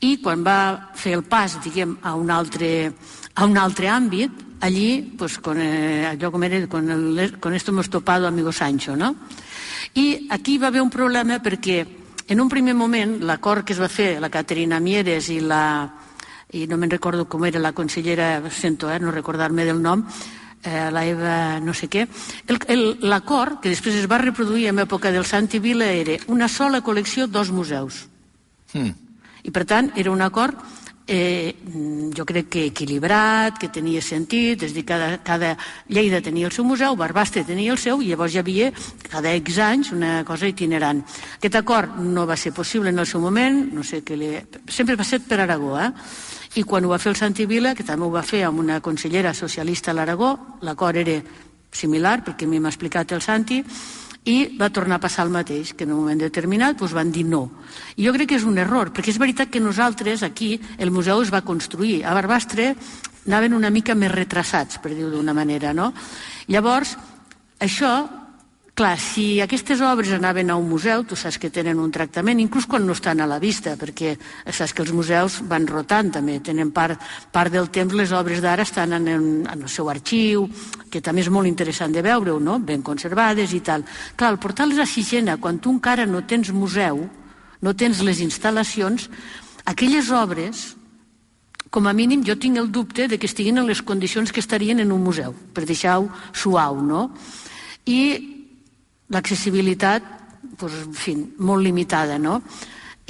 I 0.00 0.16
quan 0.18 0.42
va 0.42 0.90
fer 0.96 1.12
el 1.12 1.22
pas, 1.28 1.58
diguem, 1.62 1.98
a 2.02 2.14
un 2.16 2.30
altre, 2.32 2.94
a 3.40 3.46
un 3.46 3.56
altre 3.56 3.88
àmbit, 3.88 4.30
allí, 4.60 5.14
pues, 5.16 5.38
con, 5.38 5.58
eh, 5.58 6.04
allò 6.04 6.30
com 6.30 6.42
era, 6.44 6.66
con, 6.68 6.90
el, 6.90 7.38
con 7.40 7.54
esto 7.54 7.70
hemos 7.70 7.88
topado, 7.88 8.26
amigo 8.26 8.52
Sancho, 8.52 8.96
no? 8.96 9.16
I 9.94 10.28
aquí 10.28 10.58
va 10.58 10.68
haver 10.68 10.82
un 10.82 10.90
problema 10.90 11.40
perquè 11.40 11.86
en 12.28 12.40
un 12.40 12.48
primer 12.48 12.74
moment 12.74 13.16
l'acord 13.24 13.64
que 13.64 13.72
es 13.72 13.80
va 13.80 13.88
fer 13.88 14.20
la 14.20 14.28
Caterina 14.28 14.78
Mieres 14.78 15.30
i 15.32 15.40
la 15.40 15.88
i 16.52 16.66
no 16.66 16.76
me'n 16.76 16.90
recordo 16.90 17.24
com 17.24 17.46
era 17.46 17.58
la 17.58 17.72
consellera, 17.72 18.42
sento 18.50 18.90
eh, 18.90 18.98
no 19.00 19.10
recordar-me 19.10 19.64
del 19.64 19.80
nom, 19.80 20.04
eh, 20.62 20.90
la 20.92 21.06
Eva 21.06 21.60
no 21.64 21.72
sé 21.72 21.88
què, 21.88 22.06
l'acord, 23.00 23.60
que 23.62 23.72
després 23.72 23.96
es 23.96 24.10
va 24.10 24.18
reproduir 24.18 24.68
en 24.68 24.82
època 24.84 25.10
del 25.10 25.24
Santi 25.24 25.58
Vila, 25.58 25.88
era 25.88 26.18
una 26.28 26.48
sola 26.48 26.82
col·lecció, 26.84 27.26
dos 27.26 27.50
museus. 27.50 28.04
Mm. 28.74 28.92
I 29.48 29.50
per 29.50 29.64
tant, 29.64 29.92
era 29.96 30.10
un 30.10 30.20
acord 30.20 30.58
eh, 31.10 31.56
jo 32.14 32.24
crec 32.24 32.48
que 32.48 32.64
equilibrat, 32.70 33.58
que 33.58 33.68
tenia 33.74 34.00
sentit, 34.02 34.62
és 34.62 34.70
a 34.70 34.76
dir, 34.76 34.84
cada, 34.86 35.08
cada 35.26 35.56
Lleida 35.90 36.20
tenia 36.22 36.46
el 36.46 36.54
seu 36.54 36.64
museu, 36.64 36.94
Barbastre 36.96 37.42
tenia 37.44 37.74
el 37.74 37.80
seu, 37.82 37.98
i 37.98 38.12
llavors 38.12 38.36
hi 38.36 38.40
havia 38.40 38.70
cada 39.10 39.34
X 39.40 39.58
anys 39.66 39.90
una 39.96 40.20
cosa 40.24 40.46
itinerant. 40.46 41.02
Aquest 41.40 41.58
acord 41.58 41.98
no 41.98 42.28
va 42.30 42.38
ser 42.38 42.54
possible 42.54 42.94
en 42.94 43.02
el 43.02 43.10
seu 43.10 43.20
moment, 43.20 43.58
no 43.74 43.82
sé 43.82 44.04
què 44.06 44.16
li... 44.16 44.30
sempre 44.70 44.94
va 44.96 45.04
ser 45.04 45.20
per 45.26 45.40
Aragó, 45.42 45.74
eh? 45.82 45.90
i 46.54 46.62
quan 46.62 46.86
ho 46.86 46.94
va 46.94 46.98
fer 47.02 47.10
el 47.10 47.18
Santi 47.18 47.46
Vila, 47.46 47.74
que 47.74 47.86
també 47.86 48.06
ho 48.06 48.14
va 48.14 48.22
fer 48.26 48.44
amb 48.46 48.62
una 48.62 48.80
consellera 48.80 49.34
socialista 49.34 49.90
a 49.90 49.98
l'Aragó, 49.98 50.36
l'acord 50.62 51.02
era 51.02 51.18
similar, 51.70 52.20
perquè 52.26 52.46
a 52.46 52.50
mi 52.50 52.62
m'ha 52.62 52.70
explicat 52.70 53.12
el 53.18 53.22
Santi, 53.22 53.64
i 54.28 54.56
va 54.60 54.68
tornar 54.68 54.98
a 54.98 55.02
passar 55.02 55.24
el 55.24 55.32
mateix, 55.32 55.72
que 55.72 55.86
en 55.86 55.94
un 55.94 56.02
moment 56.02 56.20
determinat 56.20 56.76
doncs 56.78 56.92
van 56.96 57.12
dir 57.12 57.24
no. 57.24 57.46
I 57.96 58.04
jo 58.06 58.12
crec 58.12 58.32
que 58.32 58.40
és 58.40 58.44
un 58.44 58.58
error, 58.60 58.92
perquè 58.92 59.14
és 59.14 59.20
veritat 59.20 59.48
que 59.50 59.62
nosaltres 59.62 60.22
aquí 60.22 60.58
el 60.78 60.92
museu 60.92 61.22
es 61.22 61.32
va 61.32 61.40
construir. 61.46 62.02
A 62.04 62.14
Barbastre 62.14 62.74
anaven 63.26 63.54
una 63.56 63.70
mica 63.70 63.94
més 63.94 64.12
retrasats, 64.12 64.80
per 64.80 64.92
dir-ho 64.92 65.10
d'una 65.12 65.34
manera, 65.36 65.72
no? 65.72 65.92
Llavors, 66.48 66.96
això 67.60 67.94
Clar, 68.80 68.96
si 68.96 69.42
aquestes 69.44 69.82
obres 69.84 70.08
anaven 70.16 70.48
a 70.48 70.54
un 70.56 70.64
museu, 70.64 71.02
tu 71.04 71.12
saps 71.12 71.36
que 71.36 71.50
tenen 71.52 71.76
un 71.76 71.90
tractament, 71.92 72.38
inclús 72.40 72.64
quan 72.64 72.86
no 72.88 72.94
estan 72.96 73.20
a 73.20 73.26
la 73.28 73.36
vista, 73.36 73.74
perquè 73.76 74.14
saps 74.48 74.72
que 74.72 74.80
els 74.80 74.94
museus 74.96 75.36
van 75.44 75.66
rotant 75.68 76.08
també, 76.14 76.38
tenen 76.40 76.70
part, 76.72 76.96
part 77.28 77.52
del 77.52 77.68
temps, 77.68 77.92
les 77.92 78.14
obres 78.16 78.40
d'ara 78.40 78.64
estan 78.64 78.96
en, 78.96 79.10
en, 79.12 79.26
el 79.52 79.66
seu 79.68 79.90
arxiu, 79.92 80.46
que 80.88 81.04
també 81.04 81.20
és 81.20 81.28
molt 81.28 81.50
interessant 81.50 81.92
de 81.92 82.00
veure-ho, 82.00 82.38
no? 82.40 82.56
ben 82.56 82.80
conservades 82.80 83.52
i 83.52 83.60
tal. 83.60 83.84
Clar, 84.16 84.32
el 84.32 84.40
portal-les 84.40 84.80
a 84.80 84.88
Sixena, 84.88 85.36
quan 85.36 85.60
tu 85.60 85.76
encara 85.76 86.08
no 86.08 86.24
tens 86.24 86.48
museu, 86.48 87.04
no 87.60 87.76
tens 87.76 88.00
les 88.00 88.24
instal·lacions, 88.24 89.10
aquelles 89.68 90.08
obres 90.08 90.70
com 91.68 91.84
a 91.84 91.92
mínim 91.92 92.24
jo 92.24 92.40
tinc 92.40 92.56
el 92.56 92.72
dubte 92.72 93.12
de 93.12 93.20
que 93.20 93.28
estiguin 93.28 93.60
en 93.60 93.68
les 93.68 93.84
condicions 93.84 94.32
que 94.32 94.40
estarien 94.40 94.80
en 94.80 94.88
un 94.88 95.04
museu, 95.04 95.36
per 95.52 95.68
deixar-ho 95.68 96.08
suau, 96.32 96.80
no? 96.80 97.10
I 97.84 98.39
l'accessibilitat 99.10 100.02
doncs, 100.60 100.84
en 100.86 100.92
fi, 100.96 101.16
molt 101.38 101.64
limitada, 101.64 102.18
no? 102.18 102.40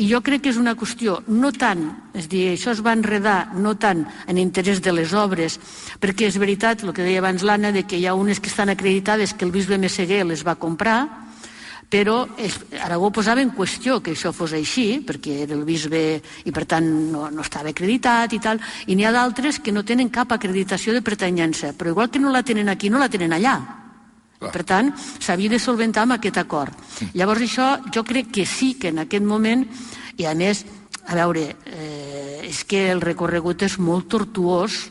I 0.01 0.07
jo 0.09 0.23
crec 0.25 0.47
que 0.47 0.53
és 0.53 0.57
una 0.57 0.73
qüestió 0.79 1.19
no 1.29 1.51
tant, 1.53 1.83
és 2.17 2.29
dir, 2.31 2.47
això 2.55 2.73
es 2.73 2.81
va 2.81 2.95
enredar 2.97 3.53
no 3.61 3.75
tant 3.77 4.07
en 4.31 4.39
interès 4.41 4.81
de 4.81 4.95
les 4.97 5.13
obres, 5.13 5.59
perquè 6.01 6.31
és 6.31 6.39
veritat, 6.41 6.85
el 6.87 6.95
que 6.97 7.05
deia 7.05 7.21
abans 7.21 7.45
l'Anna, 7.45 7.73
de 7.75 7.83
que 7.85 7.99
hi 8.01 8.07
ha 8.09 8.15
unes 8.17 8.41
que 8.41 8.49
estan 8.49 8.73
acreditades 8.73 9.35
que 9.35 9.45
el 9.45 9.53
bisbe 9.53 9.77
Messeguer 9.79 10.23
les 10.25 10.47
va 10.47 10.57
comprar, 10.57 11.03
però 11.91 12.23
és, 12.39 12.55
Aragó 12.81 13.11
posava 13.13 13.43
en 13.43 13.51
qüestió 13.53 13.99
que 14.01 14.15
això 14.15 14.33
fos 14.33 14.55
així, 14.57 15.03
perquè 15.05 15.43
era 15.45 15.59
el 15.59 15.67
bisbe 15.69 16.01
i 16.47 16.55
per 16.55 16.65
tant 16.71 16.87
no, 17.11 17.27
no 17.35 17.45
estava 17.45 17.75
acreditat 17.75 18.33
i 18.33 18.41
tal, 18.41 18.63
i 18.87 18.97
n'hi 18.97 19.05
ha 19.05 19.13
d'altres 19.13 19.59
que 19.59 19.75
no 19.75 19.85
tenen 19.85 20.09
cap 20.09 20.33
acreditació 20.33 20.95
de 20.95 21.03
pertanyença, 21.03 21.75
però 21.77 21.91
igual 21.93 22.09
que 22.09 22.23
no 22.23 22.33
la 22.33 22.47
tenen 22.47 22.71
aquí, 22.71 22.89
no 22.89 23.03
la 23.03 23.11
tenen 23.11 23.35
allà. 23.37 23.80
Clar. 24.41 24.53
Per 24.55 24.63
tant, 24.65 24.87
s'havia 25.21 25.53
de 25.53 25.59
solventar 25.61 26.07
amb 26.07 26.17
aquest 26.17 26.39
acord. 26.41 26.73
Mm. 26.73 27.11
Llavors 27.21 27.43
això 27.45 27.67
jo 27.93 28.05
crec 28.09 28.31
que 28.33 28.47
sí 28.49 28.73
que 28.81 28.89
en 28.89 29.03
aquest 29.03 29.27
moment, 29.27 29.67
i 30.17 30.25
a 30.25 30.33
més, 30.35 30.63
a 31.05 31.19
veure, 31.19 31.43
eh, 31.67 32.41
és 32.49 32.63
que 32.65 32.87
el 32.89 33.03
recorregut 33.05 33.67
és 33.67 33.77
molt 33.79 34.09
tortuós 34.09 34.87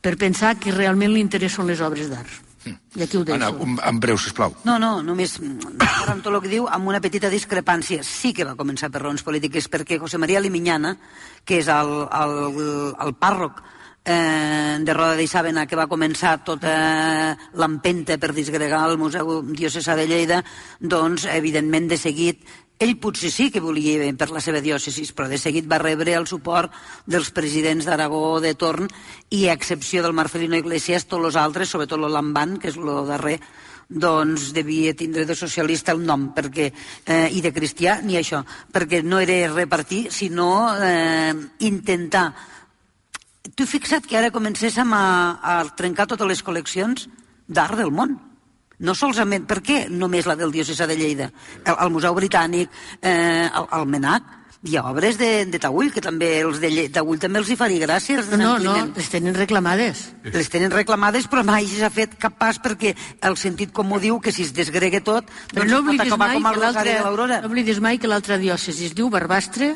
per 0.00 0.16
pensar 0.16 0.56
que 0.56 0.72
realment 0.72 1.12
l'interès 1.12 1.52
són 1.52 1.68
les 1.68 1.82
obres 1.84 2.08
d'art. 2.08 2.32
Mm. 2.64 2.78
I 2.96 3.04
aquí 3.04 3.18
ho 3.18 3.26
deixo. 3.28 3.36
Anna, 3.36 3.50
un, 3.50 3.76
en 3.76 4.00
breu, 4.00 4.16
sisplau. 4.16 4.56
No, 4.64 4.78
no, 4.80 5.02
només 5.04 5.36
amb 5.42 6.22
tot 6.22 6.32
el 6.32 6.40
que 6.40 6.54
diu, 6.54 6.64
amb 6.70 6.88
una 6.88 7.02
petita 7.04 7.28
discrepància. 7.28 8.00
Sí 8.06 8.32
que 8.32 8.48
va 8.48 8.56
començar 8.56 8.88
per 8.88 9.02
raons 9.04 9.24
polítiques, 9.26 9.68
perquè 9.68 10.00
José 10.00 10.16
María 10.16 10.40
Limiñana, 10.40 10.96
que 11.44 11.60
és 11.60 11.68
el, 11.68 11.92
el, 12.08 12.34
el 13.04 13.16
pàrroc 13.20 13.60
eh, 14.04 14.78
de 14.82 14.94
Roda 14.94 15.16
d'Isàbena 15.18 15.66
que 15.66 15.78
va 15.78 15.88
començar 15.90 16.38
tota 16.46 16.74
l'empenta 17.54 18.18
per 18.18 18.32
disgregar 18.34 18.84
el 18.90 18.98
Museu 18.98 19.40
Diocesà 19.46 19.96
de 19.98 20.08
Lleida, 20.10 20.42
doncs, 20.80 21.28
evidentment, 21.30 21.88
de 21.88 22.00
seguit 22.00 22.42
ell 22.82 22.96
potser 22.98 23.30
sí 23.30 23.50
que 23.54 23.60
volia 23.62 24.08
per 24.18 24.32
la 24.34 24.40
seva 24.42 24.60
diòcesis, 24.62 25.12
però 25.14 25.28
de 25.30 25.38
seguit 25.38 25.68
va 25.70 25.78
rebre 25.78 26.16
el 26.18 26.26
suport 26.26 26.72
dels 27.06 27.30
presidents 27.30 27.86
d'Aragó 27.86 28.40
de 28.42 28.56
torn 28.58 28.88
i 29.30 29.46
a 29.46 29.54
excepció 29.54 30.02
del 30.02 30.16
Marcelino 30.18 30.58
Iglesias, 30.58 31.06
tots 31.06 31.30
els 31.30 31.38
altres, 31.38 31.70
sobretot 31.70 32.00
l'Olamban, 32.02 32.56
que 32.58 32.72
és 32.72 32.80
el 32.80 32.90
darrer, 33.06 33.36
doncs 33.92 34.50
devia 34.56 34.96
tindre 34.98 35.26
de 35.28 35.36
socialista 35.36 35.92
el 35.92 36.02
nom 36.02 36.30
perquè, 36.34 36.72
eh, 37.06 37.28
i 37.30 37.42
de 37.44 37.52
cristià 37.52 38.00
ni 38.02 38.16
això, 38.18 38.42
perquè 38.72 39.02
no 39.04 39.20
era 39.20 39.52
repartir, 39.52 40.08
sinó 40.10 40.72
eh, 40.74 41.34
intentar 41.60 42.32
Tu 43.42 43.66
fixa't 43.66 44.06
que 44.06 44.18
ara 44.18 44.30
comencéssim 44.34 44.92
a, 44.94 45.06
a 45.42 45.54
trencar 45.78 46.06
totes 46.10 46.28
les 46.30 46.42
col·leccions 46.46 47.08
d'art 47.48 47.80
del 47.80 47.90
món. 47.90 48.14
No 48.82 48.94
solament, 48.98 49.46
per 49.46 49.60
què 49.62 49.86
només 49.90 50.26
la 50.26 50.36
del 50.38 50.54
Diocesa 50.54 50.86
de 50.90 50.96
Lleida? 50.98 51.30
El, 51.64 51.74
el 51.74 51.90
Museu 51.94 52.14
Britànic, 52.14 52.70
eh, 53.02 53.46
el, 53.46 53.66
el 53.78 53.90
MENAC, 53.90 54.38
hi 54.62 54.76
ha 54.78 54.84
obres 54.86 55.18
de, 55.18 55.44
de 55.50 55.58
Taüll, 55.58 55.90
que 55.90 56.02
també 56.02 56.28
els 56.40 56.60
de 56.62 56.70
Taüll 56.94 57.18
també 57.22 57.40
els 57.40 57.50
hi 57.50 57.56
faria 57.58 57.82
gràcia. 57.82 58.20
Els 58.22 58.30
no, 58.38 58.52
no, 58.62 58.74
les 58.94 59.10
tenen 59.10 59.34
reclamades. 59.34 60.04
Les 60.22 60.50
tenen 60.50 60.70
reclamades, 60.70 61.26
però 61.30 61.42
mai 61.46 61.66
s'ha 61.70 61.90
fet 61.90 62.14
cap 62.22 62.38
pas 62.38 62.60
perquè 62.62 62.94
el 63.26 63.38
sentit 63.40 63.74
comú 63.74 63.98
diu 64.02 64.20
que 64.22 64.34
si 64.34 64.46
es 64.46 64.54
desgregue 64.54 65.02
tot, 65.02 65.26
doncs 65.50 65.70
no 65.70 65.82
oblidis 65.82 66.14
mai 66.14 66.38
que 66.38 66.62
l'altre 66.62 66.94
no 67.02 67.42
oblidis 67.50 67.82
mai 67.82 67.98
que 67.98 68.10
l'altra 68.10 68.38
diòcesi 68.38 68.90
es 68.90 68.94
diu 68.98 69.10
Barbastre 69.10 69.74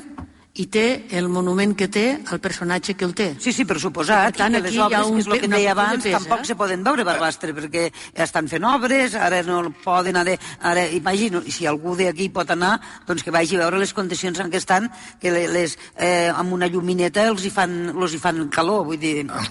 i 0.56 0.66
té 0.72 0.84
el 1.18 1.28
monument 1.28 1.74
que 1.76 1.88
té 1.92 2.04
el 2.16 2.40
personatge 2.40 2.94
que 2.96 3.04
el 3.04 3.14
té. 3.16 3.28
Sí, 3.42 3.52
sí, 3.52 3.66
per 3.68 3.76
suposat. 3.82 4.32
Per 4.32 4.40
tant, 4.40 4.56
aquí 4.60 4.76
hi 4.76 4.80
ha 4.84 5.02
un... 5.04 5.18
que 5.18 5.24
és 5.24 5.28
el 5.28 5.42
que 5.42 5.50
deia 5.52 5.74
abans, 5.74 6.04
pes, 6.04 6.14
tampoc 6.16 6.44
eh? 6.44 6.48
se 6.48 6.56
poden 6.58 6.84
veure 6.86 7.04
Barbastre, 7.04 7.52
perquè 7.56 7.88
estan 8.26 8.48
fent 8.52 8.64
obres, 8.68 9.18
ara 9.20 9.42
no 9.46 9.60
poden... 9.84 10.16
Ara, 10.22 10.36
ara 10.72 10.86
imagino, 10.96 11.42
si 11.52 11.68
algú 11.68 11.96
d'aquí 11.98 12.30
pot 12.32 12.50
anar, 12.54 12.76
doncs 13.08 13.26
que 13.26 13.34
vagi 13.34 13.58
a 13.58 13.66
veure 13.66 13.82
les 13.82 13.92
condicions 13.96 14.40
en 14.40 14.52
què 14.52 14.62
estan, 14.62 14.88
que 15.20 15.34
les, 15.34 15.76
eh, 15.96 16.32
amb 16.32 16.56
una 16.56 16.70
llumineta 16.72 17.28
els 17.28 17.44
hi 17.44 17.52
fan, 17.52 17.76
els 17.92 18.16
hi 18.16 18.22
fan 18.22 18.46
calor, 18.48 18.86
vull 18.88 19.00
dir... 19.02 19.18
Ah. 19.28 19.44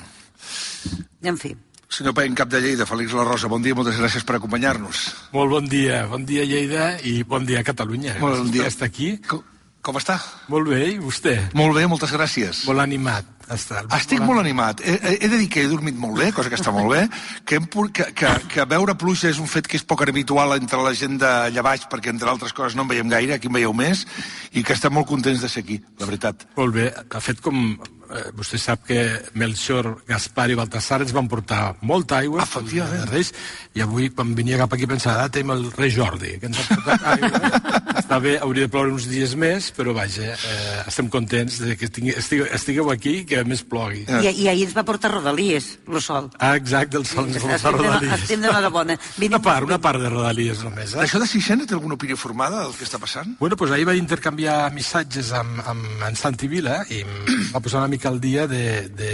En 1.25 1.37
fi. 1.41 1.55
Senyor 1.89 2.13
Pain, 2.17 2.33
cap 2.35 2.49
de 2.51 2.59
Lleida, 2.61 2.85
Félix 2.89 3.13
La 3.15 3.23
Rosa, 3.23 3.47
bon 3.47 3.63
dia, 3.63 3.77
moltes 3.77 3.97
gràcies 4.01 4.25
per 4.27 4.39
acompanyar-nos. 4.39 5.05
Molt 5.33 5.53
bon 5.53 5.69
dia, 5.69 6.03
bon 6.11 6.25
dia 6.27 6.43
Lleida 6.49 6.95
i 7.07 7.21
bon 7.23 7.45
dia 7.47 7.63
Catalunya. 7.63 8.17
Molt 8.19 8.41
bon 8.41 8.51
dia. 8.51 8.65
Estar 8.67 8.89
aquí. 8.89 9.13
Com, 9.29 9.43
com 9.85 9.99
està? 9.99 10.17
Molt 10.49 10.69
bé, 10.71 10.81
i 10.95 10.99
vostè? 11.01 11.35
Molt 11.57 11.77
bé, 11.77 11.85
moltes 11.89 12.13
gràcies. 12.15 12.63
Molt 12.69 12.81
animat. 12.81 13.34
Està, 13.53 13.83
Estic 13.97 14.23
molt 14.25 14.41
animat. 14.41 14.81
He, 14.81 14.95
he 15.19 15.29
de 15.29 15.37
dir 15.37 15.49
que 15.51 15.63
he 15.65 15.69
dormit 15.69 15.97
molt 15.99 16.17
bé, 16.17 16.31
cosa 16.35 16.49
que 16.49 16.57
està 16.57 16.73
molt 16.73 16.89
bé, 16.93 17.03
que, 17.45 17.59
hem, 17.59 17.67
que, 17.93 18.07
que, 18.17 18.31
que 18.51 18.65
veure 18.69 18.95
pluja 18.97 19.29
és 19.29 19.41
un 19.41 19.49
fet 19.49 19.69
que 19.69 19.77
és 19.77 19.85
poc 19.85 20.01
habitual 20.05 20.55
entre 20.57 20.81
la 20.81 20.93
gent 20.97 21.19
d'allà 21.21 21.65
baix, 21.65 21.85
perquè 21.91 22.13
entre 22.13 22.31
altres 22.31 22.55
coses 22.57 22.77
no 22.77 22.85
en 22.85 22.93
veiem 22.93 23.11
gaire, 23.11 23.37
aquí 23.37 23.51
en 23.51 23.57
veieu 23.57 23.73
més, 23.73 24.05
i 24.53 24.63
que 24.65 24.73
estem 24.73 24.93
molt 24.93 25.09
contents 25.09 25.45
de 25.45 25.51
ser 25.51 25.65
aquí, 25.65 25.81
la 25.99 26.09
veritat. 26.09 26.47
Molt 26.57 26.75
bé. 26.75 26.89
Ha 26.89 27.21
fet 27.23 27.41
com 27.45 27.77
eh, 28.09 28.31
vostè 28.35 28.59
sap 28.61 28.85
que 28.87 28.99
Melchor, 29.39 29.91
Gaspar 30.07 30.49
i 30.51 30.57
Baltasar 30.57 31.01
ens 31.03 31.13
van 31.15 31.29
portar 31.31 31.75
molta 31.85 32.19
aigua, 32.21 32.43
Efectivament. 32.45 33.07
Reis, 33.11 33.31
i 33.75 33.83
avui, 33.83 34.09
quan 34.15 34.33
venia 34.37 34.59
cap 34.61 34.73
aquí, 34.75 34.87
pensava, 34.89 35.25
ah, 35.25 35.31
tenim 35.31 35.53
el 35.55 35.67
rei 35.75 35.91
Jordi, 35.93 36.35
que 36.41 36.49
ens 36.51 36.61
ha 36.61 36.67
portat 36.71 37.07
aigua. 37.15 37.61
Està 38.05 38.19
bé, 38.21 38.35
hauria 38.43 38.67
de 38.67 38.71
ploure 38.71 38.93
uns 38.93 39.07
dies 39.09 39.35
més, 39.39 39.71
però 39.75 39.95
vaja, 39.95 40.35
eh, 40.35 40.81
estem 40.85 41.09
contents 41.11 41.61
de 41.63 41.77
que 41.79 41.89
estigui, 41.89 42.13
estigueu, 42.13 42.49
estigueu 42.53 42.91
aquí 42.93 43.19
i 43.21 43.25
que 43.35 43.43
més 43.47 43.63
plogui. 43.67 44.03
I, 44.07 44.31
I 44.31 44.47
ahir 44.51 44.65
ens 44.69 44.75
va 44.77 44.85
portar 44.87 45.11
Rodalies, 45.13 45.67
el 45.87 46.01
sol. 46.03 46.29
Ah, 46.39 46.55
exacte, 46.55 46.99
el 47.01 47.07
sol 47.09 47.27
ens 47.29 47.39
va 47.43 47.51
portar 47.51 47.73
Rodalies. 47.75 48.23
Estem 48.23 48.43
d'enhorabona. 48.43 48.97
Una 49.27 49.41
part, 49.43 49.67
una 49.67 49.79
part 49.83 50.01
de 50.01 50.11
Rodalies 50.13 50.63
només. 50.65 50.95
Eh? 50.95 51.03
Això 51.05 51.21
de 51.21 51.27
Sixena 51.29 51.67
té 51.67 51.75
alguna 51.77 51.99
opinió 51.99 52.17
formada 52.19 52.63
del 52.63 52.75
que 52.77 52.87
està 52.87 52.99
passant? 53.01 53.35
Bueno, 53.39 53.57
pues 53.59 53.73
ahir 53.75 53.87
va 53.89 53.95
intercanviar 53.99 54.57
missatges 54.75 55.31
amb, 55.35 55.61
amb 55.65 56.05
en 56.07 56.19
Santi 56.19 56.49
Vila 56.51 56.81
i 56.93 57.01
va 57.53 57.63
posar 57.63 57.83
una 57.83 57.91
mica 57.91 58.09
al 58.11 58.21
dia 58.23 58.47
de, 58.47 58.89
de, 58.89 59.13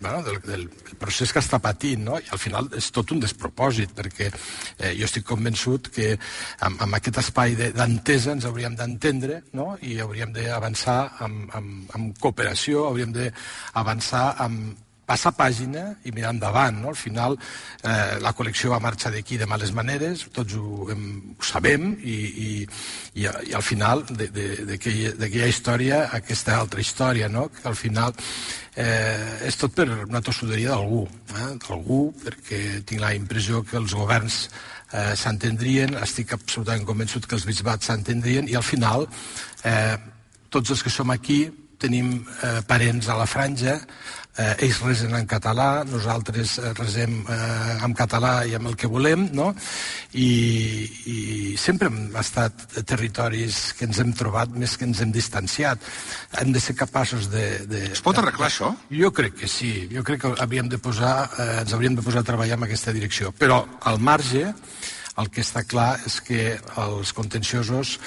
bueno, 0.00 0.22
del, 0.26 0.40
del 0.46 0.68
procés 1.02 1.32
que 1.32 1.42
està 1.42 1.60
patint, 1.62 2.04
no? 2.06 2.18
I 2.18 2.32
al 2.34 2.40
final 2.40 2.70
és 2.78 2.90
tot 2.94 3.12
un 3.14 3.22
despropòsit, 3.22 3.94
perquè 3.96 4.28
eh, 4.30 4.92
jo 4.98 5.06
estic 5.08 5.26
convençut 5.28 5.90
que 5.94 6.12
amb, 6.66 6.82
amb 6.86 6.98
aquest 6.98 7.22
espai 7.22 7.56
d'entesa 7.62 8.36
ens 8.36 8.46
hauríem 8.48 8.76
d'entendre, 8.78 9.42
no? 9.58 9.72
I 9.82 9.98
hauríem 10.04 10.34
d'avançar 10.34 10.98
amb, 11.26 11.48
amb, 11.58 11.94
amb 11.96 12.22
cooperació, 12.22 12.86
hauríem 12.88 13.14
d'avançar 13.74 14.30
amb 14.46 14.80
passar 15.12 15.32
pàgina 15.36 15.84
i 16.06 16.12
mirar 16.14 16.32
endavant. 16.32 16.80
No? 16.82 16.92
Al 16.92 16.98
final, 16.98 17.36
eh, 17.82 18.18
la 18.22 18.32
col·lecció 18.36 18.72
va 18.72 18.80
marxar 18.82 19.12
d'aquí 19.12 19.38
de 19.40 19.48
males 19.50 19.72
maneres, 19.76 20.26
tots 20.32 20.56
ho, 20.56 20.88
hem, 20.92 21.06
ho 21.36 21.46
sabem, 21.46 21.92
i, 22.00 22.16
i, 22.46 22.50
i, 23.20 23.26
i 23.50 23.54
al 23.58 23.64
final 23.66 24.04
d'aquella 24.08 25.50
història, 25.50 26.04
aquesta 26.20 26.58
altra 26.60 26.80
història, 26.80 27.28
no? 27.28 27.48
que 27.54 27.66
al 27.68 27.78
final 27.78 28.14
eh, 28.76 29.48
és 29.48 29.58
tot 29.60 29.74
per 29.76 29.88
una 29.90 30.22
tossuderia 30.24 30.76
d'algú, 30.76 31.04
eh? 31.34 31.50
d'algú, 31.66 32.02
perquè 32.22 32.62
tinc 32.86 33.02
la 33.02 33.14
impressió 33.18 33.64
que 33.66 33.80
els 33.82 33.96
governs 33.98 34.46
eh, 34.46 35.12
s'entendrien, 35.18 35.98
estic 36.06 36.32
absolutament 36.38 36.86
convençut 36.88 37.26
que 37.26 37.36
els 37.36 37.48
bisbats 37.48 37.90
s'entendrien, 37.90 38.48
i 38.48 38.56
al 38.56 38.66
final 38.66 39.08
eh, 39.66 39.98
tots 40.52 40.72
els 40.72 40.84
que 40.84 40.92
som 40.92 41.10
aquí 41.12 41.44
tenim 41.82 42.14
eh, 42.22 42.58
parents 42.68 43.10
a 43.10 43.18
la 43.18 43.26
franja, 43.26 43.80
eh, 44.36 44.64
ells 44.64 44.80
resen 44.82 45.14
en 45.16 45.26
català, 45.28 45.82
nosaltres 45.88 46.56
eh, 46.58 46.72
resem 46.78 47.18
eh, 47.28 47.76
en 47.84 47.94
català 47.96 48.32
i 48.48 48.54
amb 48.56 48.70
el 48.70 48.76
que 48.78 48.90
volem, 48.90 49.26
no? 49.36 49.50
I, 50.16 50.28
i 51.12 51.18
sempre 51.60 51.90
hem 51.90 52.16
estat 52.20 52.64
territoris 52.88 53.60
que 53.78 53.88
ens 53.88 54.00
hem 54.02 54.14
trobat 54.16 54.54
més 54.54 54.76
que 54.78 54.88
ens 54.88 55.02
hem 55.04 55.12
distanciat. 55.14 55.82
Hem 56.40 56.54
de 56.54 56.62
ser 56.62 56.76
capaços 56.78 57.28
de... 57.32 57.46
de 57.68 57.84
es 57.92 58.04
pot 58.04 58.18
arreglar 58.18 58.48
de, 58.48 58.54
això? 58.54 58.72
Jo 59.02 59.12
crec 59.14 59.36
que 59.42 59.50
sí. 59.50 59.72
Jo 59.92 60.04
crec 60.06 60.24
que 60.24 60.34
havíem 60.44 60.70
de 60.72 60.80
posar, 60.80 61.16
eh, 61.36 61.50
ens 61.64 61.76
hauríem 61.76 61.98
de 61.98 62.06
posar 62.06 62.24
a 62.24 62.30
treballar 62.32 62.60
en 62.60 62.68
aquesta 62.68 62.94
direcció. 62.96 63.34
Però 63.36 63.62
al 63.88 64.00
marge, 64.00 64.48
el 65.20 65.28
que 65.28 65.42
està 65.44 65.66
clar 65.68 65.98
és 66.08 66.20
que 66.24 66.54
els 66.80 67.12
contenciosos 67.12 67.98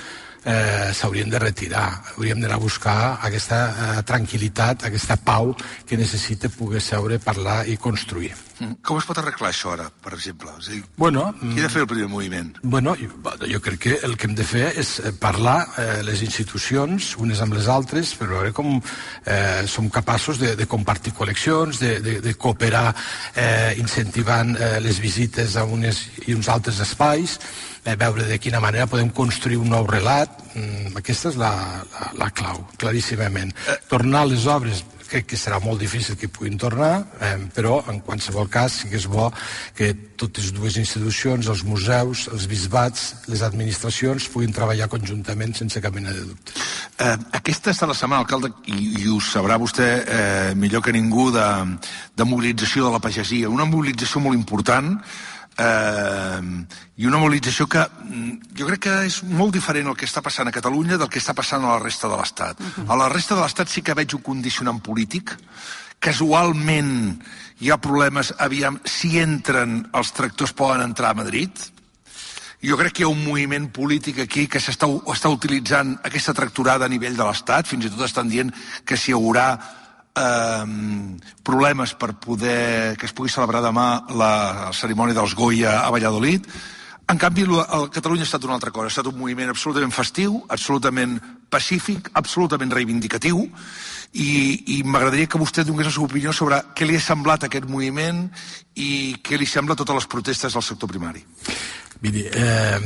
eh, 0.45 0.93
s'haurien 0.93 1.29
de 1.29 1.39
retirar. 1.41 1.87
Hauríem 2.15 2.39
d'anar 2.41 2.59
a 2.59 2.63
buscar 2.63 2.97
aquesta 3.25 3.59
eh, 3.67 4.01
tranquil·litat, 4.07 4.87
aquesta 4.87 5.17
pau 5.17 5.55
que 5.87 5.97
necessita 5.97 6.49
poder 6.53 6.81
seure, 6.81 7.19
parlar 7.19 7.63
i 7.67 7.77
construir. 7.81 8.35
Mm. 8.55 8.77
Com 8.87 9.01
es 9.01 9.05
pot 9.07 9.17
arreglar 9.19 9.49
això 9.49 9.73
ara, 9.73 9.89
per 9.89 10.13
exemple? 10.15 10.53
A 10.53 10.61
dir, 10.63 10.81
Bueno, 10.95 11.25
qui 11.41 11.59
ha 11.59 11.65
de 11.65 11.71
fer 11.73 11.81
el 11.83 11.89
primer 11.91 12.07
moviment? 12.07 12.53
Bueno, 12.63 12.95
jo, 12.95 13.09
jo 13.51 13.59
crec 13.61 13.79
que 13.83 13.97
el 14.07 14.15
que 14.15 14.29
hem 14.29 14.35
de 14.37 14.45
fer 14.47 14.69
és 14.79 14.93
eh, 15.01 15.11
parlar 15.19 15.57
eh, 15.81 15.99
les 16.07 16.23
institucions, 16.23 17.15
unes 17.19 17.41
amb 17.43 17.57
les 17.57 17.67
altres, 17.67 18.13
per 18.15 18.29
veure 18.31 18.53
com 18.55 18.77
eh, 18.79 19.65
som 19.67 19.89
capaços 19.91 20.39
de, 20.39 20.55
de 20.55 20.69
compartir 20.71 21.11
col·leccions, 21.17 21.81
de, 21.83 21.99
de, 21.99 22.17
de 22.23 22.35
cooperar 22.39 22.93
eh, 23.35 23.75
incentivant 23.81 24.55
eh, 24.55 24.75
les 24.79 25.03
visites 25.03 25.57
a 25.59 25.65
unes 25.67 26.05
i 26.25 26.37
uns 26.37 26.47
altres 26.47 26.79
espais, 26.79 27.39
veure 27.93 28.25
de 28.25 28.39
quina 28.41 28.59
manera 28.63 28.89
podem 28.89 29.11
construir 29.13 29.59
un 29.61 29.69
nou 29.69 29.85
relat. 29.85 30.33
Mm, 30.55 30.97
aquesta 30.97 31.29
és 31.29 31.37
la, 31.37 31.53
la, 31.93 32.09
la 32.23 32.31
clau, 32.33 32.65
claríssimament. 32.81 33.53
Tornar 33.91 34.25
a 34.25 34.31
les 34.31 34.49
obres 34.49 34.81
crec 35.05 35.27
que 35.29 35.37
serà 35.39 35.59
molt 35.63 35.79
difícil 35.79 36.17
que 36.17 36.29
puguin 36.31 36.57
tornar, 36.57 37.05
eh, 37.21 37.37
però 37.53 37.77
en 37.91 38.01
qualsevol 38.05 38.49
cas 38.51 38.79
sí 38.81 38.89
que 38.89 38.97
és 38.97 39.05
bo 39.07 39.29
que 39.77 39.91
totes 40.17 40.51
dues 40.55 40.77
institucions, 40.81 41.47
els 41.51 41.63
museus, 41.67 42.25
els 42.33 42.47
bisbats, 42.49 43.05
les 43.31 43.43
administracions, 43.45 44.27
puguin 44.33 44.55
treballar 44.55 44.89
conjuntament 44.91 45.55
sense 45.55 45.81
cap 45.81 45.93
mena 45.93 46.13
de 46.15 46.25
dubte. 46.25 46.57
Eh, 46.97 47.15
aquesta 47.37 47.71
està 47.71 47.87
la 47.87 47.97
setmana, 47.97 48.23
alcalde, 48.25 48.51
i, 48.65 49.05
i 49.05 49.07
ho 49.11 49.19
sabrà 49.21 49.59
vostè 49.61 49.89
eh, 50.01 50.51
millor 50.55 50.83
que 50.83 50.95
ningú, 50.95 51.29
de, 51.35 51.47
de 52.15 52.27
mobilització 52.27 52.87
de 52.87 52.97
la 52.97 53.03
pagesia. 53.03 53.51
Una 53.51 53.69
mobilització 53.69 54.23
molt 54.23 54.37
important, 54.37 54.97
eh, 55.57 56.41
i 56.97 57.07
una 57.07 57.19
mobilització 57.19 57.67
que 57.71 57.83
mm, 57.83 58.55
jo 58.57 58.67
crec 58.69 58.83
que 58.87 58.95
és 59.09 59.21
molt 59.27 59.55
diferent 59.55 59.91
el 59.91 59.97
que 59.99 60.07
està 60.07 60.23
passant 60.25 60.49
a 60.49 60.55
Catalunya 60.55 60.99
del 61.01 61.11
que 61.11 61.21
està 61.21 61.35
passant 61.37 61.63
a 61.63 61.75
la 61.75 61.83
resta 61.83 62.09
de 62.11 62.17
l'Estat. 62.17 62.59
Uh 62.59 62.65
-huh. 62.65 62.91
A 62.91 62.95
la 62.95 63.09
resta 63.09 63.35
de 63.35 63.41
l'Estat 63.41 63.69
sí 63.69 63.81
que 63.81 63.93
veig 63.93 64.15
un 64.15 64.21
condicionant 64.21 64.81
polític. 64.81 65.35
Casualment 65.99 67.21
hi 67.59 67.71
ha 67.71 67.77
problemes, 67.77 68.33
aviam, 68.37 68.79
si 68.83 69.19
entren 69.19 69.89
els 69.93 70.11
tractors 70.11 70.53
poden 70.53 70.81
entrar 70.81 71.11
a 71.11 71.13
Madrid. 71.13 71.51
Jo 72.61 72.77
crec 72.77 72.93
que 72.93 73.03
hi 73.03 73.05
ha 73.05 73.13
un 73.13 73.23
moviment 73.23 73.69
polític 73.71 74.19
aquí 74.19 74.47
que 74.47 74.59
s'està 74.59 74.87
està 75.13 75.29
utilitzant 75.29 75.99
aquesta 76.03 76.33
tracturada 76.33 76.85
a 76.85 76.89
nivell 76.89 77.15
de 77.15 77.23
l'Estat, 77.23 77.67
fins 77.67 77.85
i 77.85 77.89
tot 77.89 78.05
estan 78.05 78.27
dient 78.27 78.53
que 78.83 78.97
s'hi 78.97 79.13
haurà 79.13 79.59
eh, 80.15 80.65
problemes 81.43 81.93
per 81.99 82.13
poder 82.19 82.95
que 82.97 83.05
es 83.09 83.13
pugui 83.13 83.31
celebrar 83.31 83.61
demà 83.65 84.05
la 84.15 84.71
cerimònia 84.73 85.17
dels 85.17 85.35
Goya 85.35 85.81
a 85.83 85.91
Valladolid. 85.93 86.47
En 87.05 87.19
canvi, 87.21 87.43
el 87.45 87.89
Catalunya 87.93 88.23
ha 88.25 88.29
estat 88.29 88.45
una 88.47 88.55
altra 88.57 88.71
cosa. 88.73 88.89
Ha 88.89 88.93
estat 88.95 89.11
un 89.11 89.19
moviment 89.19 89.51
absolutament 89.51 89.93
festiu, 89.93 90.39
absolutament 90.49 91.19
pacífic, 91.53 92.09
absolutament 92.17 92.73
reivindicatiu, 92.73 93.43
i, 94.15 94.77
i 94.77 94.83
m'agradaria 94.87 95.27
que 95.27 95.41
vostè 95.41 95.65
donés 95.67 95.89
la 95.89 95.93
seva 95.93 96.07
opinió 96.07 96.33
sobre 96.35 96.61
què 96.75 96.87
li 96.87 96.95
ha 96.95 97.03
semblat 97.03 97.47
aquest 97.47 97.67
moviment 97.67 98.25
i 98.79 99.17
què 99.23 99.39
li 99.39 99.47
sembla 99.49 99.75
totes 99.75 99.99
les 99.99 100.09
protestes 100.11 100.55
del 100.55 100.63
sector 100.63 100.91
primari. 100.91 101.23
Miri, 102.03 102.23
eh, 102.31 102.79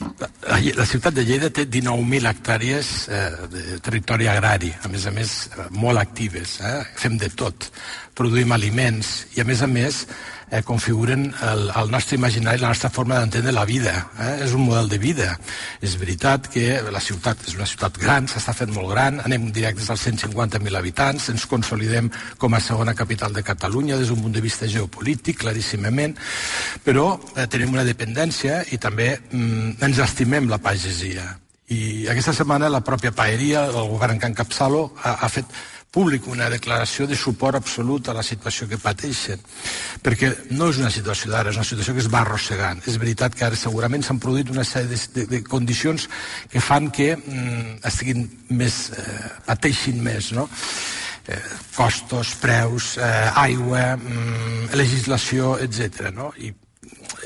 la, 0.00 0.86
ciutat 0.88 1.16
de 1.16 1.24
Lleida 1.26 1.50
té 1.52 1.66
19.000 1.68 2.30
hectàrees 2.30 2.90
eh, 3.08 3.22
de 3.52 3.78
territori 3.84 4.28
agrari, 4.30 4.72
a 4.84 4.88
més 4.92 5.06
a 5.06 5.12
més 5.14 5.34
eh, 5.50 5.68
molt 5.76 6.00
actives. 6.00 6.58
Eh? 6.64 6.76
Fem 7.00 7.18
de 7.20 7.28
tot, 7.36 7.68
produïm 8.16 8.52
aliments 8.56 9.14
i 9.36 9.44
a 9.44 9.48
més 9.48 9.64
a 9.64 9.68
més 9.70 10.04
eh, 10.50 10.62
configuren 10.62 11.32
el, 11.46 11.70
el 11.70 11.90
nostre 11.90 12.16
imaginari, 12.16 12.60
la 12.60 12.68
nostra 12.68 12.90
forma 12.90 13.18
d'entendre 13.18 13.52
la 13.52 13.64
vida. 13.64 13.94
Eh? 14.18 14.44
És 14.46 14.54
un 14.56 14.66
model 14.66 14.88
de 14.90 14.98
vida. 14.98 15.30
És 15.80 15.96
veritat 16.00 16.48
que 16.52 16.80
la 16.90 17.02
ciutat 17.02 17.46
és 17.46 17.56
una 17.56 17.68
ciutat 17.70 17.98
gran, 18.00 18.28
s'està 18.30 18.54
fent 18.56 18.72
molt 18.74 18.90
gran, 18.92 19.20
anem 19.24 19.50
directes 19.54 19.90
als 19.90 20.06
150.000 20.08 20.78
habitants, 20.78 21.30
ens 21.32 21.46
consolidem 21.50 22.10
com 22.38 22.54
a 22.54 22.62
segona 22.64 22.94
capital 22.94 23.32
de 23.36 23.44
Catalunya 23.46 23.98
des 24.00 24.10
d'un 24.10 24.22
punt 24.22 24.34
de 24.34 24.44
vista 24.44 24.68
geopolític, 24.68 25.40
claríssimament, 25.44 26.16
però 26.84 27.12
eh, 27.36 27.46
tenim 27.46 27.76
una 27.76 27.86
dependència 27.86 28.64
i 28.74 28.80
també 28.82 29.14
mm, 29.30 29.78
ens 29.86 30.02
estimem 30.02 30.50
la 30.50 30.58
pagesia. 30.58 31.30
I 31.70 32.08
aquesta 32.10 32.34
setmana 32.34 32.66
la 32.66 32.82
pròpia 32.82 33.12
paeria, 33.14 33.68
el 33.70 33.92
govern 33.92 34.18
que 34.18 34.26
encapçalo, 34.26 34.88
ha, 35.04 35.20
ha 35.22 35.28
fet 35.30 35.46
públic 35.90 36.28
una 36.30 36.48
declaració 36.50 37.06
de 37.10 37.16
suport 37.18 37.58
absolut 37.58 38.08
a 38.08 38.14
la 38.14 38.22
situació 38.22 38.68
que 38.70 38.78
pateixen, 38.78 39.42
perquè 40.04 40.30
no 40.54 40.70
és 40.70 40.78
una 40.78 40.90
situació 40.94 41.32
d'ara, 41.32 41.50
és 41.50 41.58
una 41.58 41.66
situació 41.66 41.96
que 41.96 42.04
es 42.04 42.10
va 42.12 42.22
arrossegant. 42.22 42.82
És 42.86 43.00
veritat 43.02 43.34
que 43.34 43.48
ara 43.48 43.58
segurament 43.58 44.06
s'han 44.06 44.22
produït 44.22 44.52
una 44.54 44.64
sèrie 44.66 44.92
de, 44.92 45.00
de, 45.16 45.26
de 45.34 45.42
condicions 45.46 46.06
que 46.52 46.62
fan 46.62 46.90
que 46.94 47.12
mm, 47.16 47.80
estiguin 47.90 48.24
més, 48.54 48.80
eh, 48.94 49.20
pateixin 49.50 50.00
més, 50.02 50.30
no? 50.36 50.46
Eh, 51.30 51.42
costos, 51.74 52.36
preus, 52.40 52.96
eh, 52.98 53.30
aigua, 53.42 53.96
mm, 53.96 54.72
legislació, 54.78 55.56
etc. 55.62 56.10
No? 56.14 56.30
I 56.38 56.54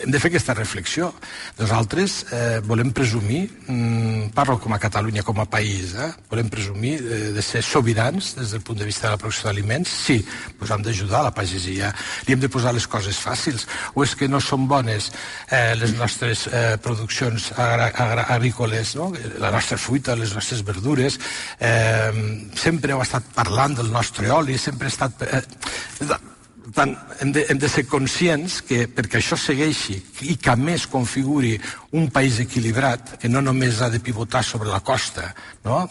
hem 0.03 0.11
de 0.13 0.21
fer 0.21 0.31
aquesta 0.31 0.55
reflexió. 0.57 1.11
Nosaltres 1.59 2.25
eh, 2.33 2.61
volem 2.65 2.91
presumir, 2.95 3.45
mm, 3.67 4.31
parlo 4.37 4.59
com 4.59 4.75
a 4.75 4.79
Catalunya, 4.79 5.23
com 5.23 5.41
a 5.41 5.47
país, 5.47 5.95
eh, 5.95 6.11
volem 6.31 6.49
presumir 6.49 6.99
de, 7.03 7.21
de 7.35 7.43
ser 7.43 7.63
sobirans 7.63 8.35
des 8.39 8.53
del 8.53 8.63
punt 8.63 8.79
de 8.79 8.89
vista 8.89 9.09
de 9.09 9.15
la 9.15 9.21
producció 9.21 9.49
d'aliments? 9.49 9.91
Sí, 10.07 10.19
doncs 10.59 10.75
hem 10.75 10.85
d'ajudar 10.87 11.23
la 11.27 11.35
pagesia. 11.35 11.93
Li 12.27 12.35
hem 12.35 12.43
de 12.43 12.51
posar 12.53 12.75
les 12.75 12.87
coses 12.91 13.19
fàcils. 13.21 13.67
O 13.95 14.05
és 14.05 14.15
que 14.19 14.29
no 14.29 14.41
són 14.41 14.69
bones 14.69 15.11
eh, 15.51 15.75
les 15.79 15.97
nostres 15.99 16.47
eh, 16.51 16.77
produccions 16.83 17.53
agrícoles, 17.57 18.95
no? 18.99 19.13
la 19.39 19.51
nostra 19.55 19.79
fruita, 19.79 20.17
les 20.17 20.35
nostres 20.35 20.65
verdures. 20.67 21.19
Eh, 21.59 22.13
sempre 22.59 22.95
heu 22.95 23.03
estat 23.05 23.27
parlant 23.35 23.77
del 23.81 23.91
nostre 23.93 24.31
oli, 24.31 24.59
sempre 24.59 24.89
he 24.89 24.95
estat... 24.95 25.29
Eh, 25.31 26.34
tant, 26.75 26.93
hem 27.23 27.31
de, 27.33 27.45
hem 27.51 27.59
de 27.61 27.69
ser 27.71 27.85
conscients 27.87 28.59
que 28.67 28.85
perquè 28.91 29.21
això 29.21 29.39
segueixi 29.39 29.97
i 30.27 30.37
que 30.43 30.51
a 30.53 30.57
més 30.59 30.87
configuri 30.91 31.55
un 31.95 32.09
país 32.11 32.41
equilibrat, 32.43 33.15
que 33.23 33.31
no 33.31 33.43
només 33.45 33.81
ha 33.81 33.89
de 33.93 34.01
pivotar 34.03 34.43
sobre 34.45 34.69
la 34.73 34.81
costa, 34.85 35.29
no? 35.65 35.85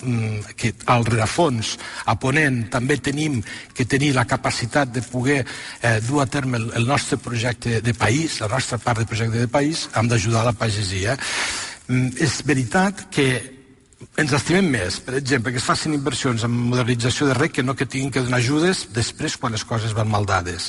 que 0.60 0.74
al 0.92 1.08
rerefons, 1.08 1.78
a 2.06 2.18
Ponent, 2.20 2.66
també 2.74 3.00
tenim 3.00 3.40
que 3.74 3.88
tenir 3.90 4.12
la 4.18 4.28
capacitat 4.28 4.92
de 4.92 5.02
poder 5.08 5.40
eh, 5.44 6.00
dur 6.04 6.22
a 6.24 6.28
terme 6.28 6.60
el, 6.60 6.70
el 6.76 6.88
nostre 6.88 7.18
projecte 7.18 7.80
de 7.82 7.94
país, 7.96 8.42
la 8.44 8.52
nostra 8.52 8.78
part 8.78 9.00
de 9.00 9.10
projecte 9.10 9.40
de 9.40 9.48
país, 9.48 9.88
hem 9.96 10.12
d'ajudar 10.12 10.46
la 10.46 10.58
pagesia. 10.58 11.18
Mm, 11.88 12.16
és 12.20 12.42
veritat 12.48 13.08
que 13.12 13.28
ens 14.14 14.30
estimem 14.38 14.68
més, 14.70 15.00
per 15.02 15.16
exemple, 15.18 15.50
que 15.50 15.58
es 15.58 15.66
facin 15.66 15.96
inversions 15.96 16.44
en 16.46 16.52
modernització 16.54 17.26
de 17.26 17.34
rec 17.34 17.56
que 17.56 17.64
no 17.66 17.74
que 17.74 17.88
tinguin 17.90 18.12
que 18.14 18.22
donar 18.22 18.38
ajudes 18.44 18.84
després 18.94 19.40
quan 19.42 19.56
les 19.56 19.64
coses 19.66 19.96
van 19.98 20.10
mal 20.10 20.28
dades. 20.30 20.68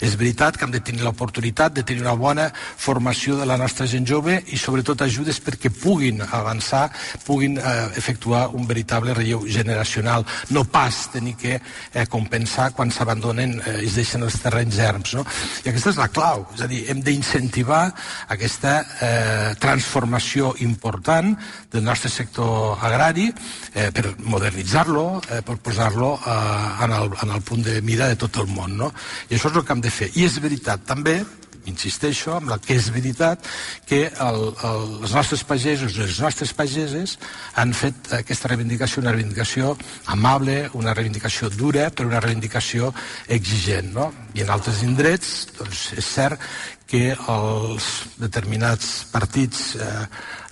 És 0.00 0.14
veritat 0.16 0.56
que 0.56 0.64
hem 0.64 0.72
de 0.72 0.80
tenir 0.80 1.04
l'oportunitat 1.04 1.74
de 1.76 1.84
tenir 1.84 2.00
una 2.06 2.14
bona 2.16 2.46
formació 2.56 3.36
de 3.36 3.44
la 3.44 3.58
nostra 3.60 3.84
gent 3.90 4.08
jove 4.08 4.38
i 4.48 4.56
sobretot 4.56 5.04
ajudes 5.04 5.42
perquè 5.44 5.68
puguin 5.74 6.22
avançar, 6.24 6.86
puguin 7.26 7.58
eh, 7.60 7.74
efectuar 8.00 8.46
un 8.56 8.64
veritable 8.64 9.12
relleu 9.12 9.44
generacional, 9.44 10.24
no 10.56 10.64
pas 10.64 11.02
tenir 11.12 11.36
que 11.36 11.58
eh, 11.58 12.06
compensar 12.08 12.70
quan 12.72 12.88
s'abandonen 12.88 13.58
eh, 13.60 13.76
i 13.82 13.90
es 13.90 14.00
deixen 14.00 14.24
els 14.24 14.40
terrenys 14.40 14.80
erms. 14.80 15.12
No? 15.20 15.26
I 15.66 15.68
aquesta 15.74 15.92
és 15.92 16.00
la 16.00 16.08
clau, 16.08 16.46
és 16.56 16.64
a 16.64 16.70
dir, 16.72 16.86
hem 16.88 17.04
d'incentivar 17.04 17.84
aquesta 18.32 18.78
eh, 18.80 19.52
transformació 19.60 20.54
important 20.64 21.36
del 21.76 21.84
nostre 21.84 22.08
sector 22.08 22.85
agrari 22.86 23.30
eh, 23.30 23.90
per 23.94 24.14
modernitzar-lo, 24.24 25.06
eh, 25.30 25.40
per 25.46 25.58
posar-lo 25.62 26.14
eh, 26.18 26.84
en, 26.86 26.94
el, 27.00 27.10
en 27.22 27.34
el 27.38 27.42
punt 27.42 27.66
de 27.66 27.80
mira 27.82 28.08
de 28.08 28.20
tot 28.20 28.38
el 28.42 28.48
món. 28.52 28.76
No? 28.78 28.92
I 29.30 29.36
això 29.36 29.50
és 29.50 29.58
el 29.58 29.66
que 29.66 29.76
hem 29.76 29.84
de 29.84 29.92
fer. 29.92 30.12
I 30.14 30.28
és 30.28 30.40
veritat 30.42 30.86
també 30.88 31.20
insisteixo, 31.66 32.34
amb 32.36 32.50
la 32.50 32.58
que 32.62 32.76
és 32.78 32.88
veritat 32.94 33.42
que 33.88 34.06
el, 34.08 34.40
el, 34.68 34.84
els 35.02 35.14
nostres 35.16 35.42
pagesos 35.46 35.96
i 35.96 36.04
les 36.04 36.20
nostres 36.22 36.52
pageses 36.56 37.16
han 37.58 37.74
fet 37.76 38.12
aquesta 38.20 38.50
reivindicació 38.52 39.02
una 39.02 39.14
reivindicació 39.14 39.74
amable, 40.14 40.58
una 40.78 40.94
reivindicació 40.96 41.50
dura, 41.52 41.90
però 41.90 42.10
una 42.10 42.22
reivindicació 42.22 42.92
exigent. 43.28 43.92
No? 43.96 44.10
I 44.34 44.44
en 44.46 44.52
altres 44.54 44.82
indrets 44.86 45.34
doncs, 45.58 45.90
és 45.98 46.14
cert 46.16 46.40
que 46.86 47.10
els 47.12 47.86
determinats 48.22 49.04
partits, 49.10 49.74
eh, 49.74 50.06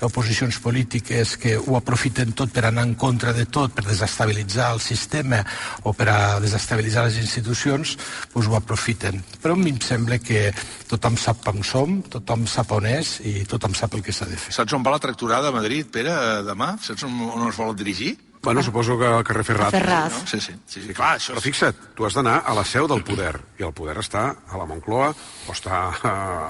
oposicions 0.04 0.58
polítiques 0.58 1.36
que 1.40 1.54
ho 1.56 1.76
aprofiten 1.78 2.34
tot 2.34 2.50
per 2.52 2.66
anar 2.66 2.82
en 2.88 2.94
contra 2.98 3.32
de 3.32 3.46
tot, 3.46 3.72
per 3.72 3.86
desestabilitzar 3.86 4.72
el 4.74 4.82
sistema 4.82 5.44
o 5.84 5.94
per 5.94 6.08
a 6.10 6.18
desestabilitzar 6.42 7.06
les 7.06 7.20
institucions, 7.22 7.96
doncs 8.34 8.50
ho 8.50 8.58
aprofiten. 8.58 9.22
Però 9.40 9.54
a 9.54 9.62
mi 9.62 9.70
em 9.70 9.80
sembla 9.80 10.18
que 10.18 10.50
tothom 10.90 11.16
sap 11.16 11.46
on 11.48 11.62
som, 11.62 12.02
tothom 12.02 12.46
sap 12.50 12.74
on 12.74 12.90
és 12.90 13.20
i 13.22 13.46
tothom 13.48 13.74
sap 13.74 13.94
el 13.94 14.02
que 14.02 14.12
s'ha 14.12 14.26
de 14.26 14.36
fer. 14.36 14.52
Saps 14.52 14.74
on 14.74 14.82
va 14.82 14.96
la 14.96 15.02
tracturada 15.02 15.48
a 15.48 15.56
Madrid, 15.56 15.86
Pere, 15.94 16.42
demà? 16.42 16.74
Saps 16.82 17.06
on, 17.06 17.14
on 17.30 17.48
es 17.48 17.56
vol 17.56 17.76
dirigir? 17.78 18.16
Bueno, 18.44 18.62
suposo 18.62 18.98
que 18.98 19.06
al 19.06 19.24
carrer 19.24 19.44
Ferraz. 19.44 19.70
Ferraz. 19.70 20.12
No? 20.12 20.26
Sí, 20.26 20.40
sí, 20.40 20.54
sí, 20.66 20.82
sí, 20.82 20.94
clar, 20.94 21.16
això 21.18 21.34
Però 21.34 21.42
fixa't, 21.44 21.78
tu 21.96 22.06
has 22.06 22.14
d'anar 22.16 22.42
a 22.46 22.54
la 22.54 22.64
seu 22.68 22.86
del 22.90 23.02
poder, 23.06 23.32
i 23.58 23.64
el 23.66 23.72
poder 23.76 23.96
està 24.02 24.24
a 24.34 24.60
la 24.60 24.66
Moncloa, 24.68 25.10
o 25.48 25.54
està 25.54 25.80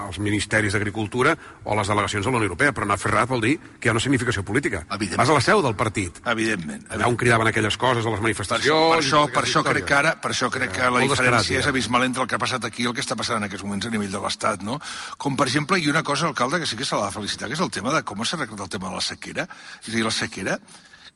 als 0.08 0.18
ministeris 0.18 0.74
d'Agricultura, 0.74 1.36
o 1.64 1.72
a 1.72 1.78
les 1.78 1.90
delegacions 1.90 2.26
de 2.26 2.32
la 2.32 2.40
Unió 2.40 2.50
Europea, 2.50 2.74
però 2.74 2.88
anar 2.88 2.98
a 2.98 3.02
Ferraz 3.02 3.28
vol 3.30 3.44
dir 3.46 3.54
que 3.78 3.88
hi 3.88 3.92
ha 3.92 3.94
una 3.94 4.02
significació 4.02 4.44
política. 4.44 4.84
Evidentment. 4.90 5.22
Vas 5.22 5.30
a 5.30 5.38
la 5.38 5.44
seu 5.44 5.62
del 5.64 5.76
partit. 5.78 6.20
Evidentment. 6.34 6.86
Allà 6.90 7.08
on 7.08 7.18
cridaven 7.20 7.50
aquelles 7.50 7.76
coses 7.78 8.04
a 8.04 8.10
les 8.10 8.20
Per 8.20 8.26
manifestacions... 8.26 8.66
això, 8.68 8.80
per 8.90 9.00
això, 9.02 9.24
per 9.34 9.44
això 9.44 9.64
crec 9.66 9.88
que 9.88 9.98
ara, 9.98 10.14
per 10.20 10.32
això 10.34 10.50
crec 10.52 10.74
que 10.76 10.90
la 10.90 11.04
diferència 11.04 11.60
és 11.60 11.68
abismal 11.70 12.06
entre 12.08 12.24
el 12.24 12.30
que 12.30 12.38
ha 12.38 12.42
passat 12.42 12.64
aquí 12.68 12.84
i 12.84 12.88
el 12.90 12.96
que 12.96 13.04
està 13.04 13.16
passant 13.18 13.38
en 13.38 13.48
aquests 13.48 13.66
moments 13.66 13.86
a 13.86 13.92
nivell 13.94 14.12
de 14.12 14.22
l'Estat, 14.24 14.64
no? 14.66 14.80
Com, 15.18 15.38
per 15.38 15.46
exemple, 15.50 15.78
i 15.78 15.90
una 15.90 16.02
cosa, 16.02 16.26
alcalde, 16.30 16.60
que 16.62 16.66
sí 16.66 16.76
que 16.76 16.84
se 16.88 16.96
l'ha 16.96 17.10
de 17.10 17.16
felicitar, 17.16 17.48
que 17.48 17.58
és 17.58 17.62
el 17.64 17.70
tema 17.70 17.94
de 17.94 18.02
com 18.02 18.24
s'ha 18.24 18.38
arreglat 18.38 18.66
el 18.66 18.74
tema 18.76 18.90
de 18.90 18.98
la 18.98 19.04
sequera. 19.04 19.48
És 19.82 19.92
a 19.92 19.96
dir, 19.96 20.04
la 20.04 20.14
sequera, 20.14 20.58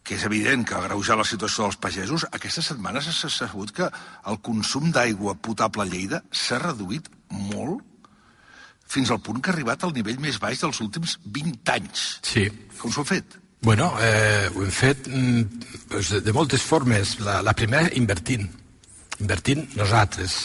que 0.05 0.17
és 0.17 0.25
evident 0.25 0.65
que 0.65 0.75
ha 0.77 0.83
agreujat 0.85 1.21
la 1.21 1.27
situació 1.29 1.67
dels 1.67 1.81
pagesos, 1.83 2.25
aquestes 2.33 2.71
setmanes 2.71 3.11
s'ha 3.13 3.31
sabut 3.33 3.73
que 3.77 3.91
el 4.31 4.41
consum 4.45 4.93
d'aigua 4.95 5.37
potable 5.37 5.85
a 5.85 5.89
Lleida 5.91 6.23
s'ha 6.33 6.61
reduït 6.63 7.11
molt 7.29 7.85
fins 8.89 9.11
al 9.13 9.21
punt 9.21 9.43
que 9.43 9.53
ha 9.53 9.55
arribat 9.55 9.85
al 9.85 9.93
nivell 9.97 10.21
més 10.23 10.39
baix 10.41 10.63
dels 10.65 10.81
últims 10.81 11.19
20 11.25 11.75
anys. 11.75 12.07
Sí. 12.25 12.47
Com 12.81 12.93
s'ho 12.95 13.05
ha 13.05 13.11
fet? 13.13 13.37
Bueno, 13.61 13.91
eh, 14.01 14.49
ho 14.55 14.63
hem 14.65 14.73
fet 14.73 15.09
mm, 15.11 15.65
doncs 15.91 16.13
de, 16.15 16.23
de 16.25 16.35
moltes 16.35 16.65
formes. 16.65 17.19
La, 17.27 17.41
la 17.45 17.55
primera, 17.59 17.91
invertint. 17.99 18.47
Invertint 19.19 19.67
nosaltres. 19.77 20.39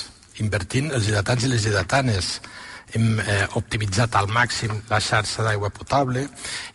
Invertint 0.43 0.91
els 0.91 1.07
lleidatans 1.07 1.45
i 1.45 1.51
les 1.53 1.63
lleidatanes. 1.67 2.33
Hem 2.93 3.19
eh, 3.19 3.45
optimitzat 3.57 4.15
al 4.19 4.27
màxim 4.29 4.73
la 4.89 4.99
xarxa 5.01 5.45
d'aigua 5.45 5.71
potable, 5.73 6.27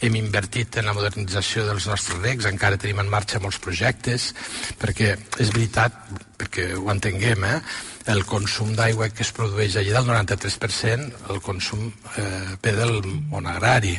hem 0.02 0.16
invertit 0.18 0.80
en 0.80 0.88
la 0.90 0.94
modernització 0.96 1.66
dels 1.68 1.86
nostres 1.90 2.18
recs, 2.24 2.48
encara 2.50 2.80
tenim 2.80 3.04
en 3.04 3.12
marxa 3.12 3.38
molts 3.42 3.60
projectes, 3.62 4.32
perquè 4.80 5.14
és 5.38 5.52
veritat, 5.54 5.94
perquè 6.40 6.72
ho 6.74 6.90
entenguem, 6.90 7.46
eh, 7.46 7.60
el 8.08 8.24
consum 8.24 8.72
d'aigua 8.76 9.10
que 9.12 9.22
es 9.24 9.30
produeix 9.36 9.76
allà 9.76 9.98
del 9.98 10.08
93%, 10.08 11.22
el 11.32 11.40
consum 11.44 11.86
eh, 12.16 12.56
ve 12.62 12.72
del 12.76 13.02
món 13.30 13.46
agrari. 13.46 13.94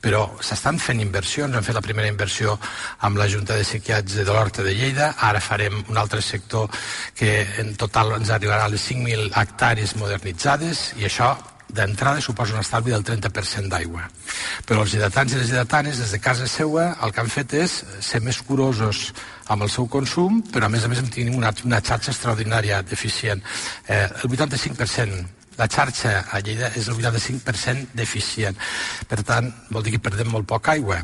Però 0.00 0.22
s'estan 0.40 0.78
fent 0.80 1.02
inversions, 1.02 1.56
hem 1.56 1.66
fet 1.66 1.76
la 1.76 1.84
primera 1.84 2.08
inversió 2.08 2.56
amb 3.06 3.18
la 3.20 3.28
Junta 3.28 3.58
de 3.58 3.66
Sequiatge 3.66 4.22
de 4.24 4.30
l'Horta 4.30 4.64
de 4.64 4.74
Lleida, 4.78 5.12
ara 5.18 5.42
farem 5.44 5.82
un 5.88 5.98
altre 5.98 6.22
sector 6.22 6.70
que 7.18 7.40
en 7.60 7.74
total 7.76 8.14
ens 8.20 8.30
arribarà 8.30 8.68
a 8.68 8.72
les 8.72 8.86
5.000 8.86 9.34
hectàrees 9.42 9.96
modernitzades 9.98 10.92
i 11.02 11.10
això 11.10 11.34
d'entrada 11.74 12.20
suposa 12.20 12.54
un 12.54 12.60
estalvi 12.60 12.92
del 12.94 13.04
30% 13.06 13.68
d'aigua. 13.72 14.06
Però 14.66 14.84
els 14.84 14.94
lleidatans 14.94 15.32
i 15.32 15.40
les 15.40 15.50
lleidatanes, 15.50 15.98
des 16.02 16.14
de 16.14 16.20
casa 16.22 16.46
seua, 16.50 16.96
el 17.02 17.12
que 17.12 17.20
han 17.24 17.32
fet 17.32 17.54
és 17.54 17.80
ser 18.00 18.20
més 18.24 18.40
curosos 18.42 19.10
amb 19.50 19.66
el 19.66 19.70
seu 19.72 19.88
consum, 19.90 20.42
però 20.52 20.66
a 20.66 20.72
més 20.72 20.84
a 20.84 20.88
més 20.88 21.02
hem 21.02 21.10
tingut 21.10 21.36
una, 21.40 21.52
una 21.64 21.82
xarxa 21.82 22.12
extraordinària 22.14 22.82
d'eficient. 22.86 23.42
Eh, 23.88 24.06
el 24.22 24.30
85% 24.30 25.36
la 25.60 25.66
xarxa 25.68 26.12
a 26.32 26.38
Lleida 26.40 26.70
és 26.78 26.86
el 26.88 26.96
85% 26.96 27.90
deficient. 27.98 28.56
Per 29.10 29.18
tant, 29.28 29.50
vol 29.68 29.84
dir 29.84 29.92
que 29.92 30.02
perdem 30.06 30.30
molt 30.32 30.46
poca 30.48 30.72
aigua. 30.72 31.00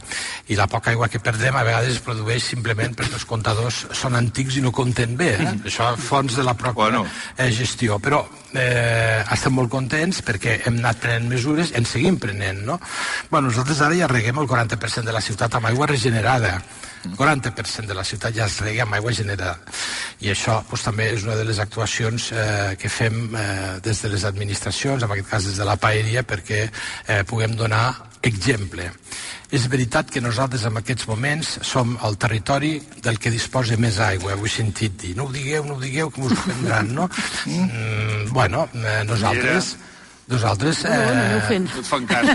I 0.48 0.56
la 0.56 0.68
poca 0.70 0.94
aigua 0.94 1.10
que 1.12 1.20
perdem 1.20 1.58
a 1.58 1.64
vegades 1.66 1.98
es 1.98 2.00
produeix 2.04 2.46
simplement 2.54 2.94
perquè 2.96 3.18
els 3.18 3.28
comptadors 3.28 3.82
són 3.92 4.16
antics 4.16 4.56
i 4.56 4.64
no 4.64 4.72
compten 4.72 5.16
bé. 5.18 5.34
Eh? 5.36 5.52
Això 5.68 5.90
fons 6.00 6.38
de 6.38 6.46
la 6.46 6.56
pròpia 6.56 6.74
Bueno. 6.86 7.04
eh, 7.36 7.50
gestió. 7.52 7.98
Però 8.00 8.24
eh, 8.56 9.22
estem 9.34 9.54
molt 9.56 9.70
contents 9.72 10.22
perquè 10.26 10.60
hem 10.66 10.80
anat 10.80 11.02
prenent 11.04 11.28
mesures, 11.30 11.72
en 11.76 11.86
seguim 11.88 12.18
prenent, 12.22 12.64
no? 12.66 12.80
Bueno, 13.30 13.50
nosaltres 13.50 13.82
ara 13.84 13.98
ja 13.98 14.10
reguem 14.10 14.40
el 14.42 14.48
40% 14.50 15.06
de 15.06 15.14
la 15.14 15.22
ciutat 15.24 15.54
amb 15.54 15.70
aigua 15.70 15.88
regenerada. 15.92 16.56
El 17.06 17.14
40% 17.14 17.86
de 17.86 17.94
la 17.94 18.02
ciutat 18.04 18.34
ja 18.34 18.48
es 18.50 18.58
rega 18.64 18.82
amb 18.82 18.96
aigua 18.96 19.12
generada. 19.14 19.54
I 20.24 20.32
això 20.32 20.58
doncs, 20.66 20.82
també 20.88 21.10
és 21.14 21.26
una 21.26 21.36
de 21.38 21.44
les 21.46 21.60
actuacions 21.62 22.32
eh, 22.32 22.74
que 22.80 22.90
fem 22.90 23.20
eh, 23.30 23.76
des 23.84 24.02
de 24.02 24.10
les 24.10 24.26
administracions, 24.26 25.04
en 25.04 25.14
aquest 25.14 25.30
cas 25.30 25.46
des 25.46 25.60
de 25.60 25.68
la 25.68 25.76
paeria, 25.78 26.24
perquè 26.26 26.64
eh, 26.66 27.22
puguem 27.28 27.54
donar 27.54 27.86
exemple. 28.26 28.90
És 29.56 29.64
veritat 29.72 30.10
que 30.12 30.20
nosaltres 30.20 30.66
en 30.68 30.76
aquests 30.82 31.06
moments 31.08 31.54
som 31.64 31.94
el 32.04 32.18
territori 32.20 32.74
del 33.04 33.16
que 33.22 33.32
disposa 33.32 33.78
més 33.80 33.96
aigua, 34.04 34.36
ho 34.36 34.44
he 34.44 34.52
sentit 34.52 34.98
dir. 35.00 35.14
No 35.16 35.30
ho 35.30 35.32
digueu, 35.32 35.64
no 35.64 35.78
ho 35.78 35.80
digueu, 35.80 36.10
que 36.12 36.20
m'ho 36.20 36.28
prendran, 36.42 36.92
no? 36.98 37.10
Mm, 37.48 38.32
bueno, 38.36 38.68
eh, 38.76 39.02
nosaltres... 39.08 39.76
Nosaltres, 40.26 40.82
No, 40.84 40.90
no 40.90 41.10
aneu 41.14 41.38
eh, 41.38 41.42
fent. 41.46 41.68
No 41.70 41.82
et 41.82 41.86
fan 41.86 42.06
cas. 42.10 42.26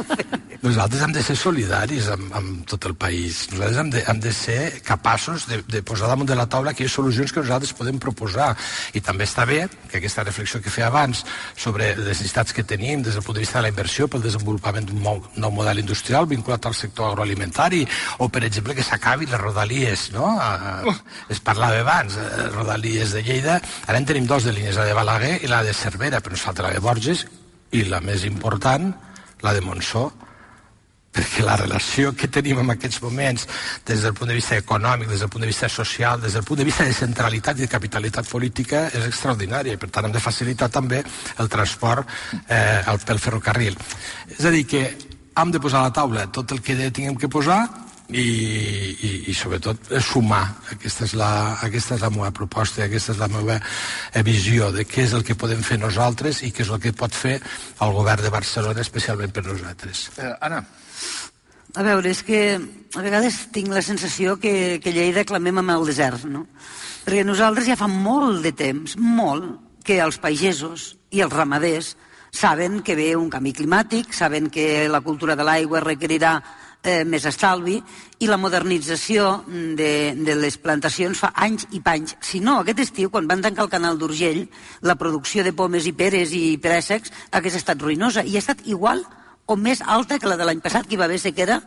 nosaltres 0.64 1.02
hem 1.04 1.12
de 1.12 1.22
ser 1.22 1.34
solidaris 1.36 2.06
amb, 2.14 2.30
amb 2.38 2.62
tot 2.70 2.86
el 2.88 2.94
país. 2.96 3.42
Nosaltres 3.52 3.80
hem 3.82 3.90
de, 3.92 4.02
hem 4.08 4.20
de 4.22 4.32
ser 4.32 4.60
capaços 4.86 5.44
de, 5.50 5.58
de 5.68 5.82
posar 5.84 6.08
damunt 6.08 6.30
de 6.30 6.36
la 6.38 6.46
taula 6.48 6.72
aquelles 6.72 6.94
solucions 6.94 7.34
que 7.34 7.42
nosaltres 7.42 7.74
podem 7.76 7.98
proposar. 8.00 8.52
I 8.94 9.02
també 9.04 9.26
està 9.28 9.44
bé 9.50 9.64
que 9.90 9.98
aquesta 9.98 10.24
reflexió 10.24 10.62
que 10.62 10.72
feia 10.72 10.88
abans 10.92 11.24
sobre 11.56 11.90
les 11.98 12.14
necessitats 12.14 12.54
que 12.54 12.64
tenim 12.64 13.02
des 13.04 13.18
del 13.18 13.26
punt 13.26 13.36
de 13.36 13.44
vista 13.44 13.58
de 13.58 13.66
la 13.66 13.74
inversió 13.74 14.08
pel 14.08 14.24
desenvolupament 14.24 14.88
d'un 14.88 15.02
nou, 15.02 15.50
model 15.50 15.82
industrial 15.82 16.30
vinculat 16.30 16.70
al 16.70 16.78
sector 16.78 17.10
agroalimentari 17.10 17.82
o, 18.18 18.30
per 18.30 18.44
exemple, 18.46 18.78
que 18.78 18.86
s'acabin 18.86 19.34
les 19.34 19.42
rodalies, 19.42 20.06
no? 20.14 20.30
Uh, 20.38 20.94
es 21.34 21.42
parlava 21.44 21.82
abans, 21.82 22.16
eh, 22.16 22.48
rodalies 22.54 23.12
de 23.12 23.26
Lleida. 23.26 23.58
Ara 23.88 24.00
en 24.00 24.08
tenim 24.08 24.30
dos 24.30 24.46
de 24.46 24.54
línies, 24.54 24.78
la 24.78 24.88
de 24.88 24.96
Balaguer 24.96 25.36
i 25.42 25.50
la 25.50 25.64
de 25.66 25.74
Cervera, 25.76 26.22
però 26.24 26.38
ens 26.38 26.46
falta 26.46 26.64
la 26.64 26.72
de 26.72 26.82
Borges 26.84 27.23
i 27.74 27.82
la 27.88 28.00
més 28.04 28.24
important, 28.28 28.92
la 29.42 29.52
de 29.54 29.62
Montsó, 29.64 30.06
perquè 31.14 31.44
la 31.46 31.54
relació 31.56 32.10
que 32.18 32.26
tenim 32.32 32.58
en 32.64 32.72
aquests 32.74 33.00
moments 33.04 33.46
des 33.86 34.02
del 34.02 34.14
punt 34.18 34.30
de 34.30 34.34
vista 34.38 34.58
econòmic, 34.58 35.08
des 35.12 35.22
del 35.22 35.30
punt 35.30 35.44
de 35.44 35.50
vista 35.50 35.68
social, 35.70 36.20
des 36.20 36.34
del 36.34 36.42
punt 36.42 36.58
de 36.58 36.66
vista 36.66 36.86
de 36.86 36.94
centralitat 36.96 37.58
i 37.58 37.66
de 37.66 37.70
capitalitat 37.70 38.26
política 38.26 38.88
és 38.90 39.06
extraordinària 39.06 39.76
i 39.76 39.80
per 39.80 39.92
tant 39.94 40.08
hem 40.08 40.14
de 40.16 40.22
facilitar 40.22 40.70
també 40.74 41.04
el 41.38 41.50
transport 41.50 42.08
eh, 42.48 42.82
el, 42.90 42.98
pel 43.06 43.22
ferrocarril. 43.22 43.78
És 44.38 44.42
a 44.42 44.50
dir, 44.54 44.66
que 44.66 44.84
hem 45.38 45.54
de 45.54 45.62
posar 45.62 45.84
a 45.84 45.88
la 45.88 45.94
taula 45.94 46.26
tot 46.34 46.50
el 46.54 46.62
que 46.62 46.90
tinguem 46.90 47.18
que 47.18 47.30
posar 47.30 47.62
i, 48.08 48.20
i, 48.20 49.10
i 49.30 49.34
sobretot 49.34 49.90
eh, 49.92 50.00
sumar. 50.02 50.44
Aquesta 50.74 51.06
és, 51.06 51.14
la, 51.18 51.30
aquesta 51.64 51.96
és 51.96 52.04
la 52.04 52.12
meva 52.12 52.30
proposta, 52.36 52.84
aquesta 52.84 53.14
és 53.14 53.20
la 53.20 53.30
meva 53.32 53.56
eh, 53.56 54.22
visió 54.26 54.70
de 54.74 54.84
què 54.88 55.04
és 55.06 55.14
el 55.16 55.24
que 55.24 55.38
podem 55.38 55.62
fer 55.64 55.78
nosaltres 55.80 56.42
i 56.44 56.52
què 56.52 56.64
és 56.66 56.72
el 56.74 56.82
que 56.82 56.92
pot 56.92 57.14
fer 57.14 57.38
el 57.40 57.94
govern 57.96 58.24
de 58.24 58.32
Barcelona, 58.34 58.84
especialment 58.84 59.32
per 59.32 59.46
nosaltres. 59.46 60.10
Eh, 60.18 60.32
Anna, 60.40 60.64
A 61.74 61.82
veure, 61.82 62.06
és 62.06 62.20
que 62.22 62.54
a 62.54 63.00
vegades 63.02 63.48
tinc 63.50 63.72
la 63.74 63.82
sensació 63.82 64.36
que, 64.38 64.78
que 64.78 64.92
Lleida 64.94 65.24
clamem 65.26 65.56
amb 65.58 65.72
el 65.74 65.88
desert, 65.88 66.22
no? 66.30 66.44
Perquè 67.02 67.24
nosaltres 67.26 67.66
ja 67.66 67.74
fa 67.74 67.88
molt 67.90 68.44
de 68.44 68.52
temps, 68.54 68.94
molt, 68.96 69.56
que 69.84 69.98
els 70.00 70.20
pagesos 70.22 70.94
i 71.10 71.20
els 71.20 71.34
ramaders 71.34 71.96
saben 72.30 72.78
que 72.86 72.94
ve 72.94 73.16
un 73.18 73.26
canvi 73.30 73.52
climàtic, 73.52 74.14
saben 74.14 74.50
que 74.50 74.88
la 74.88 75.02
cultura 75.02 75.34
de 75.34 75.44
l'aigua 75.46 75.82
requerirà 75.82 76.38
eh, 76.84 77.02
més 77.08 77.24
estalvi 77.26 77.80
i 78.20 78.28
la 78.28 78.38
modernització 78.38 79.42
de, 79.48 79.90
de 80.14 80.36
les 80.38 80.56
plantacions 80.60 81.18
fa 81.18 81.32
anys 81.34 81.66
i 81.72 81.80
panys. 81.84 82.14
Si 82.22 82.40
no, 82.44 82.60
aquest 82.60 82.84
estiu, 82.86 83.10
quan 83.10 83.28
van 83.30 83.42
tancar 83.42 83.66
el 83.66 83.72
canal 83.72 83.98
d'Urgell, 83.98 84.44
la 84.86 84.98
producció 85.00 85.42
de 85.44 85.54
pomes 85.56 85.88
i 85.88 85.94
peres 85.96 86.36
i 86.36 86.44
préssecs 86.62 87.12
hagués 87.32 87.58
estat 87.58 87.80
ruïnosa 87.82 88.24
i 88.24 88.36
ha 88.36 88.44
estat 88.44 88.62
igual 88.68 89.02
o 89.46 89.56
més 89.60 89.82
alta 89.84 90.18
que 90.18 90.28
la 90.28 90.38
de 90.40 90.46
l'any 90.46 90.62
passat, 90.64 90.86
que 90.86 90.96
hi 90.96 91.00
va 91.00 91.08
haver 91.08 91.20
sequera, 91.20 91.60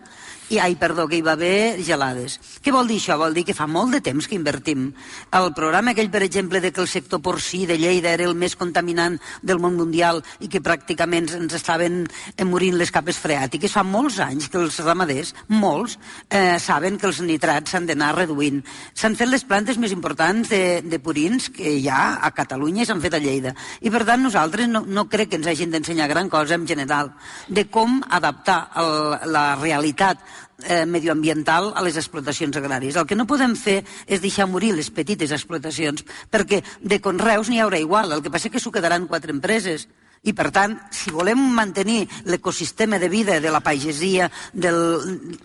i, 0.50 0.60
ai, 0.60 0.78
perdó, 0.80 1.08
que 1.08 1.18
hi 1.18 1.24
va 1.26 1.34
haver 1.36 1.84
gelades. 1.84 2.38
Què 2.64 2.72
vol 2.72 2.88
dir 2.88 3.02
això? 3.02 3.18
Vol 3.20 3.34
dir 3.36 3.44
que 3.48 3.56
fa 3.58 3.68
molt 3.68 3.92
de 3.92 4.00
temps 4.04 4.28
que 4.28 4.38
invertim. 4.38 4.94
El 5.36 5.50
programa 5.58 5.92
aquell, 5.92 6.10
per 6.14 6.22
exemple, 6.24 6.62
de 6.64 6.72
que 6.72 6.80
el 6.80 6.88
sector 6.88 7.20
porcí 7.22 7.66
de 7.68 7.76
Lleida 7.78 8.14
era 8.16 8.24
el 8.30 8.36
més 8.36 8.56
contaminant 8.56 9.18
del 9.42 9.60
món 9.60 9.76
mundial 9.76 10.22
i 10.40 10.48
que 10.48 10.64
pràcticament 10.64 11.28
ens 11.36 11.58
estaven 11.58 12.06
morint 12.48 12.78
les 12.80 12.94
capes 12.96 13.20
freàtiques, 13.20 13.74
fa 13.76 13.84
molts 13.84 14.22
anys 14.24 14.48
que 14.48 14.62
els 14.62 14.80
ramaders, 14.86 15.34
molts, 15.52 15.98
eh, 16.30 16.56
saben 16.64 16.98
que 16.98 17.10
els 17.10 17.20
nitrats 17.22 17.76
s'han 17.76 17.90
d'anar 17.90 18.14
reduint. 18.16 18.64
S'han 18.96 19.20
fet 19.20 19.28
les 19.28 19.44
plantes 19.44 19.78
més 19.78 19.92
importants 19.92 20.48
de, 20.50 20.82
de 20.82 21.02
purins 21.04 21.50
que 21.52 21.76
hi 21.82 21.90
ha 21.92 22.22
a 22.24 22.32
Catalunya 22.32 22.86
i 22.86 22.88
s'han 22.88 23.04
fet 23.04 23.20
a 23.20 23.22
Lleida. 23.24 23.54
I 23.82 23.92
per 23.92 24.06
tant 24.08 24.24
nosaltres 24.24 24.72
no, 24.72 24.86
no 24.88 25.08
crec 25.12 25.34
que 25.34 25.42
ens 25.42 25.52
hagin 25.52 25.76
d'ensenyar 25.76 26.08
gran 26.08 26.32
cosa 26.32 26.56
en 26.56 26.68
general 26.68 27.12
de 27.48 27.68
com 27.68 28.00
adaptar 28.08 28.60
el, 28.80 29.32
la 29.34 29.46
realitat 29.60 30.24
eh, 30.64 30.86
medioambiental 30.86 31.72
a 31.76 31.84
les 31.86 31.98
explotacions 31.98 32.58
agràries. 32.58 32.98
El 32.98 33.08
que 33.08 33.18
no 33.18 33.28
podem 33.30 33.56
fer 33.56 33.84
és 34.08 34.24
deixar 34.24 34.48
morir 34.50 34.74
les 34.76 34.90
petites 34.90 35.32
explotacions, 35.32 36.06
perquè 36.32 36.64
de 36.82 37.02
conreus 37.02 37.50
n'hi 37.50 37.62
haurà 37.62 37.80
igual, 37.82 38.12
el 38.12 38.24
que 38.24 38.34
passa 38.34 38.50
és 38.50 38.58
que 38.58 38.64
s'ho 38.64 38.74
quedaran 38.74 39.08
quatre 39.08 39.34
empreses. 39.36 39.88
I, 40.24 40.34
per 40.34 40.50
tant, 40.52 40.76
si 40.92 41.12
volem 41.14 41.40
mantenir 41.56 42.08
l'ecosistema 42.26 43.00
de 43.00 43.10
vida 43.10 43.40
de 43.40 43.52
la 43.54 43.62
pagesia, 43.62 44.30
del 44.54 44.80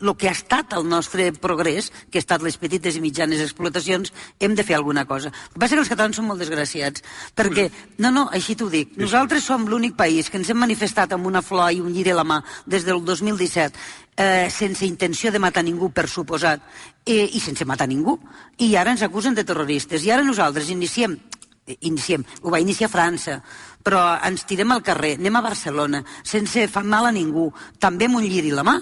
el 0.00 0.14
que 0.18 0.28
ha 0.28 0.34
estat 0.34 0.74
el 0.76 0.88
nostre 0.88 1.30
progrés, 1.32 1.90
que 2.10 2.18
ha 2.18 2.24
estat 2.24 2.42
les 2.42 2.56
petites 2.58 2.96
i 2.96 3.02
mitjanes 3.04 3.42
explotacions, 3.44 4.12
hem 4.40 4.56
de 4.56 4.64
fer 4.64 4.76
alguna 4.76 5.04
cosa. 5.06 5.30
El 5.30 5.54
que 5.54 5.62
passa 5.64 5.76
que 5.76 5.84
els 5.84 5.92
catalans 5.92 6.18
són 6.18 6.28
molt 6.30 6.42
desgraciats, 6.42 7.04
perquè, 7.36 7.68
no, 7.98 8.10
no, 8.10 8.28
així 8.32 8.56
t'ho 8.56 8.70
dic, 8.72 8.96
nosaltres 9.00 9.44
som 9.46 9.68
l'únic 9.68 9.96
país 9.98 10.30
que 10.30 10.40
ens 10.40 10.50
hem 10.50 10.60
manifestat 10.62 11.12
amb 11.12 11.28
una 11.28 11.42
flor 11.42 11.72
i 11.72 11.82
un 11.82 11.92
lliri 11.92 12.12
a 12.12 12.18
la 12.18 12.26
mà 12.26 12.40
des 12.66 12.86
del 12.88 13.04
2017 13.04 13.76
eh, 14.16 14.48
sense 14.50 14.86
intenció 14.86 15.32
de 15.32 15.38
matar 15.38 15.64
ningú, 15.64 15.90
per 15.92 16.08
suposat, 16.08 16.62
eh, 17.04 17.28
i 17.32 17.40
sense 17.40 17.64
matar 17.64 17.88
ningú, 17.88 18.18
i 18.58 18.74
ara 18.76 18.92
ens 18.92 19.02
acusen 19.02 19.34
de 19.34 19.44
terroristes. 19.44 20.04
I 20.04 20.10
ara 20.10 20.22
nosaltres 20.22 20.70
iniciem 20.70 21.18
iniciem, 21.80 22.24
ho 22.42 22.50
va 22.50 22.58
iniciar 22.60 22.90
França, 22.90 23.36
però 23.82 24.02
ens 24.24 24.46
tirem 24.48 24.72
al 24.72 24.82
carrer, 24.86 25.16
anem 25.18 25.36
a 25.38 25.44
Barcelona, 25.44 26.02
sense 26.22 26.66
fer 26.68 26.84
mal 26.84 27.06
a 27.08 27.14
ningú, 27.14 27.50
també 27.78 28.08
amb 28.08 28.20
un 28.20 28.26
lliri 28.26 28.52
la 28.54 28.64
mà, 28.66 28.78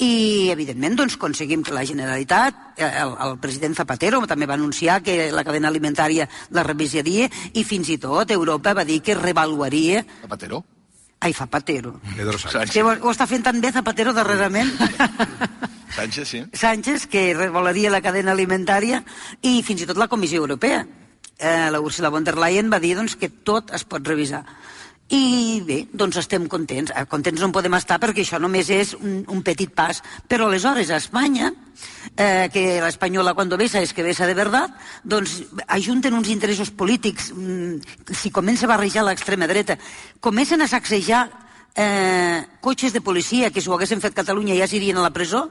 i, 0.00 0.48
evidentment, 0.48 0.96
doncs, 0.96 1.18
aconseguim 1.18 1.62
que 1.62 1.74
la 1.76 1.84
Generalitat, 1.84 2.60
eh, 2.80 2.88
el, 3.02 3.12
el 3.20 3.34
president 3.42 3.76
Zapatero 3.76 4.22
també 4.26 4.48
va 4.48 4.56
anunciar 4.56 5.02
que 5.04 5.28
la 5.28 5.44
cadena 5.44 5.68
alimentària 5.68 6.24
la 6.56 6.64
revisaria 6.64 7.28
i 7.52 7.64
fins 7.68 7.90
i 7.92 7.98
tot 8.00 8.32
Europa 8.32 8.72
va 8.72 8.86
dir 8.88 9.02
que 9.04 9.18
revaluaria... 9.18 10.00
Zapatero? 10.22 10.62
Ai, 11.20 11.34
Zapatero. 11.36 11.98
Pedro 12.16 12.38
Sánchez. 12.38 12.72
Que 12.72 12.82
ho, 12.82 12.94
ho 12.96 13.12
està 13.12 13.26
fent 13.28 13.44
tan 13.44 13.60
bé 13.60 13.74
Zapatero 13.76 14.14
darrerament. 14.16 14.72
Sánchez, 15.98 16.28
sí. 16.28 16.40
Sánchez, 16.56 17.04
que 17.06 17.34
revaluaria 17.36 17.92
la 17.92 18.00
cadena 18.00 18.32
alimentària 18.32 19.02
i 19.44 19.60
fins 19.66 19.84
i 19.84 19.90
tot 19.90 20.00
la 20.00 20.08
Comissió 20.08 20.40
Europea. 20.40 20.80
Eh, 21.40 21.70
la 21.72 21.80
Ursula 21.80 22.10
von 22.12 22.24
der 22.24 22.36
Leyen 22.36 22.68
va 22.68 22.78
dir 22.78 22.94
doncs, 22.98 23.16
que 23.16 23.30
tot 23.30 23.72
es 23.72 23.86
pot 23.88 24.04
revisar. 24.06 24.44
I 25.10 25.58
bé, 25.66 25.78
doncs 25.90 26.20
estem 26.20 26.44
contents. 26.46 26.92
Eh, 26.94 27.02
Contents 27.10 27.40
no 27.42 27.48
en 27.48 27.54
podem 27.54 27.74
estar 27.74 27.96
perquè 27.98 28.22
això 28.22 28.38
només 28.38 28.68
és 28.70 28.92
un, 28.94 29.24
un 29.26 29.40
petit 29.42 29.72
pas. 29.74 29.98
Però 30.30 30.46
aleshores 30.46 30.92
a 30.92 31.00
Espanya, 31.02 31.48
eh, 32.14 32.46
que 32.52 32.78
l'espanyola 32.84 33.34
quan 33.34 33.50
besa 33.58 33.82
és 33.82 33.92
que 33.96 34.06
besa 34.06 34.28
de 34.28 34.36
veritat, 34.38 34.76
doncs 35.02 35.40
ajunten 35.66 36.14
uns 36.14 36.30
interessos 36.30 36.70
polítics. 36.70 37.32
Mm, 37.34 37.80
si 38.14 38.30
comença 38.30 38.68
a 38.68 38.74
barrejar 38.76 39.02
l'extrema 39.08 39.48
dreta, 39.50 39.78
comencen 40.20 40.62
a 40.62 40.68
sacsejar 40.68 41.26
eh, 41.74 42.46
cotxes 42.60 42.92
de 42.92 43.00
policia 43.00 43.50
que 43.50 43.60
si 43.60 43.68
ho 43.68 43.74
haguessin 43.74 44.00
fet 44.00 44.14
Catalunya 44.14 44.54
ja 44.54 44.68
s'irien 44.70 45.00
a 45.00 45.08
la 45.08 45.10
presó, 45.10 45.48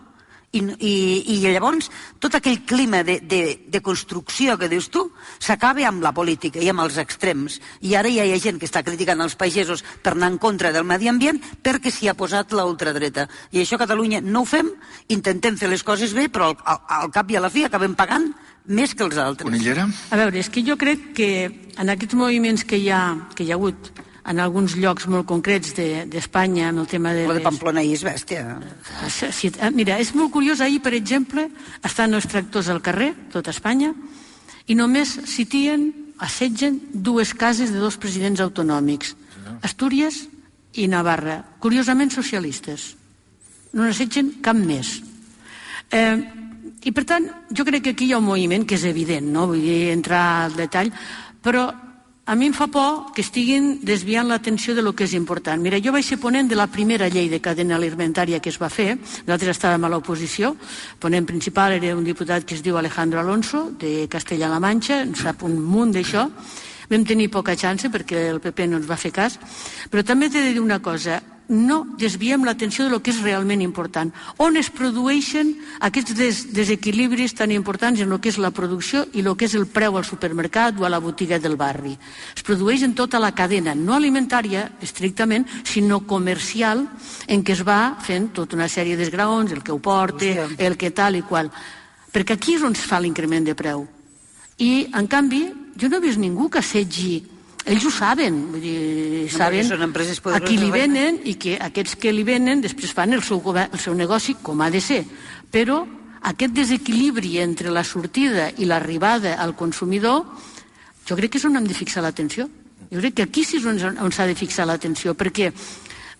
i, 0.52 0.62
i, 0.80 0.94
i 1.34 1.36
llavors 1.44 1.90
tot 2.22 2.36
aquell 2.38 2.62
clima 2.68 3.04
de, 3.06 3.20
de, 3.22 3.42
de 3.70 3.82
construcció 3.86 4.58
que 4.58 4.70
dius 4.72 4.90
tu 4.90 5.06
s'acaba 5.38 5.86
amb 5.88 6.04
la 6.04 6.14
política 6.16 6.62
i 6.64 6.70
amb 6.72 6.84
els 6.86 6.98
extrems. 7.02 7.60
I 7.86 7.96
ara 8.00 8.10
ja 8.12 8.26
hi 8.26 8.34
ha 8.34 8.42
gent 8.42 8.60
que 8.60 8.68
està 8.70 8.84
criticant 8.86 9.22
els 9.22 9.38
pagesos 9.40 9.84
per 10.04 10.16
anar 10.16 10.32
en 10.34 10.40
contra 10.42 10.74
del 10.76 10.88
medi 10.88 11.10
ambient 11.12 11.42
perquè 11.64 11.94
s'hi 11.94 12.10
ha 12.10 12.18
posat 12.18 12.54
la 12.58 12.66
ultradreta. 12.70 13.28
I 13.52 13.62
això 13.64 13.78
a 13.78 13.84
Catalunya 13.86 14.24
no 14.26 14.44
ho 14.44 14.50
fem 14.50 14.72
intentem 15.14 15.58
fer 15.60 15.70
les 15.70 15.86
coses 15.86 16.16
bé 16.18 16.30
però 16.34 16.52
al, 16.52 16.60
al, 16.66 16.84
al 17.04 17.14
cap 17.14 17.30
i 17.30 17.38
a 17.38 17.46
la 17.46 17.54
fi 17.54 17.66
acabem 17.68 17.96
pagant 17.98 18.32
més 18.70 18.94
que 18.94 19.06
els 19.06 19.18
altres. 19.18 19.48
Conillera? 19.48 19.88
A 20.14 20.18
veure, 20.20 20.38
és 20.38 20.50
que 20.50 20.62
jo 20.66 20.78
crec 20.78 21.12
que 21.18 21.30
en 21.80 21.90
aquests 21.90 22.18
moviments 22.18 22.66
que 22.66 22.78
hi 22.78 22.90
ha, 22.94 23.02
que 23.36 23.46
hi 23.46 23.54
ha 23.54 23.58
hagut 23.58 23.90
en 24.28 24.40
alguns 24.40 24.76
llocs 24.76 25.08
molt 25.08 25.28
concrets 25.30 25.74
d'Espanya, 25.78 26.66
de, 26.66 26.70
amb 26.74 26.84
el 26.84 26.90
tema 26.92 27.14
de... 27.16 27.26
Lo 27.30 27.38
de 27.38 27.44
Pamplona 27.46 27.84
ahir 27.84 27.96
és 27.98 28.04
bèstia. 28.06 28.58
Sí, 29.08 29.32
sí, 29.36 29.52
eh, 29.56 29.72
mira, 29.76 30.00
és 30.02 30.12
molt 30.18 30.34
curiós, 30.34 30.62
ahir, 30.62 30.82
per 30.84 30.94
exemple, 30.98 31.48
estan 31.86 32.14
els 32.18 32.28
tractors 32.30 32.70
al 32.70 32.84
carrer, 32.86 33.14
tot 33.34 33.48
Espanya, 33.52 33.94
i 34.70 34.78
només 34.78 35.16
citien, 35.30 35.90
assetgen 36.20 36.82
dues 36.92 37.34
cases 37.34 37.72
de 37.74 37.80
dos 37.80 37.98
presidents 37.98 38.42
autonòmics, 38.44 39.16
Astúries 39.66 40.28
i 40.80 40.88
Navarra, 40.88 41.42
curiosament 41.60 42.12
socialistes. 42.14 42.94
No 43.74 43.86
n'assetgen 43.86 44.38
cap 44.44 44.58
més. 44.58 45.00
Eh, 45.92 46.16
I, 46.86 46.94
per 46.96 47.04
tant, 47.08 47.26
jo 47.52 47.66
crec 47.68 47.84
que 47.84 47.94
aquí 47.96 48.08
hi 48.08 48.14
ha 48.14 48.22
un 48.22 48.28
moviment 48.30 48.64
que 48.68 48.78
és 48.78 48.86
evident, 48.88 49.26
no 49.34 49.50
vull 49.50 49.64
dir 49.64 49.90
entrar 49.92 50.24
al 50.46 50.56
detall, 50.56 50.92
però 51.44 51.68
a 52.30 52.36
mi 52.36 52.46
em 52.46 52.54
fa 52.54 52.68
por 52.70 53.10
que 53.10 53.24
estiguin 53.26 53.80
desviant 53.82 54.28
l'atenció 54.30 54.76
de 54.78 54.84
lo 54.86 54.94
que 54.94 55.08
és 55.10 55.16
important. 55.18 55.58
Mira, 55.58 55.80
jo 55.82 55.90
vaig 55.90 56.06
ser 56.06 56.20
ponent 56.22 56.46
de 56.46 56.54
la 56.54 56.68
primera 56.70 57.08
llei 57.10 57.26
de 57.26 57.40
cadena 57.42 57.74
alimentària 57.74 58.38
que 58.38 58.52
es 58.54 58.60
va 58.62 58.70
fer, 58.70 59.00
nosaltres 59.26 59.58
estàvem 59.58 59.88
a 59.88 59.90
l'oposició, 59.90 60.52
ponent 61.02 61.26
principal 61.26 61.74
era 61.74 61.96
un 61.98 62.06
diputat 62.06 62.46
que 62.46 62.54
es 62.54 62.62
diu 62.62 62.78
Alejandro 62.78 63.18
Alonso, 63.20 63.72
de 63.82 64.06
Castella-La 64.06 64.62
Manxa, 64.62 65.02
en 65.02 65.16
sap 65.18 65.42
un 65.42 65.58
munt 65.58 65.96
d'això, 65.98 66.28
vam 66.94 67.02
tenir 67.10 67.32
poca 67.34 67.58
chance 67.58 67.90
perquè 67.90 68.28
el 68.30 68.38
PP 68.46 68.70
no 68.70 68.78
ens 68.78 68.86
va 68.86 69.02
fer 69.02 69.10
cas, 69.10 69.40
però 69.90 70.06
també 70.06 70.30
t'he 70.30 70.46
de 70.46 70.54
dir 70.54 70.62
una 70.62 70.84
cosa, 70.86 71.18
no 71.50 71.82
desviem 71.98 72.46
l'atenció 72.46 72.86
de 72.86 72.92
lo 72.94 73.02
que 73.02 73.12
és 73.12 73.22
realment 73.26 73.62
important. 73.66 74.14
On 74.38 74.56
es 74.58 74.70
produeixen 74.70 75.56
aquests 75.82 76.14
des 76.16 76.42
desequilibris 76.54 77.34
tan 77.36 77.52
importants 77.52 78.00
en 78.00 78.14
el 78.14 78.22
que 78.22 78.30
és 78.30 78.38
la 78.38 78.54
producció 78.54 79.08
i 79.14 79.26
el 79.26 79.36
que 79.36 79.50
és 79.50 79.56
el 79.58 79.66
preu 79.68 79.98
al 79.98 80.06
supermercat 80.06 80.80
o 80.80 80.86
a 80.86 80.94
la 80.94 81.02
botiga 81.02 81.40
del 81.42 81.58
barri? 81.58 81.96
Es 82.38 82.46
produeix 82.46 82.86
en 82.86 82.94
tota 82.94 83.20
la 83.20 83.34
cadena, 83.34 83.74
no 83.76 83.98
alimentària 83.98 84.70
estrictament, 84.82 85.48
sinó 85.66 86.06
comercial, 86.06 86.86
en 87.28 87.44
què 87.44 87.58
es 87.58 87.66
va 87.66 87.98
fent 88.06 88.30
tota 88.38 88.56
una 88.56 88.70
sèrie 88.70 88.96
d'esgraons, 88.96 89.52
el 89.52 89.64
que 89.64 89.74
ho 89.74 89.82
porta, 89.82 90.48
el 90.58 90.78
que 90.78 90.92
tal 90.92 91.18
i 91.18 91.26
qual. 91.26 91.50
Perquè 92.14 92.38
aquí 92.38 92.56
és 92.58 92.64
on 92.64 92.78
es 92.78 92.86
fa 92.86 93.02
l'increment 93.02 93.46
de 93.46 93.58
preu. 93.58 93.88
I, 94.60 94.90
en 94.94 95.08
canvi, 95.08 95.48
jo 95.80 95.90
no 95.90 95.98
he 95.98 96.04
vist 96.04 96.20
ningú 96.22 96.50
que 96.50 96.60
assetgi 96.60 97.39
ells 97.66 97.86
ho 97.86 97.92
saben, 97.92 98.38
vull 98.54 98.64
dir, 98.64 98.76
No, 99.30 99.38
saben 99.38 99.60
perquè 99.60 99.68
són 99.68 99.86
empreses 99.86 100.22
a 100.34 100.40
qui 100.42 100.58
li 100.58 100.70
venen 100.74 101.20
i 101.28 101.36
que 101.42 101.58
aquests 101.62 101.98
que 102.00 102.14
li 102.14 102.24
venen 102.24 102.62
després 102.64 102.94
fan 102.96 103.14
el 103.14 103.24
seu, 103.24 103.42
govern, 103.44 103.74
el 103.74 103.80
seu 103.80 103.94
negoci 103.94 104.38
com 104.42 104.62
ha 104.62 104.70
de 104.72 104.82
ser. 104.82 105.04
Però 105.52 105.84
aquest 106.32 106.56
desequilibri 106.56 107.38
entre 107.44 107.70
la 107.72 107.84
sortida 107.84 108.50
i 108.58 108.66
l'arribada 108.66 109.36
al 109.38 109.56
consumidor, 109.56 110.26
jo 111.06 111.20
crec 111.20 111.36
que 111.36 111.42
és 111.42 111.46
on 111.46 111.60
hem 111.60 111.68
de 111.68 111.78
fixar 111.78 112.04
l'atenció. 112.06 112.48
Jo 112.90 113.04
crec 113.04 113.20
que 113.20 113.28
aquí 113.28 113.44
sí 113.44 113.60
és 113.60 113.68
on, 113.70 113.78
s'ha 114.12 114.26
de 114.26 114.36
fixar 114.36 114.66
l'atenció, 114.66 115.14
perquè 115.14 115.52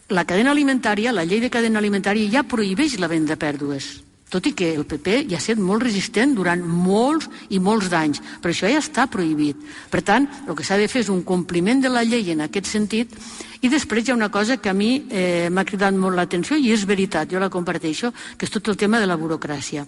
la 0.10 0.26
cadena 0.26 0.52
alimentària, 0.52 1.14
la 1.14 1.26
llei 1.26 1.42
de 1.42 1.50
cadena 1.50 1.80
alimentària 1.80 2.30
ja 2.30 2.44
prohibeix 2.44 3.00
la 3.00 3.10
venda 3.10 3.38
a 3.38 3.42
pèrdues 3.42 4.09
tot 4.30 4.46
i 4.46 4.54
que 4.54 4.76
el 4.76 4.86
PP 4.86 5.24
ja 5.30 5.38
ha 5.38 5.42
estat 5.42 5.58
molt 5.58 5.82
resistent 5.84 6.36
durant 6.38 6.62
molts 6.62 7.28
i 7.50 7.60
molts 7.60 7.90
d'anys, 7.90 8.22
però 8.42 8.54
això 8.54 8.70
ja 8.70 8.78
està 8.80 9.08
prohibit. 9.10 9.58
Per 9.90 10.02
tant, 10.06 10.28
el 10.48 10.56
que 10.56 10.64
s'ha 10.64 10.78
de 10.78 10.88
fer 10.88 11.02
és 11.02 11.10
un 11.10 11.24
compliment 11.24 11.82
de 11.82 11.90
la 11.90 12.04
llei 12.06 12.30
en 12.32 12.42
aquest 12.46 12.68
sentit 12.70 13.16
i 13.62 13.70
després 13.70 14.06
hi 14.08 14.12
ha 14.12 14.16
una 14.16 14.30
cosa 14.32 14.58
que 14.58 14.70
a 14.70 14.74
mi 14.74 15.06
eh, 15.10 15.50
m'ha 15.52 15.66
cridat 15.66 15.94
molt 15.98 16.16
l'atenció 16.16 16.56
i 16.58 16.72
és 16.72 16.86
veritat, 16.86 17.30
jo 17.34 17.40
la 17.42 17.50
comparteixo, 17.50 18.14
que 18.38 18.46
és 18.46 18.52
tot 18.54 18.68
el 18.70 18.78
tema 18.78 19.00
de 19.02 19.08
la 19.10 19.18
burocràcia. 19.18 19.86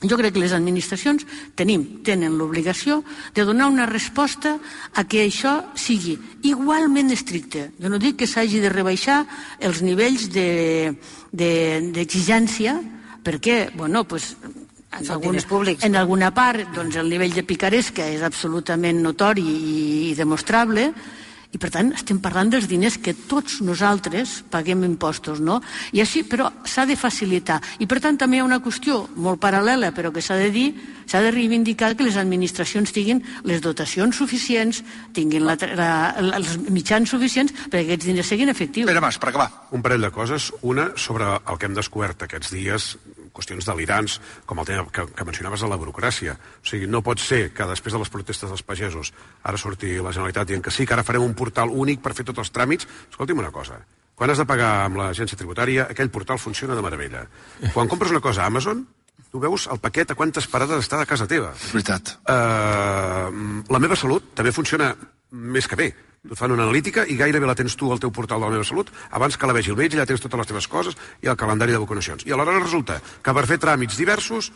Jo 0.00 0.16
crec 0.16 0.32
que 0.32 0.40
les 0.40 0.54
administracions 0.56 1.26
tenim, 1.54 2.00
tenen 2.02 2.38
l'obligació 2.40 3.02
de 3.36 3.44
donar 3.44 3.66
una 3.68 3.84
resposta 3.84 4.54
a 4.96 5.04
que 5.04 5.26
això 5.26 5.58
sigui 5.76 6.14
igualment 6.48 7.10
estricte. 7.12 7.66
Jo 7.76 7.90
no 7.92 7.98
dic 8.00 8.16
que 8.16 8.26
s'hagi 8.26 8.62
de 8.64 8.70
rebaixar 8.72 9.26
els 9.60 9.82
nivells 9.84 10.30
de- 10.32 10.96
de- 11.32 11.90
d'exigència, 11.92 12.78
de, 12.80 12.99
perquè, 13.24 13.70
bueno, 13.76 14.04
pues, 14.04 14.36
en, 14.42 15.04
Són 15.04 15.16
algun, 15.16 15.30
diners 15.30 15.46
públics. 15.46 15.84
en 15.86 15.96
alguna 15.96 16.32
part 16.34 16.74
doncs, 16.74 16.96
el 16.96 17.10
nivell 17.12 17.34
de 17.34 17.44
picaresca 17.46 18.08
és 18.10 18.22
absolutament 18.26 19.02
notori 19.04 19.44
i, 19.46 19.74
i 20.10 20.14
demostrable, 20.18 20.90
I 21.50 21.58
per 21.58 21.72
tant 21.74 21.88
estem 21.96 22.20
parlant 22.22 22.50
dels 22.52 22.68
diners 22.70 23.00
que 23.02 23.10
tots 23.26 23.58
nosaltres 23.66 24.36
paguem 24.52 24.84
impostos, 24.86 25.40
no? 25.42 25.58
I 25.90 26.04
així, 26.04 26.22
però 26.22 26.46
s'ha 26.62 26.84
de 26.86 26.94
facilitar. 26.94 27.58
I 27.82 27.88
per 27.90 27.98
tant 28.04 28.20
també 28.20 28.38
hi 28.38 28.42
ha 28.44 28.46
una 28.46 28.60
qüestió 28.62 29.00
molt 29.18 29.40
paral·lela, 29.42 29.90
però 29.96 30.12
que 30.14 30.22
s'ha 30.22 30.38
de 30.38 30.52
dir, 30.54 30.68
s'ha 31.10 31.22
de 31.24 31.32
reivindicar 31.34 31.96
que 31.98 32.06
les 32.06 32.20
administracions 32.20 32.94
tinguin 32.94 33.24
les 33.50 33.62
dotacions 33.64 34.14
suficients, 34.14 34.84
tinguin 35.16 35.42
la, 35.48 35.58
la, 35.74 35.90
la, 36.22 36.38
els 36.38 36.54
mitjans 36.70 37.10
suficients 37.10 37.50
perquè 37.66 37.82
aquests 37.88 38.12
diners 38.12 38.30
siguin 38.30 38.54
efectius. 38.54 38.86
Pere 38.86 39.02
Mas, 39.02 39.18
per 39.18 39.32
acabar. 39.32 39.50
Un 39.74 39.82
parell 39.82 40.06
de 40.06 40.14
coses. 40.14 40.52
Una, 40.62 40.92
sobre 40.94 41.34
el 41.34 41.58
que 41.58 41.66
hem 41.66 41.74
descobert 41.74 42.28
aquests 42.28 42.54
dies, 42.54 42.92
qüestions 43.36 43.68
delirants, 43.68 44.18
com 44.46 44.60
el 44.60 44.68
tema 44.68 44.86
que, 44.90 45.06
que 45.06 45.26
mencionaves 45.28 45.62
de 45.64 45.70
la 45.70 45.78
burocràcia. 45.80 46.36
O 46.62 46.66
sigui, 46.66 46.88
no 46.90 47.04
pot 47.06 47.22
ser 47.22 47.50
que 47.54 47.68
després 47.70 47.94
de 47.94 48.02
les 48.02 48.12
protestes 48.12 48.50
dels 48.50 48.66
pagesos 48.66 49.12
ara 49.42 49.60
surti 49.60 49.96
la 49.98 50.12
Generalitat 50.12 50.50
dient 50.50 50.64
que 50.64 50.74
sí, 50.74 50.86
que 50.86 50.96
ara 50.96 51.06
farem 51.06 51.24
un 51.24 51.36
portal 51.38 51.72
únic 51.72 52.02
per 52.04 52.14
fer 52.18 52.26
tots 52.28 52.44
els 52.44 52.52
tràmits. 52.54 52.88
Escolti'm 53.10 53.42
una 53.42 53.54
cosa, 53.54 53.80
quan 54.20 54.28
has 54.28 54.40
de 54.42 54.44
pagar 54.44 54.70
amb 54.84 54.98
l'agència 55.00 55.38
tributària, 55.40 55.86
aquell 55.88 56.10
portal 56.12 56.36
funciona 56.36 56.74
de 56.76 56.82
meravella. 56.84 57.22
Quan 57.72 57.88
compres 57.88 58.10
una 58.12 58.20
cosa 58.20 58.42
a 58.44 58.50
Amazon, 58.52 58.82
tu 59.32 59.40
veus 59.40 59.64
el 59.72 59.78
paquet 59.80 60.10
a 60.12 60.16
quantes 60.18 60.44
parades 60.50 60.82
està 60.82 60.98
de 61.00 61.06
casa 61.08 61.24
teva. 61.30 61.54
És 61.56 61.72
veritat. 61.72 62.18
Uh, 62.28 63.62
la 63.72 63.80
meva 63.80 63.96
salut 63.96 64.34
també 64.36 64.52
funciona 64.52 64.90
més 65.30 65.70
que 65.70 65.78
bé. 65.80 65.88
Et 66.20 66.36
fan 66.36 66.52
una 66.52 66.66
analítica 66.66 67.06
i 67.08 67.14
gairebé 67.16 67.48
la 67.48 67.54
tens 67.56 67.72
tu 67.80 67.88
al 67.92 68.00
teu 68.00 68.10
portal 68.12 68.42
de 68.42 68.44
la 68.44 68.52
meva 68.52 68.64
salut 68.68 68.90
abans 69.16 69.38
que 69.40 69.48
la 69.48 69.54
vegi 69.56 69.72
el 69.72 69.78
metge, 69.78 69.96
ja 69.96 70.04
tens 70.04 70.20
totes 70.20 70.36
les 70.42 70.50
teves 70.50 70.68
coses 70.68 70.98
i 71.24 71.30
el 71.32 71.38
calendari 71.40 71.72
de 71.72 71.80
vacunacions. 71.80 72.26
I 72.28 72.34
aleshores 72.36 72.66
resulta 72.66 72.98
que 73.00 73.34
per 73.38 73.46
fer 73.48 73.56
tràmits 73.62 73.96
diversos 73.96 74.50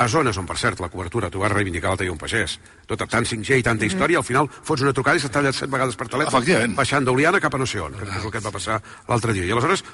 a 0.00 0.06
zones 0.08 0.38
on, 0.40 0.46
per 0.48 0.56
cert, 0.56 0.80
la 0.80 0.88
cobertura, 0.88 1.28
tu 1.28 1.42
vas 1.42 1.52
reivindicar 1.52 1.90
l'altre 1.92 2.06
dia 2.08 2.14
un 2.14 2.20
pagès, 2.22 2.56
tot 2.88 3.04
tant 3.04 3.28
5G 3.28 3.60
i 3.60 3.66
tanta 3.66 3.84
història, 3.84 4.22
al 4.22 4.24
final 4.24 4.48
fots 4.48 4.80
una 4.80 4.94
trucada 4.96 5.20
i 5.20 5.20
s'ha 5.20 5.28
tallat 5.28 5.58
set 5.58 5.68
vegades 5.68 6.00
per 6.00 6.08
telèfon, 6.08 6.72
baixant 6.78 7.04
d'Oliana 7.04 7.40
cap 7.44 7.52
a 7.52 7.60
no 7.60 7.68
sé 7.68 7.84
on, 7.84 7.92
que 8.00 8.08
és 8.08 8.24
el 8.24 8.32
que 8.32 8.40
et 8.40 8.46
va 8.48 8.54
passar 8.56 8.80
l'altre 9.10 9.36
dia. 9.36 9.44
I 9.44 9.52
aleshores, 9.52 9.84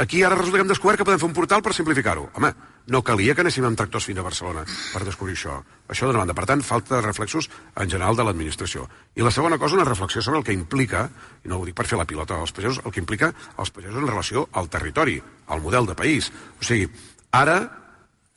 aquí 0.00 0.24
ara 0.24 0.40
resulta 0.40 0.56
que 0.56 0.64
hem 0.64 0.72
descobert 0.72 1.02
que 1.02 1.04
podem 1.04 1.20
fer 1.20 1.28
un 1.28 1.36
portal 1.36 1.60
per 1.60 1.76
simplificar-ho. 1.76 2.30
Home, 2.32 2.54
no 2.86 3.02
calia 3.06 3.34
que 3.34 3.44
anéssim 3.44 3.66
amb 3.66 3.78
tractors 3.78 4.06
fins 4.08 4.18
a 4.18 4.24
Barcelona 4.26 4.64
per 4.64 5.04
descobrir 5.06 5.36
això. 5.36 5.58
Això 5.92 6.08
d'una 6.08 6.22
banda. 6.22 6.34
Per 6.34 6.46
tant, 6.48 6.64
falta 6.66 6.96
de 6.96 7.02
reflexos 7.04 7.48
en 7.76 7.90
general 7.90 8.16
de 8.16 8.24
l'administració. 8.26 8.88
I 9.14 9.26
la 9.26 9.30
segona 9.34 9.58
cosa, 9.58 9.76
una 9.78 9.88
reflexió 9.88 10.22
sobre 10.22 10.40
el 10.40 10.46
que 10.46 10.56
implica, 10.56 11.04
i 11.44 11.52
no 11.52 11.60
ho 11.60 11.68
dic 11.68 11.76
per 11.78 11.86
fer 11.86 12.00
la 12.00 12.08
pilota 12.08 12.40
als 12.40 12.52
pagesos, 12.52 12.80
el 12.84 12.94
que 12.94 13.02
implica 13.02 13.32
els 13.58 13.70
pagesos 13.70 14.00
en 14.00 14.08
relació 14.08 14.48
al 14.52 14.70
territori, 14.72 15.20
al 15.48 15.62
model 15.62 15.86
de 15.86 15.98
país. 15.98 16.32
O 16.60 16.66
sigui, 16.66 16.88
ara 17.30 17.81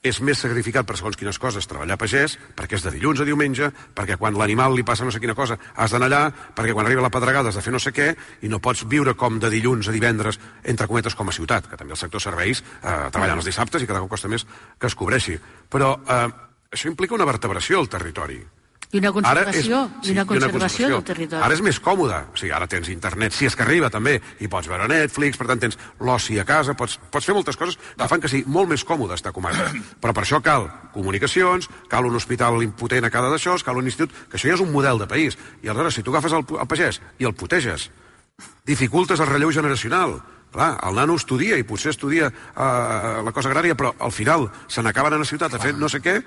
és 0.06 0.20
més 0.22 0.38
sacrificat 0.38 0.86
per 0.86 0.98
segons 1.00 1.18
quines 1.18 1.40
coses 1.42 1.66
treballar 1.66 1.98
pagès, 1.98 2.38
perquè 2.56 2.78
és 2.78 2.86
de 2.86 2.94
dilluns 2.94 3.22
a 3.22 3.28
diumenge, 3.28 3.72
perquè 3.98 4.20
quan 4.22 4.38
l'animal 4.38 4.76
li 4.78 4.86
passa 4.86 5.06
no 5.06 5.14
sé 5.14 5.22
quina 5.24 5.36
cosa 5.38 5.58
has 5.76 5.96
d'anar 5.96 6.10
allà, 6.12 6.22
perquè 6.56 6.76
quan 6.78 6.86
arriba 6.86 7.04
la 7.06 7.12
pedregada 7.14 7.50
has 7.50 7.58
de 7.58 7.64
fer 7.66 7.74
no 7.74 7.82
sé 7.82 7.94
què, 7.96 8.12
i 8.46 8.52
no 8.52 8.62
pots 8.62 8.86
viure 8.92 9.16
com 9.18 9.40
de 9.42 9.50
dilluns 9.50 9.90
a 9.90 9.96
divendres, 9.96 10.40
entre 10.64 10.88
cometes, 10.88 11.18
com 11.18 11.30
a 11.30 11.36
ciutat, 11.36 11.70
que 11.72 11.80
també 11.80 11.98
el 11.98 12.02
sector 12.02 12.22
serveis 12.22 12.62
eh, 12.62 13.10
treballant 13.10 13.42
els 13.42 13.50
dissabtes 13.50 13.82
i 13.82 13.90
cada 13.90 14.04
cop 14.04 14.14
costa 14.14 14.30
més 14.32 14.46
que 14.78 14.92
es 14.92 14.98
cobreixi. 14.98 15.40
Però 15.72 15.96
eh, 15.98 16.28
això 16.72 16.92
implica 16.92 17.18
una 17.18 17.28
vertebració 17.28 17.82
al 17.82 17.90
territori. 17.90 18.40
I 18.96 19.00
una 19.02 19.10
Ara 19.12 19.42
és- 19.52 19.68
conservació, 19.68 19.80
sí, 20.02 20.08
i 20.08 20.14
una 20.14 20.26
conservació 20.26 20.90
del 20.90 21.04
territori. 21.04 21.44
Ara 21.44 21.54
és 21.54 21.62
més 21.66 21.80
còmode. 21.84 22.20
O 22.32 22.38
sigui, 22.40 22.54
ara 22.56 22.68
tens 22.72 22.88
internet, 22.94 23.34
si 23.36 23.46
és 23.50 23.56
que 23.56 23.66
arriba 23.66 23.90
també, 23.92 24.22
i 24.40 24.48
pots 24.48 24.70
veure 24.72 24.88
Netflix, 24.88 25.36
per 25.38 25.48
tant 25.50 25.60
tens 25.60 25.78
l'oci 26.00 26.40
a 26.40 26.46
casa, 26.48 26.74
pots, 26.80 26.96
pots 27.12 27.28
fer 27.28 27.36
moltes 27.36 27.60
coses 27.60 27.76
que 27.98 28.08
fan 28.08 28.24
que 28.24 28.32
sigui 28.32 28.46
molt 28.48 28.72
més 28.72 28.86
còmode 28.88 29.18
estar 29.20 29.34
comarca. 29.36 29.68
Però 30.02 30.14
per 30.16 30.24
això 30.24 30.40
cal 30.42 30.70
comunicacions, 30.94 31.68
cal 31.92 32.08
un 32.08 32.16
hospital 32.16 32.62
impotent 32.64 33.04
a 33.04 33.12
cada 33.12 33.30
d'això, 33.34 33.58
cal 33.66 33.78
un 33.78 33.86
institut, 33.92 34.16
que 34.30 34.40
això 34.40 34.48
ja 34.48 34.56
és 34.56 34.64
un 34.64 34.72
model 34.72 35.00
de 35.04 35.08
país. 35.12 35.38
I 35.62 35.68
aleshores, 35.68 36.00
si 36.00 36.04
tu 36.04 36.16
agafes 36.16 36.32
el, 36.32 36.48
el 36.56 36.68
pagès 36.72 37.02
i 37.20 37.28
el 37.28 37.36
puteges, 37.36 37.90
dificultes 38.66 39.20
el 39.20 39.28
relleu 39.28 39.52
generacional. 39.52 40.22
Clar, 40.56 40.78
el 40.88 40.96
nano 40.96 41.18
estudia 41.20 41.58
i 41.60 41.66
potser 41.68 41.92
estudia 41.92 42.30
uh, 42.32 43.20
la 43.26 43.32
cosa 43.36 43.50
agrària, 43.52 43.76
però 43.76 43.92
al 44.00 44.14
final 44.16 44.48
se 44.72 44.80
n'acaba 44.82 45.10
anant 45.12 45.26
a 45.26 45.28
ciutat 45.28 45.54
a 45.54 45.60
fer 45.60 45.74
no 45.76 45.90
sé 45.92 46.00
què, 46.00 46.22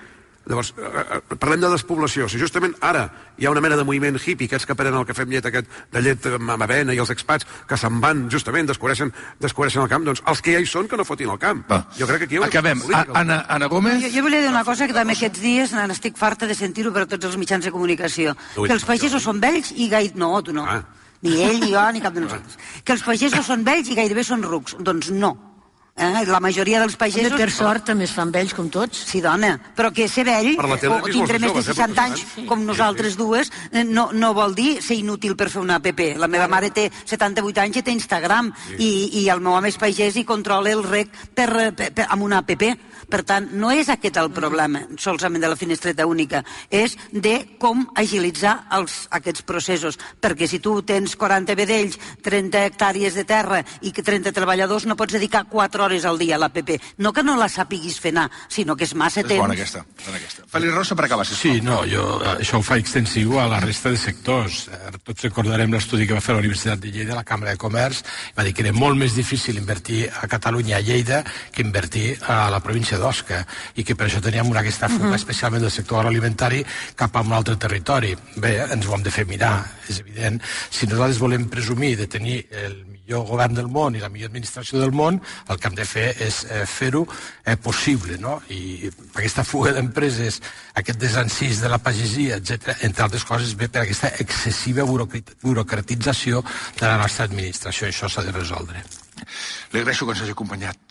Llavors, 0.49 0.73
eh, 0.79 0.83
eh, 0.83 1.37
parlem 1.37 1.61
de 1.61 1.69
despoblació. 1.69 2.29
Si 2.29 2.39
justament 2.41 2.75
ara 2.81 3.03
hi 3.37 3.47
ha 3.47 3.51
una 3.51 3.61
mena 3.61 3.77
de 3.77 3.85
moviment 3.85 4.17
hippie, 4.17 4.47
aquests 4.49 4.67
que 4.67 4.75
prenen 4.75 4.99
el 5.01 5.07
cafè 5.07 5.27
amb 5.27 5.33
llet, 5.33 5.45
aquest 5.45 5.67
de 5.93 6.03
llet 6.03 6.27
amb 6.39 6.55
avena 6.57 6.95
i 6.95 6.99
els 6.99 7.11
expats, 7.11 7.47
que 7.69 7.77
se'n 7.77 8.01
van 8.01 8.29
justament, 8.31 8.67
descobreixen, 8.67 9.13
descobreixen 9.41 9.83
el 9.83 9.91
camp, 9.93 10.07
doncs 10.09 10.23
els 10.25 10.41
que 10.41 10.55
ja 10.57 10.63
hi 10.63 10.67
són 10.67 10.89
que 10.89 10.97
no 10.97 11.05
fotin 11.05 11.35
el 11.35 11.39
camp. 11.39 11.65
Va. 11.69 11.83
Jo 11.99 12.07
crec 12.07 12.25
que 12.25 12.31
aquí 12.31 12.43
Acabem. 12.49 12.81
A. 12.95 13.05
Anna, 13.21 13.45
Anna 13.49 13.69
Gómez... 13.69 14.01
Jo, 14.03 14.13
jo 14.17 14.23
volia 14.23 14.41
dir 14.41 14.49
una 14.49 14.65
cosa 14.65 14.87
que 14.87 14.97
també 14.97 15.17
aquests 15.19 15.43
dies 15.43 15.75
n'estic 15.77 16.17
farta 16.17 16.47
de 16.47 16.57
sentir-ho 16.57 16.93
per 16.93 17.05
tots 17.07 17.29
els 17.29 17.37
mitjans 17.37 17.65
de 17.65 17.75
comunicació. 17.75 18.37
Ui, 18.57 18.69
que 18.69 18.75
els 18.75 18.87
pagesos 18.89 19.23
són 19.23 19.43
vells 19.45 19.75
i 19.77 19.91
gaire... 19.93 20.17
No, 20.17 20.33
tu 20.43 20.57
no. 20.57 20.65
Ah. 20.65 20.81
Ni 21.23 21.35
ell, 21.43 21.59
ni 21.61 21.73
jo, 21.75 21.83
ni 21.93 22.01
cap 22.01 22.15
de 22.15 22.23
nosaltres. 22.23 22.57
Que 22.85 22.95
els 22.95 23.03
pagesos 23.03 23.45
són 23.47 23.65
vells 23.67 23.91
i 23.91 23.99
gairebé 23.99 24.25
són 24.25 24.45
rucs. 24.47 24.79
Doncs 24.79 25.11
no. 25.11 25.35
Eh? 25.99 26.25
La 26.31 26.41
majoria 26.41 26.81
dels 26.83 26.97
pagesos... 26.97 27.35
per 27.39 27.51
sort 27.53 27.89
també 27.91 28.07
es 28.07 28.15
fan 28.15 28.31
vells 28.35 28.55
com 28.57 28.71
tots. 28.73 29.01
Sí, 29.11 29.21
dona, 29.25 29.55
però 29.77 29.91
que 29.95 30.09
ser 30.09 30.25
vell 30.29 30.55
o 30.59 30.69
tindre 31.11 31.39
més 31.39 31.53
de 31.53 31.63
joves, 31.63 31.69
eh, 31.69 31.75
60 31.75 32.05
anys, 32.05 32.23
professionals. 32.23 32.49
com 32.49 32.65
nosaltres 32.67 33.19
dues, 33.19 33.53
eh, 33.73 33.85
no, 33.85 34.09
no 34.13 34.33
vol 34.37 34.55
dir 34.59 34.79
ser 34.85 34.99
inútil 35.01 35.37
per 35.37 35.51
fer 35.51 35.63
una 35.63 35.81
app. 35.83 36.05
La 36.19 36.31
meva 36.31 36.49
mare 36.49 36.71
té 36.75 36.89
78 37.05 37.65
anys 37.65 37.81
i 37.81 37.85
té 37.87 37.95
Instagram, 37.97 38.53
i, 38.79 38.91
i 39.23 39.27
el 39.33 39.43
meu 39.43 39.59
home 39.59 39.73
és 39.73 39.81
pagès 39.81 40.19
i 40.21 40.27
controla 40.29 40.73
el 40.73 40.85
rec 40.87 41.11
per, 41.35 41.49
per, 41.75 41.93
per, 41.93 42.09
amb 42.09 42.29
una 42.29 42.43
app. 42.45 42.69
Per 43.09 43.23
tant, 43.25 43.49
no 43.57 43.71
és 43.73 43.89
aquest 43.89 44.17
el 44.21 44.31
problema, 44.35 44.83
solament 45.01 45.41
de 45.43 45.49
la 45.49 45.57
finestreta 45.57 46.07
única, 46.07 46.43
és 46.71 46.97
de 47.13 47.57
com 47.59 47.87
agilitzar 47.97 48.67
els, 48.77 49.07
aquests 49.17 49.43
processos. 49.49 49.99
Perquè 50.21 50.49
si 50.51 50.59
tu 50.61 50.83
tens 50.83 51.17
40 51.17 51.57
vedells, 51.59 51.99
30 52.23 52.65
hectàrees 52.69 53.15
de 53.17 53.25
terra 53.25 53.63
i 53.81 53.93
que 53.93 54.05
30 54.05 54.33
treballadors, 54.37 54.85
no 54.87 54.97
pots 54.97 55.17
dedicar 55.17 55.47
4 55.49 55.85
hores 55.85 56.05
al 56.05 56.19
dia 56.21 56.37
a 56.37 56.43
l'APP. 56.43 56.75
No 56.99 57.13
que 57.13 57.25
no 57.25 57.37
la 57.41 57.49
sàpiguis 57.49 57.99
fer 58.01 58.13
anar, 58.13 58.29
sinó 58.49 58.77
que 58.77 58.85
és 58.85 58.95
massa 58.95 59.21
És 59.21 59.27
temps. 59.29 59.41
bona 59.41 59.55
aquesta. 59.57 59.85
Bona 60.05 60.19
aquesta. 60.21 60.45
Feli 60.53 60.71
Rosa, 60.71 60.97
per 60.97 61.07
acabar, 61.07 61.27
sisplau. 61.27 61.55
Sí, 61.55 61.61
no, 61.65 61.81
jo 61.89 62.05
eh, 62.23 62.37
això 62.45 62.61
ho 62.61 62.63
fa 62.67 62.77
extensiu 62.77 63.39
a 63.41 63.47
la 63.49 63.61
resta 63.65 63.91
de 63.91 63.97
sectors. 63.97 64.69
Eh, 64.69 64.93
Tots 65.09 65.25
recordarem 65.25 65.73
l'estudi 65.73 66.07
que 66.07 66.13
va 66.13 66.21
fer 66.21 66.35
la 66.37 66.43
Universitat 66.45 66.81
de 66.83 66.93
Lleida, 66.93 67.15
la 67.17 67.25
Cambra 67.25 67.51
de 67.55 67.57
Comerç, 67.61 68.03
va 68.37 68.45
dir 68.45 68.53
que 68.53 68.63
era 68.67 68.73
molt 68.77 68.99
més 69.01 69.15
difícil 69.17 69.57
invertir 69.57 70.05
a 70.11 70.29
Catalunya, 70.29 70.77
a 70.77 70.81
Lleida, 70.85 71.23
que 71.53 71.63
invertir 71.65 72.19
a 72.29 72.51
la 72.53 72.61
província 72.61 72.98
d'Osca, 72.99 73.45
i 73.77 73.85
que 73.85 73.95
per 73.97 74.09
això 74.09 74.21
teníem 74.25 74.51
una 74.51 74.61
aquesta 74.61 74.89
fuga, 74.93 75.15
especialment 75.17 75.63
del 75.65 75.75
sector 75.75 76.01
agroalimentari, 76.01 76.65
cap 76.99 77.17
a 77.17 77.23
un 77.25 77.33
altre 77.33 77.57
territori. 77.57 78.15
Bé, 78.37 78.59
ens 78.67 78.87
ho 78.87 78.95
hem 78.95 79.03
de 79.07 79.15
fer 79.15 79.27
mirar, 79.27 79.57
és 79.89 80.01
evident. 80.05 80.43
Si 80.71 80.87
nosaltres 80.87 81.19
volem 81.23 81.49
presumir 81.49 81.97
de 81.97 82.07
tenir 82.11 82.43
el 82.51 82.77
millor 83.09 83.25
govern 83.25 83.55
del 83.57 83.69
món 83.73 83.95
i 83.97 84.03
la 84.03 84.11
millor 84.13 84.29
administració 84.29 84.81
del 84.83 84.93
món, 84.93 85.21
el 85.49 85.57
que 85.59 85.69
hem 85.71 85.77
de 85.79 85.87
fer 85.89 86.09
és 86.21 86.43
eh, 86.45 86.67
fer-ho 86.69 87.07
eh, 87.09 87.57
possible, 87.57 88.19
no? 88.21 88.35
I 88.53 88.91
aquesta 89.15 89.45
fuga 89.49 89.73
d'empreses, 89.73 90.43
aquest 90.77 91.01
desencís 91.01 91.63
de 91.65 91.71
la 91.73 91.79
pagesia, 91.81 92.37
etc, 92.37 92.75
entre 92.85 93.07
altres 93.07 93.25
coses, 93.25 93.55
ve 93.57 93.71
per 93.73 93.87
aquesta 93.87 94.13
excessiva 94.21 94.85
burocrat- 94.85 95.39
burocratització 95.43 96.45
de 96.81 96.85
la 96.85 96.99
nostra 97.01 97.25
administració. 97.31 97.89
Això 97.89 98.13
s'ha 98.13 98.27
de 98.29 98.37
resoldre. 98.37 98.85
Li 99.73 99.81
agraeixo 99.81 100.05
que 100.05 100.13
ens 100.13 100.23
hagi 100.27 100.37
acompanyat 100.37 100.88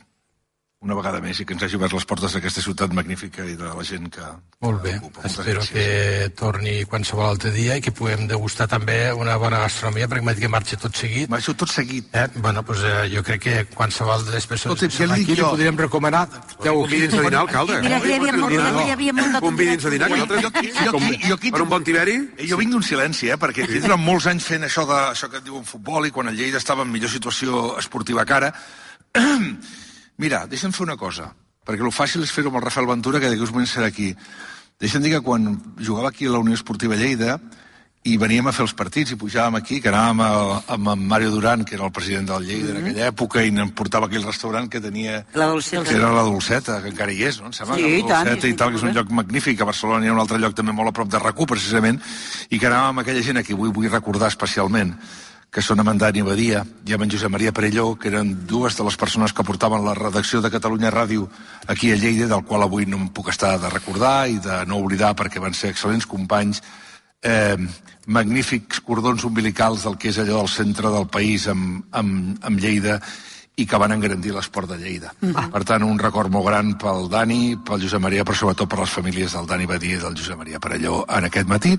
una 0.86 0.94
vegada 0.94 1.18
més 1.24 1.40
i 1.42 1.46
que 1.48 1.56
ens 1.56 1.64
hagi 1.66 1.74
obert 1.80 1.94
les 1.98 2.06
portes 2.06 2.36
d'aquesta 2.36 2.62
ciutat 2.62 2.92
magnífica 2.94 3.42
i 3.50 3.56
de 3.58 3.66
la 3.66 3.84
gent 3.84 4.12
que... 4.14 4.22
Molt 4.62 4.84
bé, 4.84 4.92
que 4.94 5.00
ocupa. 5.08 5.24
Moltes 5.24 5.40
espero 5.40 5.62
gràcies. 5.64 5.72
que 5.74 6.30
torni 6.38 6.74
qualsevol 6.86 7.26
altre 7.32 7.50
dia 7.56 7.80
i 7.80 7.82
que 7.82 7.90
puguem 7.98 8.28
degustar 8.30 8.68
també 8.70 8.98
una 9.18 9.40
bona 9.42 9.64
gastronomia, 9.64 10.06
perquè 10.12 10.22
m'ha 10.28 10.36
dit 10.38 10.46
que 10.46 10.52
marxa 10.54 10.78
tot 10.78 10.94
seguit. 10.96 11.32
Marxo 11.34 11.56
tot 11.58 11.74
seguit. 11.74 12.12
Eh? 12.14 12.28
Bueno, 12.36 12.62
doncs, 12.62 12.84
eh, 12.86 13.08
jo 13.10 13.24
crec 13.26 13.42
que 13.48 13.56
qualsevol 13.74 14.22
de 14.28 14.36
les 14.38 14.46
persones 14.46 14.78
Escolti, 14.78 14.94
que 14.94 15.08
ja 15.08 15.14
aquí 15.18 15.26
dic 15.26 15.34
li 15.34 15.40
jo. 15.42 15.50
podríem 15.56 15.82
recomanar... 15.82 16.24
Ja 16.62 16.72
ho 16.76 16.84
Convidi'ns 16.86 17.18
a 17.18 17.26
dinar, 17.26 17.42
alcalde. 17.48 17.80
Mira 17.82 18.00
que 18.06 18.12
hi 18.14 18.20
havia 18.20 18.36
molt- 18.38 18.86
hi 18.86 18.92
havia 18.94 19.18
molt 19.18 19.34
de 19.34 19.42
Convidi'ns 19.48 19.90
a 19.90 19.96
dinar, 19.98 20.12
que 20.14 20.22
nosaltres... 20.22 20.46
Jo 20.46 20.54
aquí- 20.54 20.72
jo 20.78 20.94
aquí- 21.02 21.20
jo 21.26 21.40
aquí- 21.42 21.52
Per 21.58 21.62
un 21.66 21.74
bon 21.74 21.84
tiberi? 21.90 22.20
Eh, 22.38 22.48
Jo 22.54 22.62
vinc 22.62 22.72
d'un 22.78 22.84
silenci, 22.86 23.32
eh, 23.34 23.38
perquè 23.42 23.66
he 23.66 23.82
durant 23.82 24.06
molts 24.06 24.30
anys 24.30 24.46
fent 24.46 24.70
això, 24.70 24.86
de, 24.86 25.02
això 25.18 25.26
que 25.34 25.42
et 25.42 25.50
diuen 25.50 25.66
futbol 25.66 26.06
i 26.06 26.14
quan 26.14 26.30
el 26.30 26.38
Lleida 26.38 26.62
estava 26.62 26.86
en 26.86 26.94
millor 26.94 27.10
situació 27.10 27.74
esportiva 27.82 28.26
que 28.30 28.34
ara. 28.44 28.54
Mira, 30.18 30.46
deixa'm 30.50 30.74
fer 30.74 30.84
una 30.88 30.98
cosa, 30.98 31.30
perquè 31.68 31.86
el 31.86 31.94
fàcil 31.94 32.24
és 32.26 32.32
fer-ho 32.34 32.50
amb 32.50 32.58
el 32.62 32.66
Rafael 32.66 32.88
Ventura, 32.90 33.20
que 33.22 33.30
d'aquí 33.30 33.44
uns 33.46 33.54
moments 33.54 33.76
serà 33.78 33.90
aquí. 33.92 34.14
Deixa'm 34.82 35.04
dir 35.06 35.12
que 35.16 35.22
quan 35.26 35.52
jugava 35.78 36.10
aquí 36.10 36.26
a 36.26 36.34
la 36.34 36.40
Unió 36.42 36.58
Esportiva 36.58 36.96
Lleida 36.98 37.40
i 38.08 38.16
veníem 38.16 38.46
a 38.48 38.54
fer 38.56 38.64
els 38.64 38.74
partits 38.78 39.12
i 39.12 39.18
pujàvem 39.20 39.58
aquí, 39.58 39.82
que 39.84 39.90
anàvem 39.92 40.22
a, 40.24 40.28
amb 40.78 40.90
en 40.94 41.02
Mario 41.12 41.32
Duran, 41.34 41.66
que 41.68 41.76
era 41.76 41.84
el 41.86 41.92
president 41.92 42.30
del 42.30 42.46
Lleida 42.48 42.72
en 42.72 42.78
aquella 42.80 43.10
època, 43.12 43.44
i 43.44 43.52
em 43.52 43.72
portava 43.76 44.08
aquell 44.08 44.24
restaurant 44.24 44.70
que 44.72 44.80
tenia 44.80 45.26
La 45.36 45.50
dolceta. 45.52 45.84
que 45.90 45.98
era 45.98 46.14
la 46.14 46.24
Dolceta, 46.24 46.80
que 46.82 46.94
encara 46.94 47.12
hi 47.12 47.26
és, 47.28 47.42
no? 47.42 47.52
Em 47.52 47.58
sembla 47.58 47.76
Sí, 47.76 47.84
que 47.84 47.98
i 47.98 48.02
la 48.06 48.08
tant, 48.24 48.32
i 48.38 48.54
i 48.54 48.56
tal, 48.56 48.72
que 48.72 48.80
és 48.80 48.86
un 48.88 48.94
lloc 48.96 49.12
magnífic. 49.12 49.60
A 49.62 49.68
Barcelona 49.70 50.06
hi 50.06 50.10
ha 50.10 50.16
un 50.16 50.24
altre 50.24 50.40
lloc 50.40 50.56
també 50.56 50.72
molt 50.78 50.94
a 50.94 50.96
prop 50.96 51.10
de 51.12 51.20
rac 51.20 51.42
precisament, 51.46 52.00
i 52.50 52.58
que 52.58 52.70
anàvem 52.70 52.94
amb 52.96 53.04
aquella 53.04 53.22
gent 53.26 53.38
a 53.42 53.44
qui 53.44 53.58
vull, 53.58 53.74
vull 53.76 53.90
recordar 53.92 54.30
especialment, 54.32 54.96
que 55.52 55.64
són 55.64 55.80
amb 55.80 55.94
en 55.94 56.00
Dani 56.02 56.24
Badia 56.26 56.64
i 56.86 56.94
amb 56.94 57.06
en 57.06 57.12
Josep 57.12 57.32
Maria 57.32 57.54
Perelló, 57.56 57.94
que 57.96 58.10
eren 58.12 58.34
dues 58.50 58.76
de 58.78 58.84
les 58.84 58.98
persones 59.00 59.34
que 59.34 59.46
portaven 59.48 59.86
la 59.86 59.96
redacció 59.98 60.42
de 60.42 60.52
Catalunya 60.52 60.92
Ràdio 60.92 61.30
aquí 61.68 61.92
a 61.92 62.00
Lleida, 62.00 62.28
del 62.28 62.44
qual 62.44 62.66
avui 62.66 62.86
no 62.86 63.00
em 63.00 63.08
puc 63.10 63.32
estar 63.32 63.56
de 63.62 63.72
recordar 63.72 64.28
i 64.28 64.42
de 64.44 64.66
no 64.68 64.82
oblidar 64.84 65.16
perquè 65.16 65.42
van 65.44 65.56
ser 65.56 65.72
excel·lents 65.72 66.10
companys 66.10 66.62
eh, 67.24 67.56
magnífics 68.08 68.84
cordons 68.86 69.24
umbilicals 69.28 69.88
del 69.88 69.98
que 69.98 70.12
és 70.12 70.20
allò 70.20 70.44
del 70.44 70.52
centre 70.52 70.92
del 70.94 71.08
país 71.12 71.48
amb, 71.52 71.88
amb, 71.92 72.38
amb 72.44 72.60
Lleida 72.60 73.00
i 73.58 73.66
que 73.66 73.80
van 73.82 73.96
engrandir 73.96 74.36
l'esport 74.36 74.70
de 74.70 74.78
Lleida. 74.78 75.16
Mm. 75.20 75.50
Per 75.54 75.64
tant, 75.66 75.84
un 75.84 75.98
record 75.98 76.30
molt 76.30 76.46
gran 76.46 76.76
pel 76.78 77.10
Dani, 77.10 77.58
pel 77.66 77.82
Josep 77.82 78.04
Maria, 78.04 78.26
però 78.28 78.38
sobretot 78.38 78.70
per 78.70 78.84
les 78.84 78.94
famílies 78.94 79.34
del 79.34 79.50
Dani 79.50 79.66
Badia 79.66 79.98
i 79.98 80.04
del 80.04 80.20
Josep 80.20 80.38
Maria 80.38 80.62
Parelló 80.62 81.02
en 81.10 81.26
aquest 81.26 81.50
matí. 81.50 81.74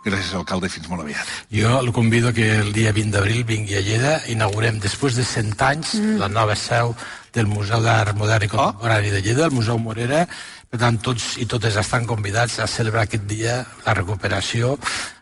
Gràcies, 0.00 0.32
alcalde, 0.32 0.70
fins 0.72 0.88
molt 0.88 1.04
aviat. 1.04 1.28
Jo 1.52 1.74
el 1.82 1.90
convido 1.92 2.32
que 2.32 2.46
el 2.62 2.72
dia 2.72 2.92
20 2.96 3.12
d'abril 3.12 3.44
vingui 3.44 3.76
a 3.76 3.82
Lleida, 3.84 4.14
inaugurem 4.32 4.78
després 4.80 5.18
de 5.18 5.26
100 5.28 5.60
anys 5.66 5.94
mm. 5.98 6.16
la 6.22 6.30
nova 6.32 6.56
seu 6.56 6.94
del 7.34 7.50
Museu 7.50 7.84
d'Art 7.84 8.16
Modern 8.16 8.46
i 8.46 8.48
Contemporani 8.48 9.10
oh. 9.10 9.14
de 9.18 9.20
Lleida, 9.26 9.44
el 9.50 9.56
Museu 9.56 9.78
Morera. 9.78 10.24
Per 10.70 10.80
tant, 10.80 10.96
tots 11.04 11.34
i 11.42 11.46
totes 11.50 11.76
estan 11.76 12.08
convidats 12.08 12.60
a 12.62 12.68
celebrar 12.70 13.04
aquest 13.04 13.26
dia 13.28 13.60
la 13.84 13.96
recuperació 13.98 14.76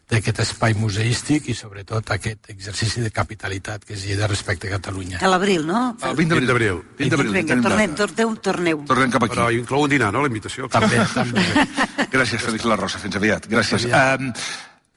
d'aquest 0.09 0.41
espai 0.41 0.73
museístic 0.79 1.51
i 1.53 1.55
sobretot 1.57 2.15
aquest 2.15 2.49
exercici 2.55 3.03
de 3.05 3.11
capitalitat 3.13 3.85
que 3.85 3.93
és 3.93 4.07
Lleida 4.07 4.29
respecte 4.31 4.71
a 4.71 4.79
Catalunya. 4.79 5.19
A 5.21 5.29
l'abril, 5.29 5.67
no? 5.69 5.83
El 6.01 6.17
20 6.17 6.47
d'abril. 6.49 6.81
20 6.97 7.13
d'abril. 7.13 7.35
Vinga, 7.37 7.59
tornem, 7.67 7.99
torneu, 7.99 8.33
torneu. 8.49 8.81
Tornem 8.89 9.13
cap 9.13 9.27
aquí. 9.27 9.37
Però 9.37 9.51
inclou 9.53 9.85
un 9.85 9.93
dinar, 9.93 10.09
no, 10.15 10.25
la 10.25 10.33
invitació? 10.33 10.71
També, 10.73 11.03
també. 11.13 11.45
Gràcies, 12.15 12.41
Félix 12.41 12.65
La 12.65 12.81
Rosa. 12.81 13.03
Fins 13.03 13.21
aviat. 13.21 13.51
Gràcies. 13.53 13.85
Um, 13.93 14.33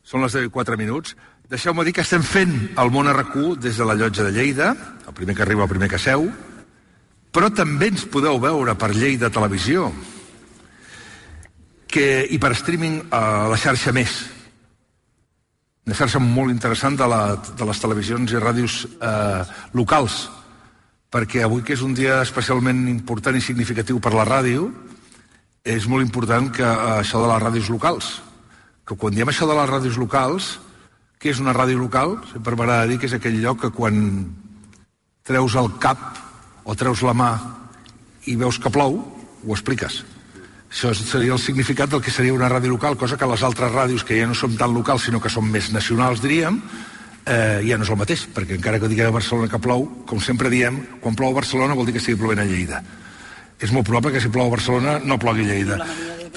són 0.08 0.24
les 0.24 0.40
4 0.56 0.80
minuts. 0.80 1.18
Deixeu-me 1.52 1.84
dir 1.84 1.92
que 1.92 2.06
estem 2.06 2.24
fent 2.24 2.56
el 2.80 2.96
món 2.96 3.12
RQ 3.12 3.58
des 3.60 3.76
de 3.76 3.88
la 3.88 3.98
llotja 4.00 4.24
de 4.24 4.32
Lleida, 4.32 4.72
el 5.04 5.14
primer 5.18 5.36
que 5.36 5.44
arriba, 5.44 5.68
el 5.68 5.74
primer 5.74 5.92
que 5.92 6.00
seu, 6.00 6.30
però 7.36 7.52
també 7.52 7.92
ens 7.92 8.08
podeu 8.08 8.40
veure 8.40 8.76
per 8.80 8.94
Lleida 8.96 9.28
Televisió 9.32 9.90
que, 11.92 12.24
i 12.32 12.40
per 12.40 12.54
streaming 12.56 13.02
a 13.12 13.50
la 13.52 13.60
xarxa 13.60 13.92
Més, 13.96 14.16
una 15.88 15.98
xarxa 15.98 16.22
molt 16.22 16.54
interessant 16.54 16.98
de, 16.98 17.08
la, 17.10 17.22
de 17.58 17.66
les 17.66 17.80
televisions 17.82 18.32
i 18.32 18.42
ràdios 18.42 18.84
eh, 19.02 19.42
locals, 19.74 20.28
perquè 21.12 21.42
avui 21.44 21.66
que 21.66 21.74
és 21.74 21.82
un 21.82 21.96
dia 21.98 22.20
especialment 22.22 22.86
important 22.92 23.36
i 23.36 23.42
significatiu 23.42 24.00
per 24.00 24.14
la 24.14 24.28
ràdio, 24.28 24.70
és 25.66 25.88
molt 25.90 26.06
important 26.06 26.52
que 26.54 26.66
eh, 26.66 27.00
això 27.00 27.24
de 27.24 27.32
les 27.32 27.42
ràdios 27.42 27.72
locals, 27.74 28.12
que 28.86 28.98
quan 28.98 29.18
diem 29.18 29.30
això 29.34 29.50
de 29.50 29.58
les 29.58 29.70
ràdios 29.74 29.98
locals, 29.98 30.54
què 31.22 31.34
és 31.34 31.42
una 31.42 31.54
ràdio 31.54 31.78
local? 31.82 32.16
Sempre 32.32 32.56
m'agrada 32.58 32.88
dir 32.90 32.98
que 33.02 33.10
és 33.10 33.18
aquell 33.18 33.42
lloc 33.42 33.62
que 33.66 33.74
quan 33.74 33.98
treus 35.26 35.58
el 35.58 35.70
cap 35.82 36.18
o 36.66 36.74
treus 36.78 37.04
la 37.06 37.14
mà 37.18 37.32
i 38.30 38.38
veus 38.38 38.58
que 38.62 38.70
plou, 38.74 38.98
ho 39.02 39.54
expliques. 39.54 40.02
Això 40.72 40.94
seria 40.96 41.34
el 41.36 41.42
significat 41.44 41.92
del 41.92 42.00
que 42.02 42.14
seria 42.16 42.34
una 42.34 42.48
ràdio 42.50 42.72
local, 42.72 42.96
cosa 42.96 43.18
que 43.20 43.28
les 43.28 43.44
altres 43.44 43.74
ràdios, 43.74 44.06
que 44.08 44.16
ja 44.16 44.28
no 44.28 44.38
són 44.38 44.56
tan 44.58 44.72
locals, 44.72 45.04
sinó 45.10 45.20
que 45.20 45.30
són 45.30 45.50
més 45.52 45.68
nacionals, 45.76 46.24
diríem, 46.24 46.62
eh, 47.26 47.60
ja 47.68 47.78
no 47.78 47.84
és 47.84 47.92
el 47.92 48.00
mateix, 48.00 48.24
perquè 48.32 48.56
encara 48.56 48.80
que 48.80 48.88
digui 48.88 49.04
a 49.04 49.12
Barcelona 49.12 49.52
que 49.52 49.60
plou, 49.60 49.84
com 50.08 50.24
sempre 50.24 50.50
diem, 50.50 50.80
quan 51.04 51.18
plou 51.20 51.36
a 51.36 51.40
Barcelona 51.42 51.76
vol 51.76 51.86
dir 51.86 51.98
que 51.98 52.00
estigui 52.00 52.22
plovent 52.24 52.40
a 52.40 52.48
Lleida. 52.48 52.82
És 53.60 53.72
molt 53.76 53.86
probable 53.86 54.14
que 54.16 54.24
si 54.24 54.32
plou 54.32 54.48
a 54.48 54.56
Barcelona 54.56 54.98
no 55.04 55.20
plogui 55.20 55.44
a 55.44 55.52
Lleida. 55.52 55.80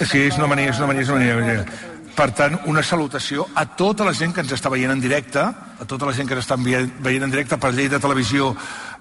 Sí, 0.02 0.26
és 0.26 0.36
una 0.36 0.50
mania, 0.50 0.74
és 0.74 0.82
una 0.82 0.90
mania, 0.90 1.06
és 1.06 1.14
una 1.14 1.34
mania. 1.38 1.92
Per 2.14 2.30
tant, 2.34 2.58
una 2.70 2.82
salutació 2.82 3.46
a 3.54 3.64
tota 3.78 4.04
la 4.06 4.12
gent 4.14 4.34
que 4.34 4.42
ens 4.42 4.52
està 4.54 4.70
veient 4.70 4.92
en 4.92 5.00
directe, 5.02 5.40
a 5.42 5.86
tota 5.86 6.06
la 6.06 6.12
gent 6.14 6.28
que 6.28 6.34
ens 6.34 6.44
està 6.44 6.58
veient 6.58 7.22
en 7.22 7.30
directe 7.30 7.58
per 7.58 7.72
Lleida 7.74 8.02
Televisió 8.02 8.52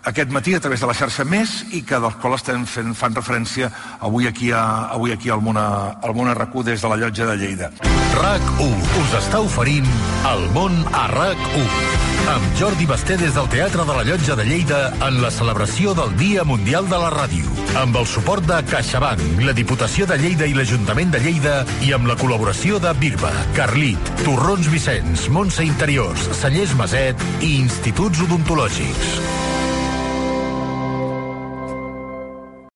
aquest 0.03 0.29
matí 0.31 0.53
a 0.53 0.59
través 0.59 0.81
de 0.81 0.87
la 0.87 0.93
xarxa 0.93 1.23
Més 1.23 1.63
i 1.71 1.81
que 1.87 1.99
dels 1.99 2.17
quals 2.21 2.41
estem 2.41 2.65
fent, 2.67 2.93
fan 2.97 3.15
referència 3.15 3.71
avui 4.03 4.27
aquí, 4.27 4.51
a, 4.51 4.89
avui 4.93 5.15
aquí 5.15 5.31
al 5.31 5.41
món, 5.41 5.57
al 5.57 6.15
món 6.15 6.31
RAC1 6.33 6.63
des 6.71 6.81
de 6.83 6.91
la 6.91 6.99
llotja 6.99 7.27
de 7.31 7.37
Lleida. 7.39 7.71
RAC1 8.19 8.89
us 9.03 9.13
està 9.23 9.39
oferint 9.41 9.87
el 10.29 10.49
món 10.55 10.83
a 10.91 11.07
RAC1 11.13 12.11
amb 12.33 12.59
Jordi 12.59 12.85
Basté 12.87 13.17
des 13.19 13.33
del 13.35 13.47
Teatre 13.51 13.83
de 13.83 13.95
la 13.95 14.03
Llotja 14.07 14.35
de 14.39 14.45
Lleida 14.47 14.93
en 15.07 15.21
la 15.21 15.31
celebració 15.31 15.93
del 15.97 16.13
Dia 16.19 16.45
Mundial 16.47 16.87
de 16.87 16.99
la 16.99 17.09
Ràdio. 17.11 17.43
Amb 17.81 17.97
el 17.99 18.07
suport 18.07 18.45
de 18.47 18.61
CaixaBank, 18.69 19.43
la 19.43 19.55
Diputació 19.55 20.07
de 20.07 20.17
Lleida 20.21 20.47
i 20.47 20.55
l'Ajuntament 20.55 21.11
de 21.11 21.19
Lleida 21.23 21.55
i 21.83 21.91
amb 21.95 22.07
la 22.07 22.15
col·laboració 22.19 22.79
de 22.83 22.93
Birba, 22.99 23.33
Carlit, 23.57 24.13
Torrons 24.23 24.71
Vicenç, 24.71 25.27
Montse 25.27 25.67
Interiors, 25.67 26.29
Cellers 26.39 26.77
Maset 26.79 27.27
i 27.41 27.57
Instituts 27.59 28.23
Odontològics. 28.23 29.52